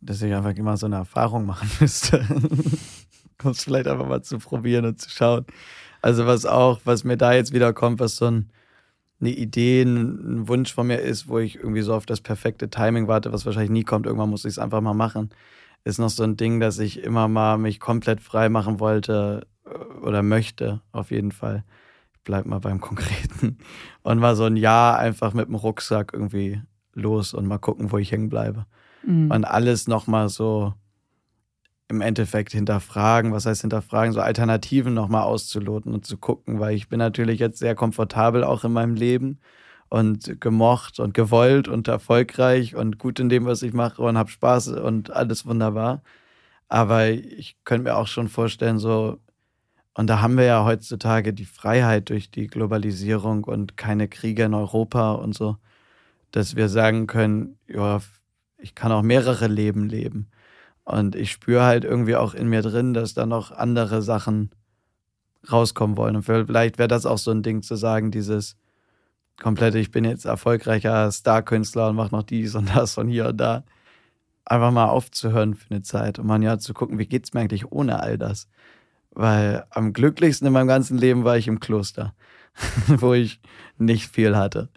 dass 0.00 0.22
ich 0.22 0.32
einfach 0.32 0.54
immer 0.54 0.76
so 0.76 0.86
eine 0.86 0.96
Erfahrung 0.96 1.44
machen 1.44 1.68
müsste. 1.80 2.24
um 3.42 3.50
es 3.50 3.64
vielleicht 3.64 3.88
einfach 3.88 4.06
mal 4.06 4.22
zu 4.22 4.38
probieren 4.38 4.86
und 4.86 5.00
zu 5.00 5.10
schauen. 5.10 5.44
Also 6.00 6.26
was 6.26 6.46
auch, 6.46 6.80
was 6.84 7.04
mir 7.04 7.16
da 7.16 7.32
jetzt 7.32 7.52
wieder 7.52 7.72
kommt, 7.72 8.00
was 8.00 8.16
so 8.16 8.26
ein, 8.26 8.50
eine 9.22 9.30
Idee, 9.30 9.82
ein, 9.82 10.48
Wunsch 10.48 10.74
von 10.74 10.88
mir 10.88 10.98
ist, 10.98 11.28
wo 11.28 11.38
ich 11.38 11.56
irgendwie 11.56 11.82
so 11.82 11.94
auf 11.94 12.06
das 12.06 12.20
perfekte 12.20 12.68
Timing 12.68 13.08
warte, 13.08 13.32
was 13.32 13.46
wahrscheinlich 13.46 13.70
nie 13.70 13.84
kommt, 13.84 14.06
irgendwann 14.06 14.30
muss 14.30 14.44
ich 14.44 14.50
es 14.50 14.58
einfach 14.58 14.80
mal 14.80 14.94
machen, 14.94 15.30
ist 15.84 15.98
noch 15.98 16.10
so 16.10 16.24
ein 16.24 16.36
Ding, 16.36 16.60
dass 16.60 16.78
ich 16.78 17.02
immer 17.02 17.28
mal 17.28 17.56
mich 17.56 17.80
komplett 17.80 18.20
frei 18.20 18.48
machen 18.48 18.80
wollte 18.80 19.46
äh, 19.64 19.70
oder 20.04 20.22
möchte, 20.22 20.80
auf 20.90 21.10
jeden 21.10 21.32
Fall. 21.32 21.64
Ich 22.12 22.20
bleib 22.24 22.46
mal 22.46 22.58
beim 22.58 22.80
Konkreten. 22.80 23.58
Und 24.02 24.18
mal 24.18 24.36
so 24.36 24.44
ein 24.44 24.56
Jahr 24.56 24.98
einfach 24.98 25.32
mit 25.34 25.48
dem 25.48 25.54
Rucksack 25.54 26.12
irgendwie 26.12 26.60
los 26.94 27.32
und 27.32 27.46
mal 27.46 27.58
gucken, 27.58 27.90
wo 27.90 27.96
ich 27.96 28.12
hängen 28.12 28.28
bleibe. 28.28 28.66
Mhm. 29.06 29.30
Und 29.30 29.44
alles 29.44 29.88
nochmal 29.88 30.28
so 30.28 30.74
im 31.92 32.00
Endeffekt 32.00 32.52
hinterfragen, 32.52 33.32
was 33.32 33.46
heißt 33.46 33.62
hinterfragen, 33.62 34.12
so 34.12 34.20
Alternativen 34.20 34.94
nochmal 34.94 35.22
auszuloten 35.24 35.92
und 35.94 36.06
zu 36.06 36.16
gucken, 36.18 36.60
weil 36.60 36.74
ich 36.74 36.88
bin 36.88 36.98
natürlich 36.98 37.40
jetzt 37.40 37.58
sehr 37.58 37.74
komfortabel 37.74 38.44
auch 38.44 38.64
in 38.64 38.72
meinem 38.72 38.94
Leben 38.94 39.40
und 39.88 40.40
gemocht 40.40 41.00
und 41.00 41.14
gewollt 41.14 41.68
und 41.68 41.88
erfolgreich 41.88 42.74
und 42.76 42.98
gut 42.98 43.20
in 43.20 43.28
dem, 43.28 43.44
was 43.46 43.62
ich 43.62 43.74
mache 43.74 44.02
und 44.02 44.18
habe 44.18 44.30
Spaß 44.30 44.68
und 44.68 45.10
alles 45.10 45.46
wunderbar. 45.46 46.02
Aber 46.68 47.10
ich 47.10 47.56
könnte 47.64 47.84
mir 47.90 47.96
auch 47.96 48.06
schon 48.06 48.28
vorstellen, 48.28 48.78
so, 48.78 49.18
und 49.94 50.06
da 50.08 50.22
haben 50.22 50.38
wir 50.38 50.44
ja 50.44 50.64
heutzutage 50.64 51.34
die 51.34 51.44
Freiheit 51.44 52.08
durch 52.10 52.30
die 52.30 52.46
Globalisierung 52.46 53.44
und 53.44 53.76
keine 53.76 54.08
Kriege 54.08 54.44
in 54.44 54.54
Europa 54.54 55.12
und 55.12 55.34
so, 55.34 55.58
dass 56.30 56.56
wir 56.56 56.68
sagen 56.70 57.06
können, 57.06 57.58
ja, 57.68 58.00
ich 58.58 58.74
kann 58.74 58.92
auch 58.92 59.02
mehrere 59.02 59.48
Leben 59.48 59.88
leben. 59.88 60.31
Und 60.84 61.14
ich 61.14 61.30
spüre 61.30 61.64
halt 61.64 61.84
irgendwie 61.84 62.16
auch 62.16 62.34
in 62.34 62.48
mir 62.48 62.62
drin, 62.62 62.94
dass 62.94 63.14
da 63.14 63.26
noch 63.26 63.52
andere 63.52 64.02
Sachen 64.02 64.50
rauskommen 65.50 65.96
wollen. 65.96 66.16
Und 66.16 66.22
vielleicht 66.22 66.78
wäre 66.78 66.88
das 66.88 67.06
auch 67.06 67.18
so 67.18 67.30
ein 67.30 67.42
Ding 67.42 67.62
zu 67.62 67.76
sagen, 67.76 68.10
dieses, 68.10 68.56
komplette, 69.40 69.78
ich 69.78 69.90
bin 69.90 70.04
jetzt 70.04 70.24
erfolgreicher 70.24 71.10
Star-Künstler 71.10 71.88
und 71.88 71.96
mache 71.96 72.14
noch 72.14 72.22
dies 72.22 72.54
und 72.54 72.74
das 72.74 72.94
von 72.94 73.08
hier 73.08 73.28
und 73.28 73.36
da. 73.38 73.64
Einfach 74.44 74.72
mal 74.72 74.86
aufzuhören 74.86 75.54
für 75.54 75.70
eine 75.70 75.82
Zeit 75.82 76.18
und 76.18 76.26
man 76.26 76.42
ja 76.42 76.58
zu 76.58 76.74
gucken, 76.74 76.98
wie 76.98 77.06
geht 77.06 77.24
es 77.24 77.32
mir 77.32 77.40
eigentlich 77.40 77.70
ohne 77.70 78.00
all 78.00 78.18
das. 78.18 78.48
Weil 79.10 79.64
am 79.70 79.92
glücklichsten 79.92 80.46
in 80.46 80.52
meinem 80.52 80.68
ganzen 80.68 80.98
Leben 80.98 81.24
war 81.24 81.36
ich 81.36 81.48
im 81.48 81.60
Kloster, 81.60 82.14
wo 82.86 83.14
ich 83.14 83.40
nicht 83.78 84.08
viel 84.08 84.36
hatte. 84.36 84.68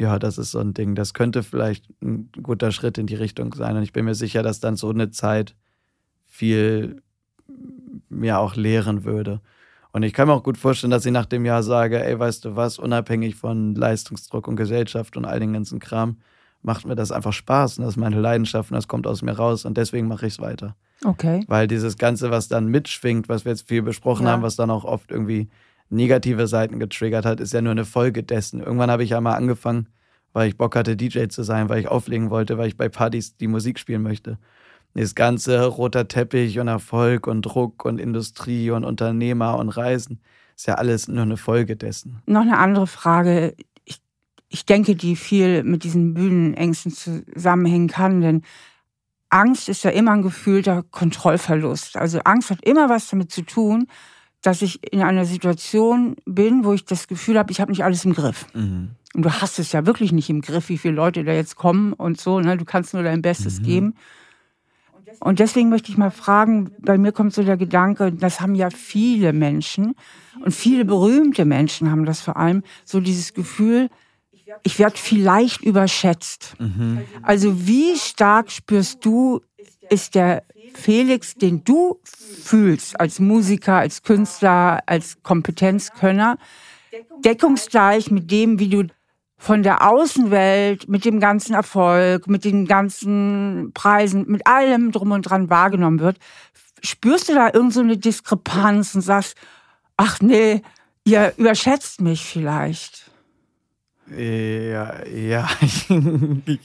Ja, 0.00 0.18
das 0.18 0.38
ist 0.38 0.52
so 0.52 0.60
ein 0.60 0.72
Ding. 0.72 0.94
Das 0.94 1.12
könnte 1.12 1.42
vielleicht 1.42 1.84
ein 2.00 2.30
guter 2.42 2.72
Schritt 2.72 2.96
in 2.96 3.06
die 3.06 3.16
Richtung 3.16 3.52
sein. 3.52 3.76
Und 3.76 3.82
ich 3.82 3.92
bin 3.92 4.06
mir 4.06 4.14
sicher, 4.14 4.42
dass 4.42 4.58
dann 4.58 4.76
so 4.76 4.88
eine 4.88 5.10
Zeit 5.10 5.54
viel 6.26 7.02
mir 8.08 8.38
auch 8.38 8.56
lehren 8.56 9.04
würde. 9.04 9.42
Und 9.92 10.02
ich 10.02 10.14
kann 10.14 10.26
mir 10.26 10.32
auch 10.32 10.42
gut 10.42 10.56
vorstellen, 10.56 10.90
dass 10.90 11.04
ich 11.04 11.12
nach 11.12 11.26
dem 11.26 11.44
Jahr 11.44 11.62
sage, 11.62 12.02
ey, 12.02 12.18
weißt 12.18 12.46
du 12.46 12.56
was, 12.56 12.78
unabhängig 12.78 13.36
von 13.36 13.74
Leistungsdruck 13.74 14.48
und 14.48 14.56
Gesellschaft 14.56 15.18
und 15.18 15.26
all 15.26 15.38
den 15.38 15.52
ganzen 15.52 15.80
Kram, 15.80 16.16
macht 16.62 16.86
mir 16.86 16.94
das 16.94 17.12
einfach 17.12 17.34
Spaß 17.34 17.76
und 17.76 17.84
das 17.84 17.94
ist 17.94 18.00
meine 18.00 18.20
Leidenschaft 18.20 18.70
und 18.70 18.76
das 18.76 18.88
kommt 18.88 19.06
aus 19.06 19.20
mir 19.20 19.32
raus 19.32 19.66
und 19.66 19.76
deswegen 19.76 20.08
mache 20.08 20.26
ich 20.26 20.34
es 20.34 20.40
weiter. 20.40 20.76
Okay. 21.04 21.44
Weil 21.46 21.66
dieses 21.66 21.98
Ganze, 21.98 22.30
was 22.30 22.48
dann 22.48 22.68
mitschwingt, 22.68 23.28
was 23.28 23.44
wir 23.44 23.52
jetzt 23.52 23.68
viel 23.68 23.82
besprochen 23.82 24.24
ja. 24.24 24.32
haben, 24.32 24.42
was 24.42 24.56
dann 24.56 24.70
auch 24.70 24.84
oft 24.84 25.10
irgendwie 25.10 25.50
negative 25.90 26.46
Seiten 26.46 26.78
getriggert 26.78 27.24
hat, 27.24 27.40
ist 27.40 27.52
ja 27.52 27.60
nur 27.60 27.72
eine 27.72 27.84
Folge 27.84 28.22
dessen. 28.22 28.60
Irgendwann 28.60 28.90
habe 28.90 29.04
ich 29.04 29.10
ja 29.10 29.20
mal 29.20 29.34
angefangen, 29.34 29.88
weil 30.32 30.48
ich 30.48 30.56
Bock 30.56 30.76
hatte, 30.76 30.96
DJ 30.96 31.26
zu 31.26 31.42
sein, 31.42 31.68
weil 31.68 31.80
ich 31.80 31.88
auflegen 31.88 32.30
wollte, 32.30 32.56
weil 32.56 32.68
ich 32.68 32.76
bei 32.76 32.88
Partys 32.88 33.36
die 33.36 33.48
Musik 33.48 33.78
spielen 33.78 34.02
möchte. 34.02 34.38
Das 34.94 35.14
ganze 35.14 35.66
roter 35.66 36.08
Teppich 36.08 36.58
und 36.58 36.68
Erfolg 36.68 37.26
und 37.26 37.42
Druck 37.42 37.84
und 37.84 38.00
Industrie 38.00 38.70
und 38.70 38.84
Unternehmer 38.84 39.56
und 39.56 39.68
Reisen 39.68 40.20
ist 40.56 40.66
ja 40.66 40.74
alles 40.74 41.08
nur 41.08 41.22
eine 41.22 41.36
Folge 41.36 41.76
dessen. 41.76 42.22
Noch 42.26 42.42
eine 42.42 42.58
andere 42.58 42.86
Frage. 42.86 43.54
Ich, 43.84 44.00
ich 44.48 44.66
denke, 44.66 44.96
die 44.96 45.16
viel 45.16 45.62
mit 45.62 45.84
diesen 45.84 46.14
Bühnenängsten 46.14 46.92
zusammenhängen 46.92 47.88
kann, 47.88 48.20
denn 48.20 48.42
Angst 49.30 49.68
ist 49.68 49.84
ja 49.84 49.90
immer 49.90 50.12
ein 50.12 50.22
gefühlter 50.22 50.82
Kontrollverlust. 50.82 51.96
Also 51.96 52.18
Angst 52.24 52.50
hat 52.50 52.64
immer 52.64 52.88
was 52.88 53.08
damit 53.08 53.30
zu 53.30 53.42
tun, 53.42 53.86
dass 54.42 54.62
ich 54.62 54.80
in 54.92 55.02
einer 55.02 55.24
Situation 55.24 56.16
bin, 56.24 56.64
wo 56.64 56.72
ich 56.72 56.84
das 56.84 57.08
Gefühl 57.08 57.38
habe, 57.38 57.52
ich 57.52 57.60
habe 57.60 57.70
nicht 57.70 57.84
alles 57.84 58.04
im 58.04 58.14
Griff. 58.14 58.46
Mhm. 58.54 58.90
Und 59.14 59.24
du 59.24 59.30
hast 59.30 59.58
es 59.58 59.72
ja 59.72 59.86
wirklich 59.86 60.12
nicht 60.12 60.30
im 60.30 60.40
Griff, 60.40 60.68
wie 60.68 60.78
viele 60.78 60.94
Leute 60.94 61.24
da 61.24 61.32
jetzt 61.32 61.56
kommen 61.56 61.92
und 61.92 62.20
so. 62.20 62.40
Ne? 62.40 62.56
Du 62.56 62.64
kannst 62.64 62.94
nur 62.94 63.02
dein 63.02 63.22
Bestes 63.22 63.60
mhm. 63.60 63.64
geben. 63.64 63.94
Und 65.18 65.40
deswegen 65.40 65.68
möchte 65.68 65.90
ich 65.90 65.98
mal 65.98 66.12
fragen, 66.12 66.70
bei 66.78 66.96
mir 66.96 67.12
kommt 67.12 67.34
so 67.34 67.42
der 67.42 67.56
Gedanke, 67.56 68.12
das 68.12 68.40
haben 68.40 68.54
ja 68.54 68.70
viele 68.70 69.32
Menschen 69.32 69.94
und 70.44 70.52
viele 70.52 70.84
berühmte 70.84 71.44
Menschen 71.44 71.90
haben 71.90 72.06
das 72.06 72.20
vor 72.20 72.36
allem, 72.36 72.62
so 72.84 73.00
dieses 73.00 73.34
Gefühl, 73.34 73.90
ich 74.62 74.78
werde 74.78 74.96
vielleicht 74.96 75.62
überschätzt. 75.62 76.54
Mhm. 76.58 77.00
Also 77.22 77.66
wie 77.66 77.96
stark 77.96 78.50
spürst 78.50 79.04
du, 79.04 79.40
ist 79.90 80.14
der 80.14 80.44
Felix, 80.74 81.34
den 81.34 81.64
du 81.64 82.00
fühlst 82.04 82.98
als 82.98 83.18
Musiker, 83.18 83.76
als 83.76 84.02
Künstler, 84.02 84.82
als 84.86 85.22
Kompetenzkönner, 85.22 86.38
deckungsgleich 87.24 88.10
mit 88.10 88.30
dem, 88.30 88.58
wie 88.58 88.68
du 88.68 88.86
von 89.36 89.62
der 89.62 89.88
Außenwelt 89.88 90.88
mit 90.88 91.04
dem 91.04 91.18
ganzen 91.18 91.54
Erfolg, 91.54 92.26
mit 92.26 92.44
den 92.44 92.66
ganzen 92.66 93.72
Preisen, 93.72 94.26
mit 94.28 94.46
allem 94.46 94.92
drum 94.92 95.12
und 95.12 95.22
dran 95.22 95.48
wahrgenommen 95.48 95.98
wird, 95.98 96.18
spürst 96.82 97.28
du 97.30 97.34
da 97.34 97.46
irgendeine 97.46 97.94
so 97.94 98.00
Diskrepanz 98.00 98.94
und 98.94 99.00
sagst, 99.00 99.36
ach 99.96 100.20
nee, 100.20 100.62
ihr 101.04 101.32
überschätzt 101.36 102.00
mich 102.00 102.24
vielleicht. 102.24 103.09
Ja, 104.12 105.06
ja, 105.06 105.48
ich, 106.46 106.60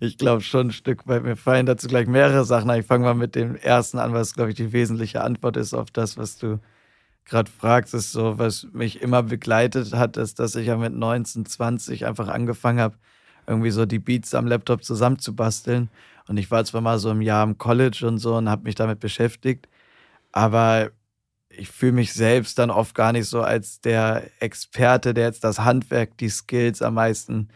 ich 0.00 0.18
glaube 0.18 0.42
schon 0.42 0.68
ein 0.68 0.72
Stück 0.72 1.06
weit. 1.06 1.22
Mir 1.22 1.36
fallen 1.36 1.64
dazu 1.66 1.86
gleich 1.86 2.08
mehrere 2.08 2.44
Sachen. 2.44 2.70
Ich 2.70 2.86
fange 2.86 3.04
mal 3.04 3.14
mit 3.14 3.36
dem 3.36 3.54
ersten 3.54 3.98
an, 3.98 4.12
was, 4.14 4.34
glaube 4.34 4.50
ich, 4.50 4.56
die 4.56 4.72
wesentliche 4.72 5.20
Antwort 5.22 5.56
ist 5.56 5.74
auf 5.74 5.92
das, 5.92 6.16
was 6.16 6.38
du 6.38 6.58
gerade 7.26 7.50
fragst, 7.50 7.94
ist 7.94 8.12
so, 8.12 8.38
was 8.38 8.68
mich 8.72 9.02
immer 9.02 9.22
begleitet 9.22 9.94
hat, 9.94 10.16
ist, 10.16 10.40
dass 10.40 10.56
ich 10.56 10.66
ja 10.68 10.76
mit 10.76 10.94
19, 10.94 11.46
20 11.46 12.06
einfach 12.06 12.28
angefangen 12.28 12.80
habe, 12.80 12.96
irgendwie 13.46 13.70
so 13.70 13.86
die 13.86 13.98
Beats 14.00 14.34
am 14.34 14.46
Laptop 14.46 14.84
zusammenzubasteln. 14.84 15.90
Und 16.28 16.38
ich 16.38 16.50
war 16.50 16.64
zwar 16.64 16.80
mal 16.80 16.98
so 16.98 17.10
im 17.10 17.22
Jahr 17.22 17.44
im 17.44 17.58
College 17.58 18.06
und 18.06 18.18
so 18.18 18.36
und 18.36 18.48
habe 18.50 18.64
mich 18.64 18.74
damit 18.76 19.00
beschäftigt, 19.00 19.68
aber 20.32 20.90
ich 21.50 21.68
fühle 21.68 21.92
mich 21.92 22.12
selbst 22.12 22.58
dann 22.58 22.70
oft 22.70 22.94
gar 22.94 23.12
nicht 23.12 23.28
so 23.28 23.40
als 23.40 23.80
der 23.80 24.24
Experte, 24.40 25.14
der 25.14 25.26
jetzt 25.26 25.44
das 25.44 25.60
Handwerk, 25.60 26.16
die 26.18 26.28
Skills 26.28 26.82
am 26.82 26.94
meisten 26.94 27.48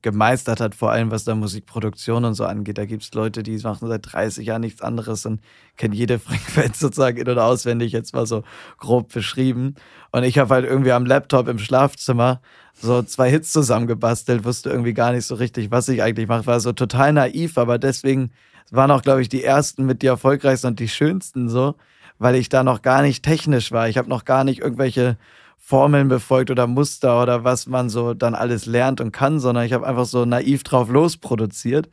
gemeistert 0.00 0.60
hat, 0.60 0.76
vor 0.76 0.92
allem 0.92 1.10
was 1.10 1.24
da 1.24 1.34
Musikproduktion 1.34 2.24
und 2.24 2.34
so 2.34 2.44
angeht. 2.44 2.78
Da 2.78 2.84
gibt 2.84 3.02
es 3.02 3.12
Leute, 3.14 3.42
die 3.42 3.58
machen 3.58 3.88
seit 3.88 4.12
30 4.12 4.46
Jahren 4.46 4.60
nichts 4.60 4.80
anderes 4.80 5.26
und 5.26 5.40
kennen 5.76 5.92
jede 5.92 6.18
Frequenz 6.18 6.78
sozusagen 6.78 7.16
in- 7.18 7.28
oder 7.28 7.44
auswendig, 7.44 7.92
jetzt 7.92 8.14
mal 8.14 8.26
so 8.26 8.44
grob 8.78 9.12
beschrieben. 9.12 9.74
Und 10.12 10.22
ich 10.22 10.38
habe 10.38 10.54
halt 10.54 10.64
irgendwie 10.64 10.92
am 10.92 11.04
Laptop 11.04 11.48
im 11.48 11.58
Schlafzimmer 11.58 12.40
so 12.74 13.02
zwei 13.02 13.28
Hits 13.28 13.50
zusammengebastelt, 13.50 14.44
wusste 14.44 14.70
irgendwie 14.70 14.94
gar 14.94 15.12
nicht 15.12 15.26
so 15.26 15.34
richtig, 15.34 15.72
was 15.72 15.88
ich 15.88 16.00
eigentlich 16.00 16.28
mache. 16.28 16.46
War 16.46 16.60
so 16.60 16.72
total 16.72 17.12
naiv, 17.12 17.58
aber 17.58 17.78
deswegen 17.78 18.30
waren 18.70 18.92
auch, 18.92 19.02
glaube 19.02 19.22
ich, 19.22 19.28
die 19.28 19.42
ersten 19.42 19.84
mit 19.84 20.02
die 20.02 20.06
erfolgreichsten 20.06 20.68
und 20.68 20.78
die 20.78 20.88
schönsten 20.88 21.48
so, 21.48 21.74
weil 22.18 22.34
ich 22.34 22.48
da 22.48 22.62
noch 22.62 22.82
gar 22.82 23.02
nicht 23.02 23.24
technisch 23.24 23.72
war. 23.72 23.88
Ich 23.88 23.98
habe 23.98 24.08
noch 24.08 24.24
gar 24.24 24.44
nicht 24.44 24.60
irgendwelche 24.60 25.16
Formeln 25.58 26.08
befolgt 26.08 26.50
oder 26.50 26.66
Muster 26.66 27.22
oder 27.22 27.44
was 27.44 27.66
man 27.66 27.88
so 27.90 28.14
dann 28.14 28.34
alles 28.34 28.66
lernt 28.66 29.00
und 29.00 29.12
kann, 29.12 29.38
sondern 29.38 29.64
ich 29.64 29.72
habe 29.72 29.86
einfach 29.86 30.06
so 30.06 30.24
naiv 30.24 30.62
drauf 30.62 30.88
losproduziert 30.88 31.88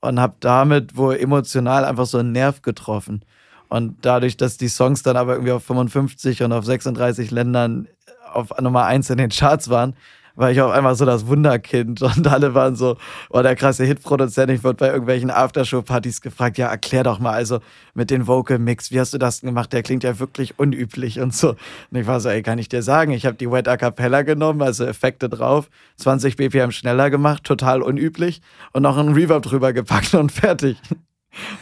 und 0.00 0.20
habe 0.20 0.36
damit 0.40 0.96
wohl 0.96 1.16
emotional 1.16 1.84
einfach 1.84 2.06
so 2.06 2.18
einen 2.18 2.32
Nerv 2.32 2.62
getroffen. 2.62 3.22
Und 3.68 3.96
dadurch, 4.02 4.36
dass 4.36 4.56
die 4.56 4.68
Songs 4.68 5.02
dann 5.02 5.16
aber 5.16 5.34
irgendwie 5.34 5.52
auf 5.52 5.64
55 5.64 6.42
und 6.42 6.52
auf 6.52 6.64
36 6.64 7.30
Ländern 7.30 7.86
auf 8.32 8.58
Nummer 8.60 8.84
1 8.84 9.10
in 9.10 9.18
den 9.18 9.30
Charts 9.30 9.68
waren, 9.68 9.94
war 10.38 10.52
ich 10.52 10.60
auch 10.60 10.70
einmal 10.70 10.94
so 10.94 11.04
das 11.04 11.26
Wunderkind 11.26 12.00
und 12.16 12.26
alle 12.28 12.54
waren 12.54 12.76
so, 12.76 12.96
oh, 13.30 13.42
der 13.42 13.56
krasse 13.56 13.84
Hitproduzent. 13.84 14.50
Ich 14.52 14.62
wurde 14.62 14.76
bei 14.76 14.86
irgendwelchen 14.86 15.30
Aftershow-Partys 15.30 16.20
gefragt, 16.20 16.58
ja, 16.58 16.68
erklär 16.68 17.02
doch 17.02 17.18
mal, 17.18 17.32
also 17.32 17.58
mit 17.94 18.10
den 18.10 18.28
Vocal 18.28 18.60
Mix, 18.60 18.92
wie 18.92 19.00
hast 19.00 19.12
du 19.12 19.18
das 19.18 19.40
gemacht? 19.40 19.72
Der 19.72 19.82
klingt 19.82 20.04
ja 20.04 20.20
wirklich 20.20 20.56
unüblich 20.58 21.18
und 21.18 21.34
so. 21.34 21.50
Und 21.90 21.98
ich 21.98 22.06
war 22.06 22.20
so, 22.20 22.28
ey, 22.28 22.42
kann 22.42 22.58
ich 22.58 22.68
dir 22.68 22.82
sagen, 22.82 23.10
ich 23.10 23.26
habe 23.26 23.36
die 23.36 23.50
Wet 23.50 23.66
A 23.66 23.76
Cappella 23.76 24.22
genommen, 24.22 24.62
also 24.62 24.84
Effekte 24.84 25.28
drauf, 25.28 25.68
20 25.96 26.36
BPM 26.36 26.70
schneller 26.70 27.10
gemacht, 27.10 27.42
total 27.42 27.82
unüblich 27.82 28.40
und 28.72 28.82
noch 28.82 28.96
einen 28.96 29.14
Reverb 29.14 29.42
drüber 29.42 29.72
gepackt 29.72 30.14
und 30.14 30.30
fertig. 30.32 30.76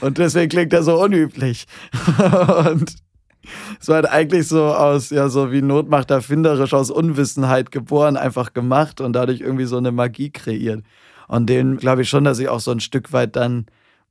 Und 0.01 0.19
deswegen 0.19 0.51
klingt 0.51 0.75
er 0.75 0.83
so 0.83 1.03
unüblich. 1.03 1.67
und 2.19 2.95
es 3.81 3.89
war 3.89 3.97
halt 3.97 4.11
eigentlich 4.11 4.49
so 4.49 4.65
aus, 4.65 5.11
ja, 5.11 5.29
so 5.29 5.53
wie 5.53 5.63
Not 5.63 5.89
macht 5.89 6.11
erfinderisch, 6.11 6.75
aus 6.75 6.91
Unwissenheit 6.91 7.71
geboren, 7.71 8.17
einfach 8.17 8.53
gemacht 8.53 9.01
und 9.01 9.13
dadurch 9.13 9.41
irgendwie 9.41 9.65
so 9.65 9.77
eine 9.77 9.93
Magie 9.93 10.31
kreiert. 10.31 10.83
Und 11.29 11.49
den 11.49 11.77
glaube 11.77 12.03
ich 12.03 12.09
schon, 12.09 12.25
dass 12.25 12.39
ich 12.39 12.49
auch 12.49 12.61
so 12.61 12.71
ein 12.71 12.81
Stück 12.81 13.13
weit 13.13 13.37
dann 13.37 13.67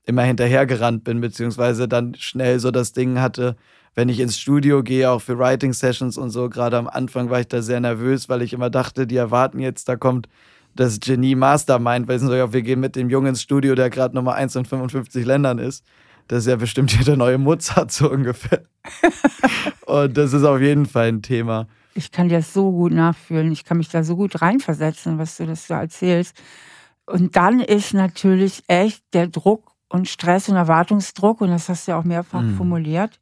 immer 0.06 0.24
hinterhergerannt 0.24 1.04
bin, 1.04 1.22
beziehungsweise 1.22 1.88
dann 1.88 2.16
schnell 2.16 2.60
so 2.60 2.72
das 2.72 2.94
Ding 2.94 3.20
hatte, 3.20 3.56
wenn 3.96 4.10
ich 4.10 4.20
ins 4.20 4.38
Studio 4.38 4.84
gehe, 4.84 5.10
auch 5.10 5.22
für 5.22 5.40
Writing 5.40 5.74
Sessions 5.74 6.18
und 6.18 6.30
so, 6.30 6.50
gerade 6.50 6.78
am 6.78 6.88
Anfang 6.88 7.30
war 7.30 7.40
ich 7.40 7.48
da 7.48 7.62
sehr 7.62 7.80
nervös, 7.80 8.28
weil 8.28 8.42
ich 8.42 8.54
immer 8.54 8.70
dachte, 8.70 9.08
die 9.08 9.16
erwarten 9.16 9.60
jetzt, 9.60 9.88
da 9.88 9.96
kommt 9.96 10.28
das 10.76 11.00
Genie 11.00 11.36
Mastermind, 11.36 12.08
weil 12.10 12.20
sie 12.20 12.28
so, 12.28 12.36
ja, 12.36 12.52
wir 12.52 12.62
gehen 12.62 12.82
mit 12.82 12.98
dem 12.98 13.10
Jungen 13.10 13.28
ins 13.28 13.42
Studio, 13.42 13.74
der 13.74 13.90
gerade 13.90 14.14
Nummer 14.14 14.34
1 14.36 14.58
in 14.58 14.66
55 14.66 15.26
Ländern 15.26 15.58
ist 15.58 15.86
das 16.28 16.40
ist 16.40 16.48
ja 16.48 16.56
bestimmt 16.56 16.92
hier 16.92 17.06
der 17.06 17.18
neue 17.18 17.38
Mozart 17.38 17.92
so 17.92 18.10
ungefähr. 18.10 18.64
und 19.86 20.18
das 20.18 20.34
ist 20.34 20.44
auf 20.44 20.60
jeden 20.60 20.86
Fall 20.86 21.10
ein 21.10 21.22
Thema. 21.22 21.68
Ich 21.94 22.12
kann 22.12 22.30
dir 22.30 22.38
das 22.38 22.54
so 22.54 22.72
gut 22.72 22.92
nachfühlen. 22.92 23.52
Ich 23.52 23.64
kann 23.64 23.78
mich 23.78 23.90
da 23.90 24.04
so 24.04 24.16
gut 24.16 24.42
reinversetzen, 24.42 25.18
was 25.18 25.38
du 25.38 25.46
das 25.46 25.68
so 25.68 25.76
erzählst. 25.76 26.36
Und 27.06 27.36
dann 27.36 27.60
ist 27.60 27.94
natürlich 27.94 28.64
echt 28.68 29.04
der 29.14 29.28
Druck 29.28 29.72
und 29.88 30.10
Stress 30.10 30.50
und 30.50 30.56
Erwartungsdruck, 30.56 31.42
und 31.42 31.50
das 31.50 31.70
hast 31.70 31.88
du 31.88 31.92
ja 31.92 32.00
auch 32.00 32.04
mehrfach 32.04 32.42
mhm. 32.42 32.58
formuliert, 32.58 33.20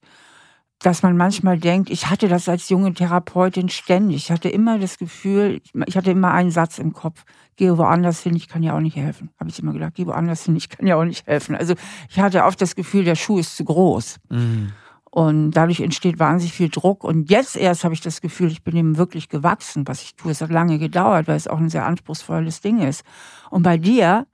dass 0.83 1.01
man 1.01 1.15
manchmal 1.15 1.57
denkt, 1.57 1.89
ich 1.89 2.09
hatte 2.09 2.27
das 2.27 2.49
als 2.49 2.67
junge 2.67 2.93
Therapeutin 2.93 3.69
ständig. 3.69 4.17
Ich 4.17 4.31
hatte 4.31 4.49
immer 4.49 4.77
das 4.79 4.97
Gefühl, 4.97 5.61
ich 5.85 5.95
hatte 5.95 6.11
immer 6.11 6.31
einen 6.31 6.51
Satz 6.51 6.77
im 6.77 6.91
Kopf, 6.91 7.23
gehe 7.55 7.77
woanders 7.77 8.21
hin, 8.21 8.35
ich 8.35 8.49
kann 8.49 8.63
ja 8.63 8.75
auch 8.75 8.81
nicht 8.81 8.97
helfen. 8.97 9.29
Habe 9.39 9.49
ich 9.49 9.57
immer 9.59 9.71
gedacht, 9.71 9.95
gehe 9.95 10.07
woanders 10.07 10.43
hin, 10.43 10.57
ich 10.57 10.67
kann 10.67 10.85
ja 10.85 10.97
auch 10.97 11.05
nicht 11.05 11.25
helfen. 11.25 11.55
Also 11.55 11.75
ich 12.09 12.19
hatte 12.19 12.43
oft 12.43 12.61
das 12.61 12.75
Gefühl, 12.75 13.05
der 13.05 13.15
Schuh 13.15 13.39
ist 13.39 13.55
zu 13.55 13.63
groß. 13.63 14.19
Mhm. 14.29 14.73
Und 15.09 15.51
dadurch 15.51 15.79
entsteht 15.79 16.19
wahnsinnig 16.19 16.53
viel 16.53 16.69
Druck. 16.69 17.05
Und 17.05 17.29
jetzt 17.29 17.55
erst 17.55 17.85
habe 17.85 17.93
ich 17.93 18.01
das 18.01 18.19
Gefühl, 18.19 18.51
ich 18.51 18.63
bin 18.63 18.75
ihm 18.75 18.97
wirklich 18.97 19.29
gewachsen, 19.29 19.87
was 19.87 20.01
ich 20.01 20.15
tue. 20.15 20.31
Es 20.31 20.41
hat 20.41 20.49
lange 20.49 20.79
gedauert, 20.79 21.27
weil 21.27 21.37
es 21.37 21.47
auch 21.47 21.59
ein 21.59 21.69
sehr 21.69 21.85
anspruchsvolles 21.85 22.59
Ding 22.59 22.79
ist. 22.79 23.05
Und 23.51 23.63
bei 23.63 23.77
dir 23.77 24.25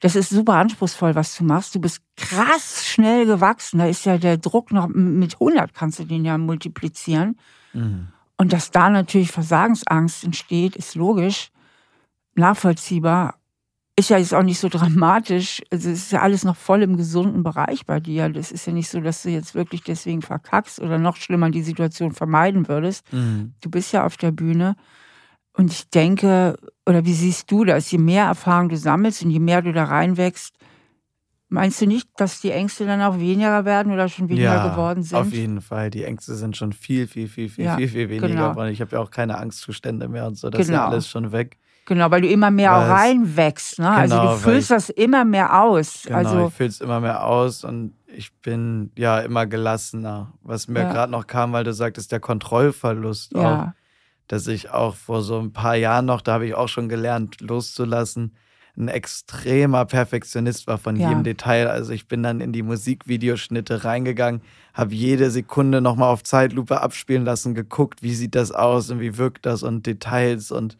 das 0.00 0.16
ist 0.16 0.30
super 0.30 0.54
anspruchsvoll, 0.54 1.14
was 1.14 1.36
du 1.36 1.44
machst. 1.44 1.74
Du 1.74 1.80
bist 1.80 2.00
krass 2.16 2.86
schnell 2.86 3.26
gewachsen. 3.26 3.78
Da 3.78 3.86
ist 3.86 4.06
ja 4.06 4.16
der 4.18 4.38
Druck 4.38 4.72
noch 4.72 4.88
mit 4.88 5.34
100 5.34 5.74
kannst 5.74 5.98
du 5.98 6.04
den 6.04 6.24
ja 6.24 6.38
multiplizieren. 6.38 7.38
Mhm. 7.74 8.08
Und 8.38 8.54
dass 8.54 8.70
da 8.70 8.88
natürlich 8.88 9.30
Versagensangst 9.30 10.24
entsteht, 10.24 10.74
ist 10.74 10.94
logisch. 10.94 11.50
nachvollziehbar. 12.34 13.34
Ist 13.96 14.08
ja 14.08 14.16
jetzt 14.16 14.32
auch 14.32 14.42
nicht 14.42 14.58
so 14.58 14.70
dramatisch. 14.70 15.60
Also 15.70 15.90
es 15.90 16.04
ist 16.04 16.12
ja 16.12 16.22
alles 16.22 16.44
noch 16.44 16.56
voll 16.56 16.82
im 16.82 16.96
gesunden 16.96 17.42
Bereich 17.42 17.84
bei 17.84 18.00
dir. 18.00 18.30
Das 18.30 18.50
ist 18.50 18.66
ja 18.66 18.72
nicht 18.72 18.88
so, 18.88 19.00
dass 19.00 19.22
du 19.22 19.28
jetzt 19.28 19.54
wirklich 19.54 19.82
deswegen 19.82 20.22
verkackst 20.22 20.80
oder 20.80 20.98
noch 20.98 21.16
schlimmer 21.16 21.50
die 21.50 21.62
Situation 21.62 22.12
vermeiden 22.12 22.68
würdest. 22.68 23.12
Mhm. 23.12 23.52
Du 23.60 23.68
bist 23.68 23.92
ja 23.92 24.06
auf 24.06 24.16
der 24.16 24.30
Bühne. 24.30 24.76
Und 25.52 25.72
ich 25.72 25.90
denke, 25.90 26.56
oder 26.86 27.04
wie 27.04 27.12
siehst 27.12 27.50
du 27.50 27.64
das? 27.64 27.90
Je 27.90 27.98
mehr 27.98 28.24
Erfahrung 28.24 28.68
du 28.68 28.76
sammelst 28.76 29.22
und 29.22 29.30
je 29.30 29.40
mehr 29.40 29.62
du 29.62 29.72
da 29.72 29.84
reinwächst, 29.84 30.54
Meinst 31.52 31.80
du 31.80 31.86
nicht, 31.86 32.08
dass 32.16 32.40
die 32.40 32.52
Ängste 32.52 32.86
dann 32.86 33.02
auch 33.02 33.18
weniger 33.18 33.64
werden 33.64 33.92
oder 33.92 34.08
schon 34.08 34.28
weniger 34.28 34.54
ja, 34.54 34.68
geworden 34.68 35.02
sind? 35.02 35.18
Auf 35.18 35.32
jeden 35.32 35.60
Fall. 35.60 35.90
Die 35.90 36.04
Ängste 36.04 36.36
sind 36.36 36.56
schon 36.56 36.72
viel, 36.72 37.08
viel, 37.08 37.26
viel, 37.26 37.48
viel, 37.48 37.64
ja, 37.64 37.76
viel, 37.76 37.88
viel 37.88 38.08
weniger 38.08 38.28
genau. 38.28 38.50
geworden. 38.50 38.70
Ich 38.70 38.80
habe 38.80 38.92
ja 38.92 39.00
auch 39.00 39.10
keine 39.10 39.36
Angstzustände 39.36 40.06
mehr 40.06 40.28
und 40.28 40.38
so. 40.38 40.48
Das 40.48 40.60
genau. 40.60 40.62
ist 40.62 40.68
ja 40.68 40.76
genau. 40.76 40.92
alles 40.92 41.08
schon 41.08 41.32
weg. 41.32 41.58
Genau, 41.86 42.08
weil 42.12 42.20
du 42.20 42.28
immer 42.28 42.52
mehr 42.52 42.76
auch 42.76 42.88
reinwächst. 42.88 43.80
Ne? 43.80 43.86
Genau, 43.86 43.96
also 43.96 44.22
du 44.22 44.36
füllst 44.36 44.70
ich, 44.70 44.76
das 44.76 44.90
immer 44.90 45.24
mehr 45.24 45.60
aus. 45.60 46.04
Genau, 46.04 46.18
also, 46.18 46.46
ich 46.46 46.54
fülle 46.54 46.68
es 46.68 46.80
immer 46.80 47.00
mehr 47.00 47.24
aus 47.24 47.64
und 47.64 47.94
ich 48.06 48.32
bin 48.42 48.92
ja 48.96 49.18
immer 49.18 49.46
gelassener. 49.46 50.32
Was 50.42 50.68
mir 50.68 50.82
ja. 50.82 50.92
gerade 50.92 51.10
noch 51.10 51.26
kam, 51.26 51.52
weil 51.52 51.64
du 51.64 51.72
sagtest, 51.72 52.12
der 52.12 52.20
Kontrollverlust 52.20 53.34
ja. 53.34 53.40
auch. 53.40 53.79
Dass 54.30 54.46
ich 54.46 54.70
auch 54.70 54.94
vor 54.94 55.22
so 55.22 55.38
ein 55.38 55.52
paar 55.52 55.76
Jahren 55.76 56.06
noch, 56.06 56.20
da 56.20 56.34
habe 56.34 56.46
ich 56.46 56.54
auch 56.54 56.68
schon 56.68 56.88
gelernt, 56.88 57.40
loszulassen 57.40 58.32
ein 58.76 58.88
extremer 58.88 59.84
Perfektionist 59.84 60.66
war 60.66 60.78
von 60.78 60.96
ja. 60.96 61.08
jedem 61.08 61.24
Detail. 61.24 61.68
Also 61.68 61.92
ich 61.92 62.08
bin 62.08 62.22
dann 62.22 62.40
in 62.40 62.52
die 62.52 62.62
Musikvideoschnitte 62.62 63.84
reingegangen, 63.84 64.42
habe 64.74 64.94
jede 64.94 65.30
Sekunde 65.30 65.80
nochmal 65.80 66.12
auf 66.12 66.22
Zeitlupe 66.22 66.80
abspielen 66.80 67.24
lassen, 67.24 67.54
geguckt, 67.54 68.02
wie 68.02 68.14
sieht 68.14 68.34
das 68.34 68.52
aus 68.52 68.90
und 68.90 69.00
wie 69.00 69.18
wirkt 69.18 69.46
das 69.46 69.62
und 69.62 69.86
Details 69.86 70.50
und 70.50 70.76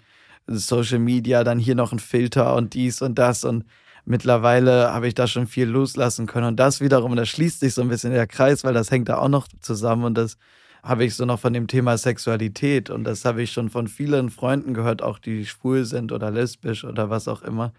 Social 0.47 0.99
Media, 0.99 1.45
dann 1.45 1.59
hier 1.59 1.75
noch 1.75 1.93
ein 1.93 1.99
Filter 1.99 2.57
und 2.57 2.75
dies 2.75 3.03
und 3.03 3.19
das 3.19 3.45
und 3.45 3.65
mittlerweile 4.05 4.93
habe 4.93 5.07
ich 5.07 5.15
da 5.15 5.27
schon 5.27 5.47
viel 5.47 5.69
loslassen 5.69 6.27
können 6.27 6.47
und 6.47 6.57
das 6.57 6.81
wiederum, 6.81 7.15
das 7.15 7.29
schließt 7.29 7.61
sich 7.61 7.75
so 7.75 7.83
ein 7.83 7.89
bisschen 7.89 8.13
der 8.13 8.27
Kreis, 8.27 8.65
weil 8.65 8.75
das 8.75 8.91
hängt 8.91 9.09
da 9.09 9.19
auch 9.19 9.29
noch 9.29 9.47
zusammen 9.61 10.05
und 10.05 10.15
das 10.15 10.39
habe 10.83 11.05
ich 11.05 11.15
so 11.15 11.25
noch 11.25 11.41
von 11.41 11.53
dem 11.53 11.67
Thema 11.67 11.99
Sexualität 11.99 12.91
und 12.91 13.05
das 13.05 13.25
habe 13.25 13.43
ich 13.43 13.53
schon 13.53 13.71
von 13.71 13.87
vielen 13.87 14.31
Freunden 14.31 14.75
gehört, 14.75 15.03
auch 15.03 15.19
die 15.19 15.47
schwul 15.47 15.85
sind 15.85 16.13
oder 16.13 16.31
lesbisch 16.31 16.85
oder 16.85 17.11
was 17.11 17.29
auch 17.29 17.43
immer, 17.43 17.73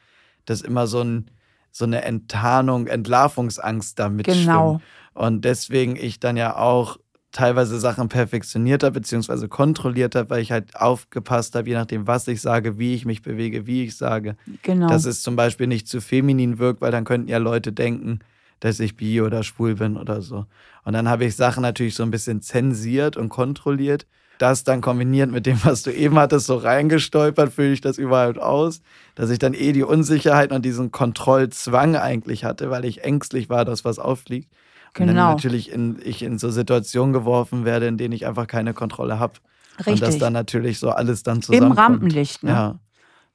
dass 0.46 0.62
immer 0.62 0.88
so, 0.88 1.02
ein, 1.02 1.32
so 1.72 1.86
eine 1.86 2.04
Enttarnung, 2.04 2.88
Entlarvungsangst 2.88 3.98
damit 3.98 4.28
genau. 4.28 4.70
Schwimmt. 4.74 4.84
Und 5.14 5.46
deswegen 5.46 5.96
ich 5.96 6.20
dann 6.20 6.38
ja 6.38 6.56
auch 6.56 6.98
teilweise 7.32 7.80
Sachen 7.80 8.10
perfektionierter 8.10 8.92
bzw. 8.92 9.48
kontrollierter, 9.48 10.30
weil 10.30 10.42
ich 10.42 10.52
halt 10.52 10.76
aufgepasst 10.76 11.56
habe, 11.56 11.70
je 11.70 11.76
nachdem, 11.76 12.08
was 12.08 12.28
ich 12.28 12.42
sage, 12.42 12.78
wie 12.78 12.94
ich 12.94 13.06
mich 13.06 13.22
bewege, 13.22 13.66
wie 13.68 13.86
ich 13.86 13.96
sage. 13.96 14.36
Genau. 14.62 14.88
Dass 14.88 15.06
es 15.06 15.22
zum 15.22 15.36
Beispiel 15.36 15.68
nicht 15.68 15.88
zu 15.88 16.02
feminin 16.02 16.60
wirkt, 16.60 16.82
weil 16.82 16.92
dann 16.92 17.06
könnten 17.06 17.30
ja 17.30 17.38
Leute 17.38 17.72
denken, 17.72 18.20
dass 18.62 18.80
ich 18.80 18.96
bi 18.96 19.22
oder 19.22 19.44
schwul 19.44 19.76
bin 19.76 19.98
oder 19.98 20.22
so. 20.22 20.46
Und 20.86 20.94
dann 20.94 21.10
habe 21.10 21.26
ich 21.26 21.36
Sachen 21.36 21.62
natürlich 21.62 21.96
so 21.96 22.04
ein 22.04 22.12
bisschen 22.12 22.42
zensiert 22.42 23.18
und 23.18 23.30
kontrolliert. 23.30 24.08
Das 24.38 24.64
dann 24.64 24.82
kombiniert 24.82 25.30
mit 25.30 25.46
dem, 25.46 25.60
was 25.64 25.84
du 25.84 25.92
eben 25.92 26.18
hattest, 26.18 26.48
so 26.48 26.56
reingestolpert, 26.56 27.52
fühle 27.52 27.74
ich 27.74 27.82
das 27.82 27.98
überhaupt 27.98 28.40
aus, 28.40 28.82
dass 29.14 29.30
ich 29.30 29.38
dann 29.40 29.54
eh 29.54 29.72
die 29.74 29.84
Unsicherheit 29.84 30.52
und 30.52 30.64
diesen 30.64 30.92
Kontrollzwang 30.92 31.96
eigentlich 31.96 32.44
hatte, 32.44 32.70
weil 32.70 32.86
ich 32.86 33.04
ängstlich 33.04 33.50
war, 33.50 33.66
dass 33.66 33.84
was 33.84 34.00
auffliegt. 34.00 34.50
Und 34.98 35.08
genau. 35.08 35.14
dann 35.14 35.36
natürlich 35.36 35.72
in, 35.72 36.00
ich 36.04 36.24
in 36.24 36.38
so 36.38 36.50
Situationen 36.50 37.14
geworfen 37.14 37.66
werde, 37.66 37.88
in 37.88 37.98
denen 37.98 38.14
ich 38.14 38.26
einfach 38.26 38.48
keine 38.48 38.74
Kontrolle 38.74 39.20
habe. 39.20 39.34
Richtig. 39.80 39.94
Und 39.94 40.02
das 40.02 40.18
dann 40.18 40.34
natürlich 40.34 40.80
so 40.80 40.90
alles 40.90 41.24
dann 41.24 41.42
zusammenkommt. 41.42 41.78
Im 41.78 41.84
Rampenlicht, 41.84 42.44
ne? 42.44 42.52
Ja 42.52 42.80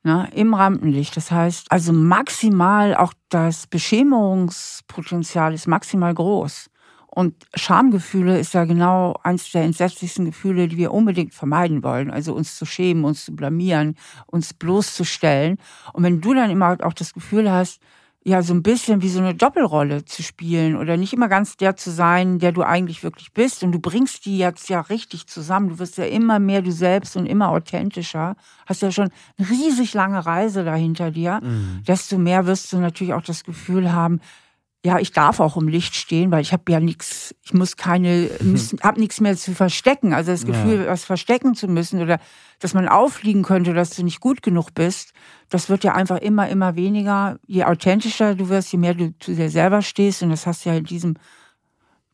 ne, 0.06 0.28
im 0.32 0.54
Rampenlicht. 0.54 1.16
Das 1.16 1.32
heißt, 1.32 1.70
also 1.72 1.92
maximal 1.92 2.94
auch 2.94 3.12
das 3.28 3.66
Beschämungspotenzial 3.66 5.52
ist 5.52 5.66
maximal 5.66 6.14
groß. 6.14 6.70
Und 7.08 7.34
Schamgefühle 7.54 8.38
ist 8.38 8.54
ja 8.54 8.66
genau 8.66 9.16
eines 9.24 9.50
der 9.50 9.62
entsetzlichsten 9.62 10.26
Gefühle, 10.26 10.68
die 10.68 10.76
wir 10.76 10.92
unbedingt 10.92 11.34
vermeiden 11.34 11.82
wollen. 11.82 12.10
Also 12.10 12.34
uns 12.34 12.56
zu 12.56 12.66
schämen, 12.66 13.04
uns 13.04 13.24
zu 13.24 13.34
blamieren, 13.34 13.96
uns 14.26 14.54
bloßzustellen. 14.54 15.58
Und 15.92 16.04
wenn 16.04 16.20
du 16.20 16.34
dann 16.34 16.50
immer 16.50 16.76
auch 16.82 16.92
das 16.92 17.12
Gefühl 17.12 17.50
hast, 17.50 17.80
ja 18.26 18.42
so 18.42 18.52
ein 18.54 18.62
bisschen 18.64 19.02
wie 19.02 19.08
so 19.08 19.20
eine 19.20 19.36
Doppelrolle 19.36 20.04
zu 20.04 20.24
spielen 20.24 20.74
oder 20.74 20.96
nicht 20.96 21.12
immer 21.12 21.28
ganz 21.28 21.56
der 21.56 21.76
zu 21.76 21.92
sein, 21.92 22.40
der 22.40 22.50
du 22.50 22.62
eigentlich 22.62 23.04
wirklich 23.04 23.32
bist. 23.32 23.62
Und 23.62 23.70
du 23.70 23.78
bringst 23.78 24.26
die 24.26 24.36
jetzt 24.36 24.68
ja 24.68 24.80
richtig 24.80 25.28
zusammen. 25.28 25.68
Du 25.68 25.78
wirst 25.78 25.96
ja 25.96 26.06
immer 26.06 26.40
mehr 26.40 26.60
du 26.60 26.72
selbst 26.72 27.16
und 27.16 27.26
immer 27.26 27.50
authentischer. 27.50 28.34
Hast 28.66 28.82
ja 28.82 28.90
schon 28.90 29.10
eine 29.38 29.48
riesig 29.48 29.94
lange 29.94 30.26
Reise 30.26 30.64
dahinter 30.64 31.12
dir. 31.12 31.40
Mhm. 31.40 31.84
Desto 31.86 32.18
mehr 32.18 32.46
wirst 32.46 32.72
du 32.72 32.78
natürlich 32.78 33.14
auch 33.14 33.22
das 33.22 33.44
Gefühl 33.44 33.92
haben, 33.92 34.20
ja, 34.86 35.00
ich 35.00 35.10
darf 35.10 35.40
auch 35.40 35.56
im 35.56 35.66
Licht 35.66 35.96
stehen, 35.96 36.30
weil 36.30 36.42
ich 36.42 36.52
habe 36.52 36.70
ja 36.70 36.78
nichts, 36.78 37.34
ich 37.42 37.52
muss 37.52 37.76
keine, 37.76 38.30
habe 38.84 39.00
nichts 39.00 39.20
mehr 39.20 39.36
zu 39.36 39.52
verstecken. 39.52 40.14
Also 40.14 40.30
das 40.30 40.46
Gefühl, 40.46 40.82
ja. 40.82 40.86
was 40.86 41.04
verstecken 41.04 41.56
zu 41.56 41.66
müssen 41.66 42.00
oder 42.00 42.20
dass 42.60 42.72
man 42.72 42.86
auffliegen 42.86 43.42
könnte, 43.42 43.74
dass 43.74 43.90
du 43.90 44.04
nicht 44.04 44.20
gut 44.20 44.42
genug 44.42 44.74
bist, 44.74 45.12
das 45.48 45.68
wird 45.68 45.82
ja 45.82 45.96
einfach 45.96 46.18
immer, 46.18 46.48
immer 46.48 46.76
weniger. 46.76 47.36
Je 47.48 47.64
authentischer 47.64 48.36
du 48.36 48.48
wirst, 48.48 48.70
je 48.70 48.78
mehr 48.78 48.94
du 48.94 49.12
zu 49.18 49.34
dir 49.34 49.50
selber 49.50 49.82
stehst. 49.82 50.22
Und 50.22 50.30
das 50.30 50.46
hast 50.46 50.64
du 50.64 50.68
ja 50.68 50.76
in 50.76 50.84
diesem 50.84 51.14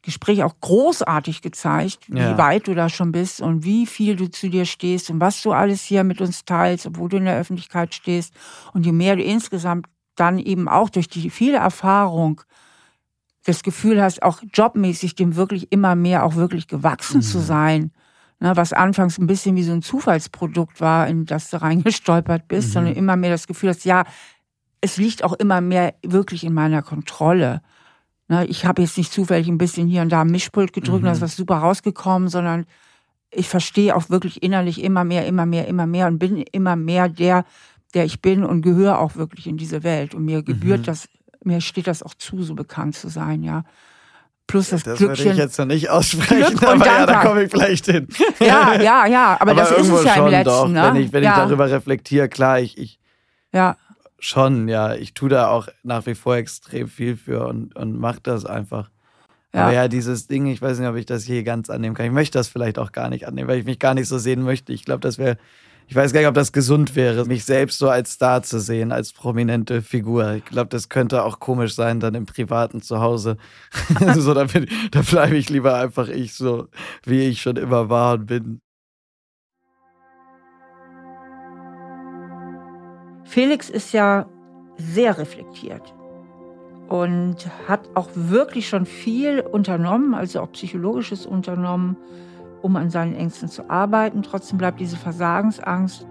Gespräch 0.01 0.43
auch 0.43 0.55
großartig 0.59 1.43
gezeigt, 1.43 2.07
wie 2.09 2.21
ja. 2.21 2.39
weit 2.39 2.69
du 2.69 2.75
da 2.75 2.89
schon 2.89 3.13
bist 3.13 3.43
und 3.43 3.65
wie 3.65 3.85
viel 3.85 4.17
du 4.17 4.31
zu 4.31 4.49
dir 4.49 4.65
stehst 4.65 5.11
und 5.11 5.21
was 5.21 5.43
du 5.43 5.53
alles 5.53 5.83
hier 5.83 6.05
mit 6.05 6.23
uns 6.23 6.47
teilst, 6.47 6.87
obwohl 6.87 7.11
du 7.11 7.19
in 7.19 7.27
der 7.27 7.37
Öffentlichkeit 7.37 7.95
stehst. 7.95 8.33
Und 8.73 8.87
je 8.87 8.93
mehr 8.93 9.15
du 9.15 9.23
insgesamt 9.23 9.87
dann 10.17 10.39
eben 10.39 10.69
auch 10.69 10.91
durch 10.91 11.09
die 11.09 11.31
viele 11.31 11.59
Erfahrung 11.59 12.43
das 13.45 13.63
Gefühl 13.63 14.01
hast, 14.01 14.23
auch 14.23 14.41
jobmäßig 14.53 15.15
dem 15.15 15.37
wirklich 15.37 15.73
immer 15.73 15.95
mehr 15.95 16.25
auch 16.25 16.37
wirklich 16.37 16.69
gewachsen 16.69 17.19
mhm. 17.19 17.23
zu 17.23 17.39
sein. 17.41 17.93
Ne, 18.41 18.57
was 18.57 18.73
anfangs 18.73 19.19
ein 19.19 19.27
bisschen 19.27 19.55
wie 19.57 19.63
so 19.63 19.73
ein 19.73 19.83
Zufallsprodukt 19.83 20.81
war, 20.81 21.07
in 21.07 21.27
das 21.27 21.51
du 21.51 21.63
reingestolpert 21.63 22.49
bist, 22.49 22.69
mhm. 22.69 22.73
sondern 22.73 22.95
immer 22.95 23.17
mehr 23.17 23.31
das 23.31 23.47
Gefühl 23.47 23.71
hast, 23.71 23.85
ja, 23.85 24.05
es 24.81 24.97
liegt 24.97 25.23
auch 25.23 25.33
immer 25.35 25.61
mehr 25.61 25.95
wirklich 26.03 26.43
in 26.45 26.53
meiner 26.53 26.83
Kontrolle. 26.83 27.63
Ne, 28.29 28.45
ich 28.47 28.65
habe 28.65 28.83
jetzt 28.83 28.99
nicht 28.99 29.13
zufällig 29.13 29.49
ein 29.49 29.59
bisschen 29.59 29.87
hier 29.87 30.03
und 30.03 30.11
da 30.11 30.23
am 30.23 30.29
Mischpult 30.29 30.73
gedrückt 30.73 31.03
mhm. 31.03 31.05
und 31.05 31.05
da 31.05 31.13
ist 31.13 31.21
was 31.21 31.37
super 31.37 31.59
rausgekommen, 31.59 32.29
sondern 32.29 32.67
ich 33.31 33.49
verstehe 33.49 33.97
auch 33.97 34.11
wirklich 34.11 34.43
innerlich 34.43 34.83
immer 34.83 35.05
mehr, 35.05 35.27
immer 35.27 35.47
mehr, 35.47 35.67
immer 35.67 35.87
mehr 35.87 36.07
und 36.07 36.19
bin 36.19 36.39
immer 36.39 36.77
mehr 36.77 37.09
der, 37.09 37.45
der 37.95 38.05
ich 38.05 38.23
bin 38.23 38.45
und 38.45 38.63
gehöre 38.63 38.99
auch 38.99 39.17
wirklich 39.17 39.47
in 39.47 39.57
diese 39.57 39.83
Welt. 39.83 40.15
Und 40.15 40.25
mir 40.25 40.43
gebührt 40.43 40.81
mhm. 40.81 40.85
das 40.85 41.09
mir 41.45 41.61
steht 41.61 41.87
das 41.87 42.03
auch 42.03 42.15
zu, 42.15 42.43
so 42.43 42.55
bekannt 42.55 42.97
zu 42.97 43.09
sein, 43.09 43.43
ja. 43.43 43.65
Plus 44.47 44.71
das, 44.71 44.83
das 44.83 44.99
Glückchen. 44.99 45.25
würde 45.25 45.31
ich 45.33 45.39
jetzt 45.39 45.59
noch 45.59 45.67
nicht 45.67 45.89
aussprechen, 45.89 46.59
Glück 46.59 46.63
aber 46.63 46.85
ja, 46.85 47.07
da 47.07 47.25
komme 47.25 47.45
ich 47.45 47.51
vielleicht 47.51 47.87
hin. 47.87 48.09
Ja, 48.41 48.75
ja, 48.81 49.07
ja, 49.07 49.37
aber, 49.41 49.53
aber 49.53 49.55
das 49.55 49.71
ist 49.71 49.89
es 49.89 50.05
ja 50.05 50.15
im 50.17 50.27
letzten. 50.27 50.45
Doch, 50.45 50.69
ne? 50.69 50.83
Wenn 50.83 50.97
ich, 50.97 51.13
wenn 51.13 51.23
ja. 51.23 51.31
ich 51.31 51.37
darüber 51.37 51.71
reflektiere, 51.71 52.29
klar, 52.29 52.61
ich, 52.61 52.77
ich 52.77 52.99
ja. 53.53 53.77
schon, 54.19 54.69
ja, 54.69 54.95
ich 54.95 55.15
tue 55.15 55.29
da 55.29 55.49
auch 55.49 55.69
nach 55.85 56.07
wie 56.07 56.15
vor 56.15 56.37
extrem 56.37 56.89
viel 56.89 57.17
für 57.17 57.47
und, 57.47 57.75
und 57.77 57.99
mache 57.99 58.19
das 58.23 58.45
einfach. 58.45 58.91
Ja. 59.55 59.65
Aber 59.65 59.73
ja, 59.73 59.89
dieses 59.89 60.27
Ding, 60.27 60.47
ich 60.47 60.61
weiß 60.61 60.79
nicht, 60.79 60.89
ob 60.89 60.97
ich 60.97 61.07
das 61.07 61.27
je 61.27 61.43
ganz 61.45 61.71
annehmen 61.71 61.95
kann. 61.95 62.07
Ich 62.07 62.13
möchte 62.13 62.39
das 62.39 62.49
vielleicht 62.49 62.79
auch 62.79 62.93
gar 62.93 63.11
nicht 63.11 63.27
annehmen, 63.27 63.49
weil 63.49 63.59
ich 63.59 63.65
mich 63.65 63.79
gar 63.79 63.95
nicht 63.95 64.09
so 64.09 64.19
sehen 64.19 64.43
möchte. 64.43 64.73
Ich 64.73 64.85
glaube, 64.85 65.01
das 65.01 65.19
wäre 65.19 65.39
ich 65.93 65.97
weiß 65.97 66.15
gar 66.15 66.21
nicht, 66.21 66.29
ob 66.29 66.35
das 66.35 66.53
gesund 66.53 66.97
wäre, 66.97 67.27
mich 67.27 67.45
selbst 67.45 67.79
so 67.79 67.91
als 67.91 68.13
Star 68.13 68.43
zu 68.43 68.61
sehen, 68.61 68.93
als 68.93 69.13
prominente 69.13 69.83
Figur. 69.83 70.37
Ich 70.37 70.45
glaube, 70.47 70.71
das 70.71 70.89
könnte 70.89 71.23
auch 71.23 71.39
komisch 71.39 71.75
sein, 71.75 72.01
dann 72.01 72.15
im 72.15 72.25
privaten 72.25 72.81
Zuhause. 72.81 73.37
so, 74.17 74.33
da, 74.33 74.47
da 74.91 75.03
bleibe 75.03 75.37
ich 75.37 75.51
lieber 75.51 75.75
einfach 75.75 76.09
ich, 76.09 76.33
so 76.33 76.69
wie 77.05 77.29
ich 77.29 77.43
schon 77.43 77.57
immer 77.57 77.91
war 77.91 78.15
und 78.15 78.25
bin. 78.25 78.63
Felix 83.25 83.69
ist 83.69 83.93
ja 83.93 84.25
sehr 84.79 85.19
reflektiert 85.19 85.93
und 86.89 87.37
hat 87.69 87.91
auch 87.95 88.09
wirklich 88.15 88.67
schon 88.67 88.87
viel 88.87 89.41
unternommen, 89.41 90.15
also 90.15 90.41
auch 90.41 90.53
psychologisches 90.53 91.27
unternommen 91.27 91.99
um 92.63 92.77
an 92.77 92.91
seinen 92.91 93.15
Ängsten 93.15 93.49
zu 93.49 93.69
arbeiten. 93.69 94.23
Trotzdem 94.23 94.59
bleibt 94.59 94.81
diese 94.81 94.97
Versagensangst 94.97 96.07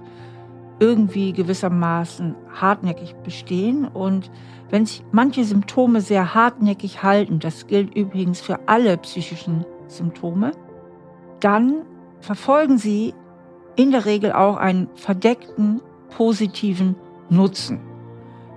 irgendwie 0.80 1.32
gewissermaßen 1.32 2.36
hartnäckig 2.60 3.16
bestehen. 3.24 3.86
Und 3.88 4.32
wenn 4.70 4.86
sich 4.86 5.04
manche 5.12 5.44
Symptome 5.44 6.02
sehr 6.02 6.34
hartnäckig 6.34 7.04
halten, 7.04 7.40
das 7.40 7.68
gilt 7.68 7.96
übrigens 7.96 8.42
für 8.42 8.68
alle 8.68 8.98
psychischen 8.98 9.66
Symptome, 9.88 10.52
dann 11.40 11.84
verfolgen 12.20 12.78
sie 12.78 13.14
in 13.76 13.92
der 13.92 14.06
Regel 14.06 14.32
auch 14.32 14.58
einen 14.58 14.90
verdeckten 14.96 15.82
positiven 16.10 16.96
Nutzen 17.30 17.80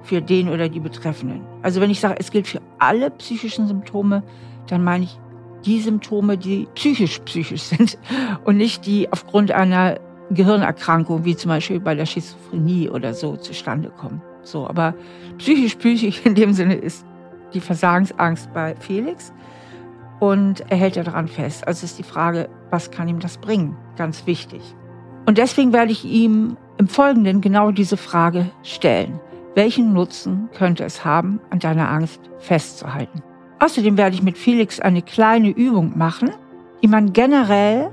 für 0.02 0.20
den 0.20 0.48
oder 0.48 0.68
die 0.68 0.80
Betreffenden. 0.80 1.42
Also 1.62 1.80
wenn 1.80 1.90
ich 1.90 2.00
sage, 2.00 2.16
es 2.18 2.30
gilt 2.30 2.46
für 2.46 2.60
alle 2.78 3.10
psychischen 3.10 3.66
Symptome, 3.66 4.22
dann 4.66 4.84
meine 4.84 5.04
ich 5.04 5.18
die 5.64 5.80
Symptome, 5.80 6.36
die 6.38 6.68
psychisch 6.74 7.18
psychisch 7.20 7.62
sind 7.64 7.98
und 8.44 8.56
nicht 8.56 8.86
die 8.86 9.10
aufgrund 9.12 9.50
einer 9.50 9.98
Gehirnerkrankungen, 10.30 11.24
wie 11.24 11.36
zum 11.36 11.50
Beispiel 11.50 11.80
bei 11.80 11.94
der 11.94 12.06
Schizophrenie 12.06 12.88
oder 12.88 13.14
so, 13.14 13.36
zustande 13.36 13.90
kommen. 13.90 14.22
So, 14.42 14.66
aber 14.66 14.94
psychisch 15.38 15.76
psychisch 15.76 16.24
in 16.24 16.34
dem 16.34 16.52
Sinne 16.52 16.74
ist 16.74 17.04
die 17.52 17.60
Versagensangst 17.60 18.52
bei 18.52 18.74
Felix 18.76 19.32
und 20.20 20.64
er 20.70 20.76
hält 20.76 20.96
daran 20.96 21.28
fest. 21.28 21.66
Also 21.66 21.84
ist 21.84 21.98
die 21.98 22.04
Frage, 22.04 22.48
was 22.70 22.90
kann 22.90 23.08
ihm 23.08 23.20
das 23.20 23.38
bringen? 23.38 23.76
Ganz 23.96 24.26
wichtig. 24.26 24.62
Und 25.26 25.38
deswegen 25.38 25.72
werde 25.72 25.92
ich 25.92 26.04
ihm 26.04 26.56
im 26.76 26.88
Folgenden 26.88 27.40
genau 27.40 27.70
diese 27.70 27.96
Frage 27.96 28.50
stellen. 28.62 29.20
Welchen 29.54 29.92
Nutzen 29.92 30.48
könnte 30.56 30.84
es 30.84 31.04
haben, 31.04 31.40
an 31.50 31.60
deiner 31.60 31.88
Angst 31.88 32.20
festzuhalten? 32.38 33.22
Außerdem 33.64 33.96
werde 33.96 34.14
ich 34.14 34.22
mit 34.22 34.36
Felix 34.36 34.78
eine 34.78 35.00
kleine 35.00 35.48
Übung 35.48 35.96
machen, 35.96 36.30
die 36.82 36.86
man 36.86 37.14
generell 37.14 37.90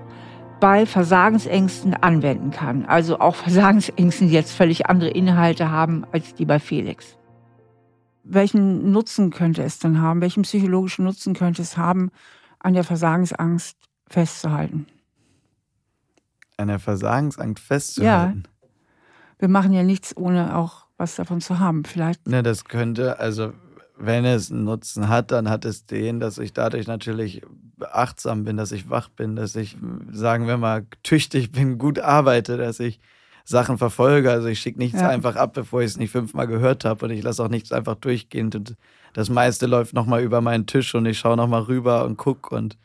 bei 0.60 0.86
Versagensängsten 0.86 1.94
anwenden 1.94 2.52
kann. 2.52 2.84
Also 2.84 3.22
auch 3.22 3.36
Versagensängsten, 3.48 4.28
die 4.28 4.34
jetzt 4.34 4.52
völlig 4.52 4.88
andere 4.88 5.12
Inhalte 5.12 5.72
haben 5.72 6.06
als 6.12 6.36
die 6.36 6.44
bei 6.44 6.60
Felix. 6.60 7.18
Welchen 8.26 8.92
Nutzen 8.92 9.30
könnte 9.30 9.64
es 9.64 9.80
denn 9.80 10.02
haben? 10.02 10.20
Welchen 10.20 10.44
psychologischen 10.44 11.06
Nutzen 11.06 11.34
könnte 11.34 11.62
es 11.62 11.78
haben, 11.78 12.12
an 12.60 12.74
der 12.74 12.84
Versagensangst 12.84 13.78
festzuhalten? 14.10 14.88
An 16.58 16.68
der 16.68 16.80
Versagensangst 16.80 17.64
festzuhalten? 17.64 18.44
Ja. 18.46 18.68
Wir 19.40 19.48
machen 19.48 19.72
ja 19.72 19.84
nichts, 19.84 20.18
ohne 20.18 20.58
auch 20.58 20.88
was 20.98 21.16
davon 21.16 21.40
zu 21.40 21.60
haben. 21.60 21.86
Vielleicht. 21.86 22.28
Ne, 22.28 22.44
das 22.44 22.66
könnte, 22.66 23.20
also 23.22 23.54
wenn 24.04 24.26
es 24.26 24.52
einen 24.52 24.64
Nutzen 24.64 25.10
hat, 25.10 25.32
dann 25.32 25.50
hat 25.50 25.66
es 25.66 25.86
den, 25.86 26.20
dass 26.20 26.38
ich 26.38 26.54
dadurch 26.54 26.88
natürlich 26.88 27.42
achtsam 27.80 28.44
bin, 28.44 28.58
dass 28.58 28.72
ich 28.72 28.90
wach 28.90 29.10
bin, 29.10 29.36
dass 29.36 29.56
ich, 29.56 29.78
sagen 30.12 30.48
wir 30.48 30.58
mal, 30.58 30.86
tüchtig 31.04 31.52
bin, 31.52 31.78
gut 31.78 32.00
arbeite, 32.00 32.58
dass 32.58 32.80
ich 32.80 33.00
Sachen 33.46 33.78
verfolge. 33.78 34.32
Also 34.32 34.48
ich 34.48 34.60
schicke 34.60 34.80
nichts 34.80 35.00
ja. 35.02 35.10
einfach 35.10 35.36
ab, 35.36 35.54
bevor 35.54 35.82
ich 35.82 35.88
es 35.88 35.98
nicht 35.98 36.12
fünfmal 36.12 36.48
gehört 36.48 36.86
habe 36.86 37.06
und 37.06 37.12
ich 37.12 37.24
lasse 37.24 37.44
auch 37.44 37.50
nichts 37.50 37.72
einfach 37.72 37.96
durchgehen. 37.96 38.52
Und 38.54 38.76
das 39.14 39.30
meiste 39.30 39.66
läuft 39.66 39.94
nochmal 39.94 40.22
über 40.22 40.42
meinen 40.42 40.66
Tisch 40.66 40.94
und 40.96 41.06
ich 41.06 41.20
schaue 41.20 41.38
nochmal 41.38 41.62
rüber 41.64 42.06
und 42.06 42.18
gucke 42.18 42.56
und 42.56 42.78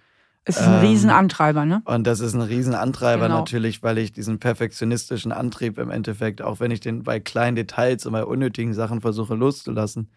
es 0.49 0.59
ist 0.61 0.63
ein 0.63 0.75
ähm, 0.75 0.89
Riesenantreiber, 0.89 1.65
ne? 1.65 1.83
Und 1.87 2.07
das 2.07 2.21
ist 2.21 2.35
ein 2.35 2.41
Riesenantreiber 2.41 3.27
genau. 3.27 3.39
natürlich, 3.39 3.83
weil 3.83 3.99
ich 3.99 4.13
diesen 4.13 4.39
perfektionistischen 4.39 5.33
Antrieb 5.33 5.77
im 5.77 5.91
Endeffekt, 5.91 6.41
auch 6.41 6.61
wenn 6.61 6.71
ich 6.71 6.79
den 6.79 7.03
bei 7.03 7.19
kleinen 7.19 7.57
Details 7.57 8.07
und 8.07 8.13
bei 8.13 8.25
unnötigen 8.25 8.73
Sachen 8.73 9.01
versuche 9.01 9.35
loszulassen, 9.35 10.09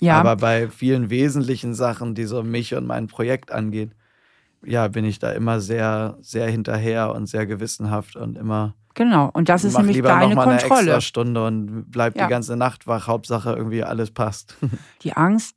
ja. 0.00 0.18
aber 0.18 0.36
bei 0.36 0.68
vielen 0.68 1.10
wesentlichen 1.10 1.74
Sachen, 1.74 2.14
die 2.14 2.24
so 2.24 2.42
mich 2.42 2.74
und 2.74 2.86
mein 2.86 3.06
Projekt 3.06 3.52
angehen, 3.52 3.94
ja, 4.64 4.88
bin 4.88 5.04
ich 5.04 5.18
da 5.18 5.30
immer 5.32 5.60
sehr, 5.60 6.16
sehr 6.20 6.48
hinterher 6.48 7.14
und 7.14 7.26
sehr 7.26 7.46
gewissenhaft 7.46 8.16
und 8.16 8.36
immer. 8.36 8.74
Genau, 8.94 9.28
und 9.32 9.48
das 9.48 9.64
ist 9.64 9.76
nämlich 9.76 10.00
deine 10.02 10.34
noch 10.34 10.46
mal 10.46 10.58
Kontrolle. 10.58 10.80
Eine 10.80 10.90
extra 10.90 11.00
Stunde 11.00 11.44
und 11.44 11.90
bleib 11.90 12.16
ja. 12.16 12.24
die 12.24 12.30
ganze 12.30 12.56
Nacht 12.56 12.86
wach. 12.86 13.06
Hauptsache 13.08 13.52
irgendwie 13.52 13.82
alles 13.82 14.10
passt. 14.12 14.56
Die 15.02 15.14
Angst 15.14 15.56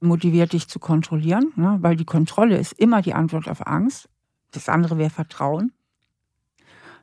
motiviert 0.00 0.52
dich 0.52 0.68
zu 0.68 0.78
kontrollieren, 0.78 1.52
ne? 1.56 1.78
weil 1.80 1.96
die 1.96 2.04
Kontrolle 2.04 2.58
ist 2.58 2.72
immer 2.72 3.00
die 3.00 3.14
Antwort 3.14 3.48
auf 3.48 3.66
Angst. 3.66 4.10
Das 4.52 4.68
andere 4.68 4.98
wäre 4.98 5.08
Vertrauen. 5.08 5.72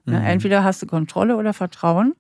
Ne? 0.06 0.20
Mhm. 0.20 0.26
Entweder 0.26 0.64
hast 0.64 0.84
du 0.84 0.86
Kontrolle 0.86 1.36
oder 1.36 1.54
Vertrauen. 1.54 2.14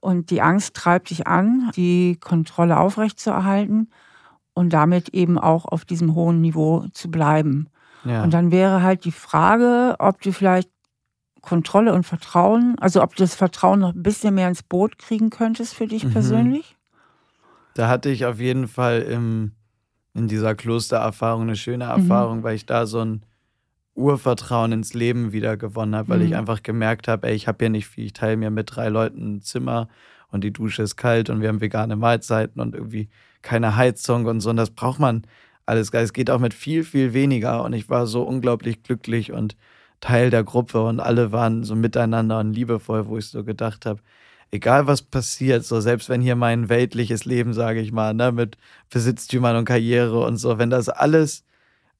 Und 0.00 0.30
die 0.30 0.40
Angst 0.40 0.74
treibt 0.74 1.10
dich 1.10 1.26
an, 1.26 1.70
die 1.76 2.16
Kontrolle 2.20 2.78
aufrechtzuerhalten 2.78 3.90
und 4.54 4.72
damit 4.72 5.10
eben 5.10 5.38
auch 5.38 5.66
auf 5.66 5.84
diesem 5.84 6.14
hohen 6.14 6.40
Niveau 6.40 6.86
zu 6.92 7.10
bleiben. 7.10 7.68
Ja. 8.04 8.22
Und 8.22 8.32
dann 8.32 8.50
wäre 8.50 8.82
halt 8.82 9.04
die 9.04 9.12
Frage, 9.12 9.96
ob 9.98 10.22
du 10.22 10.32
vielleicht 10.32 10.70
Kontrolle 11.42 11.94
und 11.94 12.04
Vertrauen, 12.04 12.76
also 12.80 13.02
ob 13.02 13.14
du 13.14 13.22
das 13.22 13.34
Vertrauen 13.34 13.80
noch 13.80 13.94
ein 13.94 14.02
bisschen 14.02 14.34
mehr 14.34 14.48
ins 14.48 14.62
Boot 14.62 14.98
kriegen 14.98 15.30
könntest 15.30 15.74
für 15.74 15.86
dich 15.86 16.04
mhm. 16.04 16.12
persönlich? 16.12 16.76
Da 17.74 17.88
hatte 17.88 18.10
ich 18.10 18.26
auf 18.26 18.38
jeden 18.38 18.68
Fall 18.68 19.02
im, 19.02 19.52
in 20.14 20.28
dieser 20.28 20.54
Klostererfahrung 20.54 21.42
eine 21.42 21.56
schöne 21.56 21.84
mhm. 21.84 21.90
Erfahrung, 21.90 22.38
mhm. 22.38 22.42
weil 22.42 22.56
ich 22.56 22.66
da 22.66 22.86
so 22.86 23.00
ein 23.00 23.24
Urvertrauen 23.94 24.72
ins 24.72 24.94
Leben 24.94 25.32
wieder 25.32 25.56
gewonnen 25.56 25.94
habe, 25.94 26.08
weil 26.08 26.18
mhm. 26.20 26.26
ich 26.26 26.36
einfach 26.36 26.62
gemerkt 26.62 27.08
habe, 27.08 27.28
ey, 27.28 27.34
ich 27.34 27.48
habe 27.48 27.58
hier 27.60 27.70
nicht 27.70 27.86
viel, 27.86 28.06
ich 28.06 28.12
teile 28.12 28.36
mir 28.36 28.50
mit 28.50 28.74
drei 28.74 28.88
Leuten 28.88 29.36
ein 29.36 29.42
Zimmer 29.42 29.88
und 30.28 30.44
die 30.44 30.52
Dusche 30.52 30.82
ist 30.82 30.96
kalt 30.96 31.30
und 31.30 31.40
wir 31.40 31.48
haben 31.48 31.60
vegane 31.60 31.96
Mahlzeiten 31.96 32.60
und 32.60 32.74
irgendwie 32.74 33.08
keine 33.42 33.76
Heizung 33.76 34.26
und 34.26 34.40
so 34.40 34.50
und 34.50 34.56
das 34.56 34.70
braucht 34.70 35.00
man 35.00 35.24
alles. 35.70 35.92
Es 35.92 36.12
geht 36.12 36.30
auch 36.30 36.38
mit 36.38 36.52
viel, 36.52 36.84
viel 36.84 37.14
weniger. 37.14 37.64
Und 37.64 37.72
ich 37.72 37.88
war 37.88 38.06
so 38.06 38.22
unglaublich 38.22 38.82
glücklich 38.82 39.32
und 39.32 39.56
Teil 40.00 40.30
der 40.30 40.44
Gruppe 40.44 40.82
und 40.82 41.00
alle 41.00 41.32
waren 41.32 41.62
so 41.64 41.76
miteinander 41.76 42.40
und 42.40 42.52
liebevoll, 42.54 43.06
wo 43.06 43.18
ich 43.18 43.26
so 43.26 43.44
gedacht 43.44 43.86
habe, 43.86 44.00
egal 44.50 44.86
was 44.86 45.02
passiert, 45.02 45.64
so 45.64 45.80
selbst 45.80 46.08
wenn 46.08 46.22
hier 46.22 46.36
mein 46.36 46.68
weltliches 46.68 47.24
Leben, 47.26 47.52
sage 47.52 47.80
ich 47.80 47.92
mal, 47.92 48.14
ne, 48.14 48.32
mit 48.32 48.56
Besitztümern 48.90 49.56
und 49.56 49.66
Karriere 49.66 50.20
und 50.24 50.38
so, 50.38 50.58
wenn 50.58 50.70
das 50.70 50.88
alles 50.88 51.44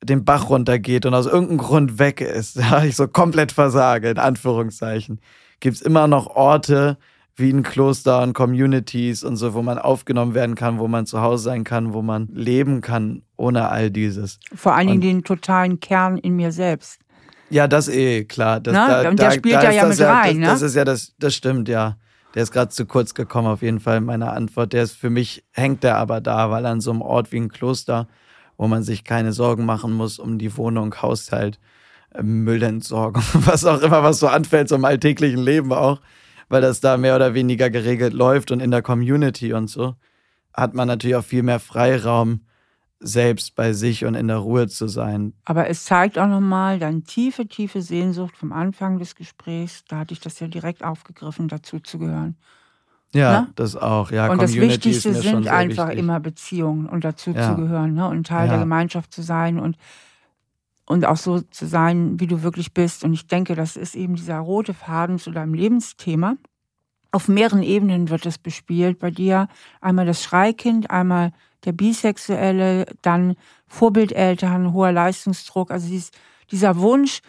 den 0.02 0.24
Bach 0.24 0.48
runtergeht 0.48 1.06
und 1.06 1.14
aus 1.14 1.26
irgendeinem 1.26 1.58
Grund 1.58 1.98
weg 1.98 2.20
ist, 2.20 2.56
ja, 2.56 2.84
ich 2.84 2.96
so 2.96 3.08
komplett 3.08 3.52
versage, 3.52 4.10
in 4.10 4.18
Anführungszeichen, 4.18 5.20
gibt 5.60 5.76
es 5.76 5.82
immer 5.82 6.06
noch 6.06 6.26
Orte, 6.28 6.96
wie 7.36 7.50
ein 7.50 7.62
Kloster 7.62 8.22
und 8.22 8.34
Communities 8.34 9.24
und 9.24 9.36
so, 9.36 9.54
wo 9.54 9.62
man 9.62 9.78
aufgenommen 9.78 10.34
werden 10.34 10.54
kann, 10.54 10.78
wo 10.78 10.88
man 10.88 11.06
zu 11.06 11.20
Hause 11.20 11.44
sein 11.44 11.64
kann, 11.64 11.94
wo 11.94 12.02
man 12.02 12.28
leben 12.32 12.82
kann 12.82 13.22
ohne 13.36 13.68
all 13.68 13.90
dieses. 13.90 14.38
Vor 14.54 14.74
allen 14.74 14.88
Dingen 14.88 15.00
den 15.00 15.24
totalen 15.24 15.80
Kern 15.80 16.18
in 16.18 16.36
mir 16.36 16.52
selbst. 16.52 17.00
Ja, 17.48 17.66
das 17.66 17.88
eh, 17.88 18.24
klar. 18.24 18.60
Das, 18.60 18.74
da, 18.74 19.08
und 19.08 19.18
der 19.18 19.28
da, 19.28 19.34
spielt 19.34 19.56
da 19.56 19.64
ja, 19.64 19.70
ja 19.70 19.86
mit 19.86 19.98
ja, 19.98 20.12
rein, 20.12 20.40
das, 20.40 20.46
ne? 20.46 20.46
Das 20.46 20.62
ist 20.62 20.76
ja, 20.76 20.84
das, 20.84 21.14
das 21.18 21.34
stimmt, 21.34 21.68
ja. 21.68 21.96
Der 22.34 22.44
ist 22.44 22.52
gerade 22.52 22.68
zu 22.68 22.86
kurz 22.86 23.14
gekommen, 23.14 23.48
auf 23.48 23.62
jeden 23.62 23.80
Fall 23.80 23.98
in 23.98 24.04
meiner 24.04 24.32
Antwort. 24.32 24.72
Der 24.72 24.84
ist 24.84 24.92
für 24.92 25.10
mich, 25.10 25.44
hängt 25.50 25.82
der 25.82 25.96
aber 25.96 26.20
da, 26.20 26.50
weil 26.50 26.64
an 26.64 26.80
so 26.80 26.92
einem 26.92 27.02
Ort 27.02 27.32
wie 27.32 27.38
ein 27.38 27.48
Kloster, 27.48 28.06
wo 28.60 28.68
man 28.68 28.82
sich 28.82 29.04
keine 29.04 29.32
Sorgen 29.32 29.64
machen 29.64 29.92
muss 29.92 30.18
um 30.18 30.38
die 30.38 30.56
Wohnung, 30.56 30.94
Haushalt, 31.00 31.58
äh, 32.12 32.22
Müllentsorgung, 32.22 33.22
was 33.32 33.64
auch 33.64 33.80
immer, 33.80 34.02
was 34.02 34.18
so 34.18 34.28
anfällt, 34.28 34.70
im 34.72 34.84
alltäglichen 34.84 35.40
Leben 35.40 35.72
auch 35.72 36.00
weil 36.50 36.60
das 36.60 36.80
da 36.80 36.98
mehr 36.98 37.16
oder 37.16 37.32
weniger 37.32 37.70
geregelt 37.70 38.12
läuft 38.12 38.50
und 38.50 38.60
in 38.60 38.70
der 38.70 38.82
Community 38.82 39.54
und 39.54 39.68
so, 39.68 39.94
hat 40.52 40.74
man 40.74 40.88
natürlich 40.88 41.16
auch 41.16 41.24
viel 41.24 41.44
mehr 41.44 41.60
Freiraum, 41.60 42.40
selbst 43.02 43.54
bei 43.54 43.72
sich 43.72 44.04
und 44.04 44.14
in 44.14 44.28
der 44.28 44.36
Ruhe 44.38 44.68
zu 44.68 44.86
sein. 44.86 45.32
Aber 45.46 45.70
es 45.70 45.84
zeigt 45.84 46.18
auch 46.18 46.26
nochmal 46.26 46.78
deine 46.78 47.02
tiefe, 47.02 47.46
tiefe 47.46 47.80
Sehnsucht 47.80 48.36
vom 48.36 48.52
Anfang 48.52 48.98
des 48.98 49.14
Gesprächs. 49.14 49.84
Da 49.88 50.00
hatte 50.00 50.12
ich 50.12 50.20
das 50.20 50.38
ja 50.38 50.48
direkt 50.48 50.84
aufgegriffen, 50.84 51.48
dazu 51.48 51.80
zu 51.80 51.98
gehören. 51.98 52.36
Ja, 53.14 53.42
ne? 53.42 53.48
das 53.56 53.76
auch. 53.76 54.10
Ja, 54.10 54.30
und 54.30 54.38
Community 54.38 54.66
das 54.66 55.04
Wichtigste 55.04 55.14
sind 55.14 55.48
einfach 55.48 55.88
wichtig. 55.88 55.98
immer 55.98 56.20
Beziehungen 56.20 56.86
und 56.86 57.04
dazu 57.04 57.32
ja. 57.32 57.48
zu 57.48 57.60
gehören 57.60 57.94
ne? 57.94 58.08
und 58.08 58.26
Teil 58.26 58.46
ja. 58.46 58.52
der 58.52 58.60
Gemeinschaft 58.60 59.12
zu 59.12 59.22
sein 59.22 59.58
und, 59.58 59.76
und 60.86 61.04
auch 61.04 61.16
so 61.16 61.40
zu 61.40 61.66
sein, 61.66 62.20
wie 62.20 62.28
du 62.28 62.42
wirklich 62.42 62.72
bist. 62.72 63.04
Und 63.04 63.12
ich 63.12 63.26
denke, 63.26 63.54
das 63.56 63.76
ist 63.76 63.96
eben 63.96 64.14
dieser 64.14 64.38
rote 64.38 64.74
Faden 64.74 65.18
zu 65.18 65.32
deinem 65.32 65.54
Lebensthema. 65.54 66.36
Auf 67.10 67.26
mehreren 67.26 67.64
Ebenen 67.64 68.08
wird 68.08 68.24
es 68.26 68.38
bespielt 68.38 69.00
bei 69.00 69.10
dir. 69.10 69.48
Einmal 69.80 70.06
das 70.06 70.22
Schreikind, 70.22 70.90
einmal 70.90 71.32
der 71.64 71.72
Bisexuelle, 71.72 72.86
dann 73.02 73.34
Vorbildeltern, 73.66 74.72
hoher 74.72 74.92
Leistungsdruck. 74.92 75.72
Also 75.72 75.88
dieses, 75.88 76.12
dieser 76.52 76.78
Wunsch, 76.78 77.20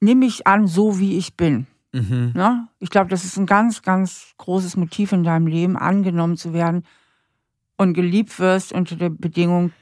nimm 0.00 0.18
mich 0.18 0.46
an, 0.46 0.66
so 0.66 0.98
wie 0.98 1.16
ich 1.16 1.36
bin. 1.36 1.66
Mhm. 1.92 2.32
Ne? 2.34 2.68
Ich 2.78 2.90
glaube, 2.90 3.10
das 3.10 3.24
ist 3.24 3.36
ein 3.36 3.46
ganz, 3.46 3.82
ganz 3.82 4.34
großes 4.38 4.76
Motiv 4.76 5.12
in 5.12 5.24
deinem 5.24 5.46
Leben, 5.46 5.76
angenommen 5.76 6.36
zu 6.36 6.52
werden 6.52 6.84
und 7.76 7.94
geliebt 7.94 8.38
wirst 8.38 8.72
unter 8.72 8.96
der 8.96 9.10
Bedingung, 9.10 9.72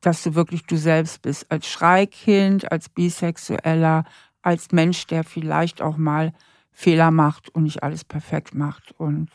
dass 0.00 0.22
du 0.22 0.34
wirklich 0.34 0.66
du 0.66 0.76
selbst 0.76 1.22
bist. 1.22 1.50
Als 1.50 1.66
Schreikind, 1.68 2.70
als 2.70 2.88
Bisexueller, 2.88 4.04
als 4.42 4.72
Mensch, 4.72 5.06
der 5.06 5.24
vielleicht 5.24 5.82
auch 5.82 5.96
mal 5.96 6.32
Fehler 6.72 7.10
macht 7.10 7.48
und 7.48 7.62
nicht 7.62 7.82
alles 7.82 8.04
perfekt 8.04 8.54
macht 8.54 8.92
und 8.98 9.30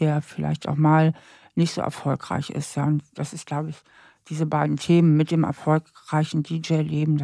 der 0.00 0.22
vielleicht 0.22 0.66
auch 0.68 0.76
mal 0.76 1.12
nicht 1.54 1.74
so 1.74 1.80
erfolgreich 1.80 2.50
ist. 2.50 2.74
Ja. 2.76 2.84
Und 2.84 3.02
das 3.14 3.32
ist, 3.32 3.46
glaube 3.46 3.70
ich, 3.70 3.76
diese 4.28 4.46
beiden 4.46 4.76
Themen 4.76 5.16
mit 5.16 5.30
dem 5.30 5.44
erfolgreichen 5.44 6.42
DJ-Leben, 6.42 7.22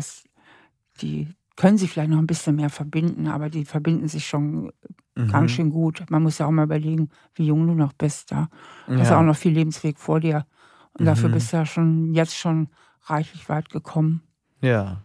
die 1.00 1.28
können 1.61 1.76
sich 1.76 1.90
vielleicht 1.90 2.08
noch 2.08 2.16
ein 2.16 2.26
bisschen 2.26 2.56
mehr 2.56 2.70
verbinden, 2.70 3.28
aber 3.28 3.50
die 3.50 3.66
verbinden 3.66 4.08
sich 4.08 4.26
schon 4.26 4.72
mhm. 5.14 5.28
ganz 5.28 5.50
schön 5.50 5.68
gut. 5.68 6.02
Man 6.08 6.22
muss 6.22 6.38
ja 6.38 6.46
auch 6.46 6.50
mal 6.50 6.64
überlegen, 6.64 7.11
wie 7.34 7.44
jung 7.44 7.66
du 7.66 7.74
noch 7.74 7.92
bist. 7.92 8.30
Ja. 8.30 8.48
Du 8.86 8.94
ja. 8.94 9.00
hast 9.00 9.12
auch 9.12 9.20
noch 9.20 9.36
viel 9.36 9.52
Lebensweg 9.52 9.98
vor 9.98 10.20
dir. 10.20 10.46
Und 10.94 11.02
mhm. 11.02 11.04
dafür 11.04 11.28
bist 11.28 11.52
du 11.52 11.58
ja 11.58 11.66
schon 11.66 12.14
jetzt 12.14 12.34
schon 12.34 12.68
reichlich 13.02 13.46
weit 13.50 13.68
gekommen. 13.68 14.22
Ja. 14.62 15.02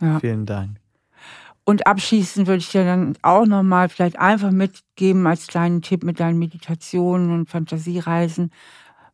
ja. 0.00 0.20
Vielen 0.20 0.46
Dank. 0.46 0.78
Und 1.64 1.86
abschließend 1.86 2.46
würde 2.46 2.60
ich 2.60 2.70
dir 2.70 2.86
dann 2.86 3.18
auch 3.20 3.44
nochmal 3.44 3.90
vielleicht 3.90 4.18
einfach 4.18 4.52
mitgeben 4.52 5.26
als 5.26 5.48
kleinen 5.48 5.82
Tipp 5.82 6.02
mit 6.02 6.18
deinen 6.18 6.38
Meditationen 6.38 7.30
und 7.30 7.50
Fantasiereisen. 7.50 8.52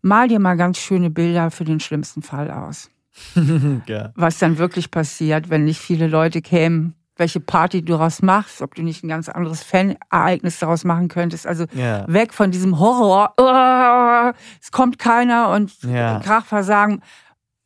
Mal 0.02 0.28
dir 0.28 0.38
mal 0.38 0.56
ganz 0.56 0.78
schöne 0.78 1.10
Bilder 1.10 1.50
für 1.50 1.64
den 1.64 1.80
schlimmsten 1.80 2.22
Fall 2.22 2.48
aus. 2.48 2.92
ja. 3.86 4.12
Was 4.14 4.38
dann 4.38 4.58
wirklich 4.58 4.90
passiert, 4.90 5.50
wenn 5.50 5.64
nicht 5.64 5.80
viele 5.80 6.06
Leute 6.06 6.42
kämen, 6.42 6.94
welche 7.16 7.38
Party 7.38 7.84
du 7.84 7.92
daraus 7.92 8.22
machst, 8.22 8.62
ob 8.62 8.74
du 8.74 8.82
nicht 8.82 9.04
ein 9.04 9.08
ganz 9.08 9.28
anderes 9.28 9.62
Fan-Ereignis 9.62 10.58
daraus 10.58 10.84
machen 10.84 11.08
könntest. 11.08 11.46
Also 11.46 11.66
ja. 11.74 12.04
weg 12.08 12.32
von 12.32 12.50
diesem 12.50 12.80
Horror, 12.80 13.34
oh, 13.36 14.36
es 14.60 14.72
kommt 14.72 14.98
keiner 14.98 15.50
und 15.50 15.82
ja. 15.82 16.18
Krachversagen. 16.20 17.02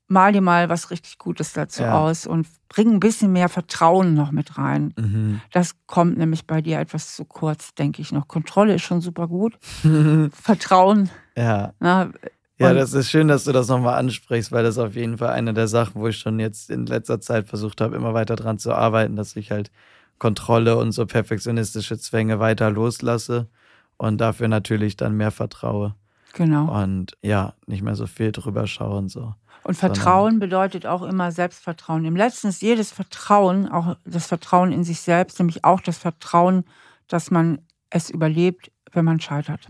Mal 0.07 0.33
dir 0.33 0.43
mal 0.43 0.69
was 0.69 0.91
richtig 0.91 1.17
Gutes 1.17 1.55
dazu 1.55 1.83
ja. 1.83 1.99
aus 1.99 2.27
und 2.27 2.47
bring 2.69 2.93
ein 2.93 3.01
bisschen 3.01 3.33
mehr 3.33 3.49
Vertrauen 3.49 4.13
noch 4.13 4.33
mit 4.33 4.59
rein. 4.59 4.93
Mhm. 4.99 5.41
Das 5.51 5.77
kommt 5.87 6.19
nämlich 6.19 6.47
bei 6.47 6.61
dir 6.61 6.79
etwas 6.79 7.17
zu 7.17 7.25
kurz, 7.25 7.75
denke 7.75 8.03
ich 8.03 8.13
noch. 8.13 8.29
Kontrolle 8.29 8.75
ist 8.75 8.83
schon 8.83 9.01
super 9.01 9.29
gut. 9.29 9.57
Vertrauen. 10.33 11.09
Ja. 11.37 11.73
Na, 11.81 12.11
ja, 12.59 12.73
das 12.73 12.93
ist 12.93 13.11
schön, 13.11 13.29
dass 13.29 13.45
du 13.45 13.53
das 13.53 13.69
nochmal 13.69 13.99
ansprichst, 13.99 14.53
weil 14.53 14.63
das 14.63 14.79
auf 14.79 14.95
jeden 14.95 15.19
Fall 15.19 15.31
eine 15.31 15.55
der 15.55 15.67
Sachen, 15.67 16.01
wo 16.01 16.09
ich 16.09 16.19
schon 16.19 16.39
jetzt 16.39 16.71
in 16.71 16.87
letzter 16.87 17.21
Zeit 17.21 17.49
versucht 17.49 17.81
habe, 17.81 17.97
immer 17.97 18.15
weiter 18.15 18.37
dran 18.37 18.59
zu 18.59 18.73
arbeiten, 18.73 19.17
dass 19.17 19.35
ich 19.37 19.51
halt 19.51 19.71
Kontrolle 20.19 20.77
und 20.77 20.93
so 20.93 21.07
perfektionistische 21.07 21.99
Zwänge 21.99 22.39
weiter 22.39 22.71
loslasse 22.71 23.49
und 23.97 24.21
dafür 24.21 24.49
natürlich 24.49 24.97
dann 24.97 25.17
mehr 25.17 25.33
vertraue. 25.33 25.95
Genau. 26.35 26.83
Und 26.83 27.17
ja, 27.23 27.55
nicht 27.67 27.83
mehr 27.83 27.95
so 27.97 28.07
viel 28.07 28.33
drüber 28.33 28.67
schauen 28.67 29.09
so. 29.09 29.35
Und 29.63 29.77
Vertrauen 29.77 30.41
bedeutet 30.41 30.85
auch 30.85 31.03
immer 31.03 31.33
Selbstvertrauen. 31.33 32.05
Im 32.05 32.17
letzten 32.17 32.49
ist 32.49 32.61
jedes 32.61 32.93
Vertrauen, 32.93 33.69
auch 33.69 33.97
das 34.05 34.27
Vertrauen 34.27 34.73
in 34.73 34.85
sich 34.85 35.01
selbst, 35.01 35.39
nämlich 35.39 35.65
auch 35.65 35.81
das 35.81 35.97
Vertrauen, 35.97 36.65
dass 37.09 37.31
man 37.31 37.61
es 37.89 38.11
überlebt, 38.11 38.71
wenn 38.93 39.07
man 39.07 39.21
scheitert. 39.21 39.69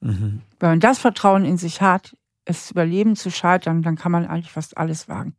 Mhm. 0.00 0.42
Wenn 0.60 0.68
man 0.68 0.80
das 0.80 0.98
Vertrauen 0.98 1.44
in 1.44 1.56
sich 1.56 1.80
hat, 1.80 2.16
es 2.44 2.70
überleben 2.70 3.16
zu 3.16 3.30
scheitern, 3.30 3.82
dann 3.82 3.96
kann 3.96 4.12
man 4.12 4.26
eigentlich 4.26 4.52
fast 4.52 4.76
alles 4.76 5.08
wagen. 5.08 5.36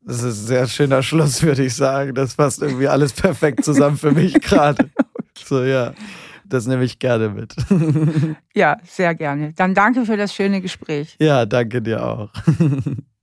Das 0.00 0.22
ist 0.22 0.42
ein 0.42 0.46
sehr 0.46 0.66
schöner 0.68 1.02
Schluss, 1.02 1.42
würde 1.42 1.64
ich 1.64 1.74
sagen. 1.74 2.14
Das 2.14 2.36
passt 2.36 2.62
irgendwie 2.62 2.88
alles 2.88 3.12
perfekt 3.12 3.64
zusammen 3.64 3.96
für 3.96 4.12
mich 4.12 4.34
gerade. 4.40 4.90
So, 5.36 5.62
ja. 5.64 5.94
Das 6.48 6.66
nehme 6.66 6.84
ich 6.84 7.00
gerne 7.00 7.28
mit. 7.28 7.56
ja, 8.54 8.78
sehr 8.84 9.16
gerne. 9.16 9.52
Dann 9.54 9.74
danke 9.74 10.06
für 10.06 10.16
das 10.16 10.32
schöne 10.32 10.60
Gespräch. 10.60 11.16
Ja, 11.20 11.44
danke 11.44 11.82
dir 11.82 12.04
auch. 12.06 12.30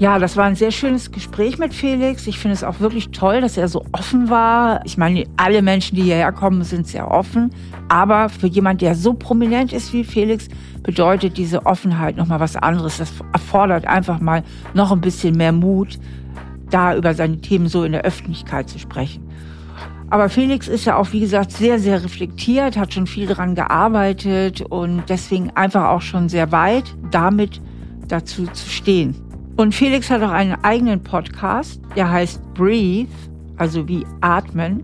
Ja, 0.00 0.18
das 0.18 0.38
war 0.38 0.46
ein 0.46 0.54
sehr 0.54 0.70
schönes 0.70 1.12
Gespräch 1.12 1.58
mit 1.58 1.74
Felix. 1.74 2.26
Ich 2.26 2.38
finde 2.38 2.54
es 2.54 2.64
auch 2.64 2.80
wirklich 2.80 3.10
toll, 3.10 3.42
dass 3.42 3.58
er 3.58 3.68
so 3.68 3.84
offen 3.92 4.30
war. 4.30 4.80
Ich 4.86 4.96
meine, 4.96 5.26
alle 5.36 5.60
Menschen, 5.60 5.94
die 5.94 6.04
hierher 6.04 6.32
kommen, 6.32 6.64
sind 6.64 6.86
sehr 6.86 7.10
offen. 7.10 7.50
Aber 7.90 8.30
für 8.30 8.46
jemand, 8.46 8.80
der 8.80 8.94
so 8.94 9.12
prominent 9.12 9.74
ist 9.74 9.92
wie 9.92 10.04
Felix, 10.04 10.48
bedeutet 10.82 11.36
diese 11.36 11.66
Offenheit 11.66 12.16
nochmal 12.16 12.40
was 12.40 12.56
anderes. 12.56 12.96
Das 12.96 13.12
erfordert 13.34 13.86
einfach 13.86 14.20
mal 14.20 14.42
noch 14.72 14.90
ein 14.90 15.02
bisschen 15.02 15.36
mehr 15.36 15.52
Mut, 15.52 15.98
da 16.70 16.96
über 16.96 17.12
seine 17.12 17.42
Themen 17.42 17.68
so 17.68 17.84
in 17.84 17.92
der 17.92 18.00
Öffentlichkeit 18.00 18.70
zu 18.70 18.78
sprechen. 18.78 19.22
Aber 20.08 20.30
Felix 20.30 20.66
ist 20.66 20.86
ja 20.86 20.96
auch, 20.96 21.12
wie 21.12 21.20
gesagt, 21.20 21.52
sehr, 21.52 21.78
sehr 21.78 22.02
reflektiert, 22.02 22.78
hat 22.78 22.94
schon 22.94 23.06
viel 23.06 23.26
daran 23.26 23.54
gearbeitet 23.54 24.62
und 24.62 25.02
deswegen 25.10 25.50
einfach 25.50 25.88
auch 25.88 26.00
schon 26.00 26.30
sehr 26.30 26.52
weit 26.52 26.96
damit 27.10 27.60
dazu 28.08 28.46
zu 28.46 28.66
stehen. 28.66 29.29
Und 29.60 29.74
Felix 29.74 30.08
hat 30.08 30.22
auch 30.22 30.30
einen 30.30 30.56
eigenen 30.64 31.02
Podcast, 31.02 31.82
der 31.94 32.10
heißt 32.10 32.40
Breathe, 32.54 33.10
also 33.58 33.86
wie 33.86 34.06
atmen. 34.22 34.82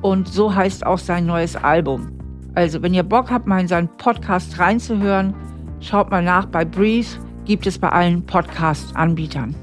Und 0.00 0.26
so 0.26 0.54
heißt 0.54 0.86
auch 0.86 0.96
sein 0.96 1.26
neues 1.26 1.56
Album. 1.56 2.10
Also, 2.54 2.80
wenn 2.80 2.94
ihr 2.94 3.02
Bock 3.02 3.30
habt, 3.30 3.46
mal 3.46 3.60
in 3.60 3.68
seinen 3.68 3.94
Podcast 3.98 4.58
reinzuhören, 4.58 5.34
schaut 5.80 6.10
mal 6.10 6.22
nach. 6.22 6.46
Bei 6.46 6.64
Breathe 6.64 7.06
gibt 7.44 7.66
es 7.66 7.78
bei 7.78 7.90
allen 7.90 8.24
Podcast-Anbietern. 8.24 9.54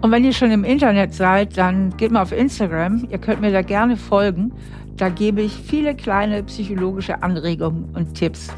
Und 0.00 0.10
wenn 0.10 0.24
ihr 0.24 0.32
schon 0.32 0.52
im 0.52 0.64
Internet 0.64 1.12
seid, 1.12 1.58
dann 1.58 1.94
geht 1.98 2.12
mal 2.12 2.22
auf 2.22 2.32
Instagram. 2.32 3.06
Ihr 3.10 3.18
könnt 3.18 3.42
mir 3.42 3.52
da 3.52 3.60
gerne 3.60 3.98
folgen. 3.98 4.52
Da 4.96 5.10
gebe 5.10 5.42
ich 5.42 5.52
viele 5.52 5.94
kleine 5.94 6.42
psychologische 6.44 7.22
Anregungen 7.22 7.90
und 7.94 8.14
Tipps. 8.14 8.48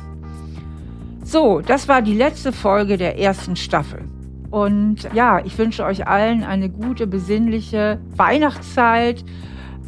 So, 1.25 1.61
das 1.61 1.89
war 1.89 2.03
die 2.03 2.15
letzte 2.15 2.53
Folge 2.53 2.97
der 2.97 3.19
ersten 3.19 3.57
Staffel. 3.57 4.05
Und 4.51 5.09
ja, 5.13 5.45
ich 5.45 5.57
wünsche 5.59 5.85
euch 5.85 6.07
allen 6.07 6.43
eine 6.43 6.71
gute, 6.71 7.07
besinnliche 7.07 8.01
Weihnachtszeit 8.17 9.25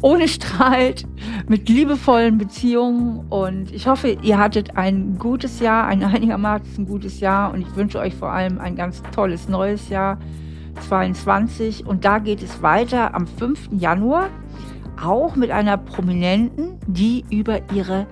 ohne 0.01 0.27
Streit, 0.27 1.05
mit 1.47 1.69
liebevollen 1.69 2.37
Beziehungen. 2.37 3.25
Und 3.29 3.71
ich 3.71 3.87
hoffe, 3.87 4.17
ihr 4.21 4.37
hattet 4.37 4.77
ein 4.77 5.17
gutes 5.17 5.59
Jahr, 5.59 5.85
ein 5.85 6.03
einigermaßen 6.03 6.85
gutes 6.85 7.19
Jahr. 7.19 7.53
Und 7.53 7.61
ich 7.61 7.75
wünsche 7.75 7.99
euch 7.99 8.15
vor 8.15 8.31
allem 8.31 8.59
ein 8.59 8.75
ganz 8.75 9.01
tolles 9.13 9.47
neues 9.47 9.89
Jahr 9.89 10.17
22. 10.87 11.85
Und 11.85 12.05
da 12.05 12.19
geht 12.19 12.41
es 12.41 12.61
weiter 12.61 13.13
am 13.13 13.27
5. 13.27 13.69
Januar, 13.71 14.29
auch 15.01 15.35
mit 15.35 15.51
einer 15.51 15.77
Prominenten, 15.77 16.79
die 16.87 17.23
über 17.29 17.59
ihre 17.73 18.07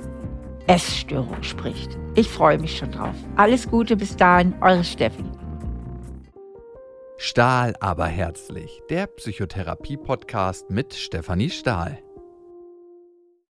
Essstörung 0.67 1.41
spricht. 1.41 1.97
Ich 2.15 2.29
freue 2.29 2.59
mich 2.59 2.77
schon 2.77 2.91
drauf. 2.91 3.15
Alles 3.35 3.69
Gute 3.69 3.95
bis 3.95 4.15
dahin, 4.15 4.53
eure 4.61 4.83
Steffi. 4.83 5.23
Stahl 7.21 7.75
aber 7.81 8.05
herzlich, 8.05 8.81
der 8.89 9.05
Psychotherapie-Podcast 9.05 10.69
mit 10.69 10.93
Stefanie 10.93 11.49
Stahl. 11.49 11.99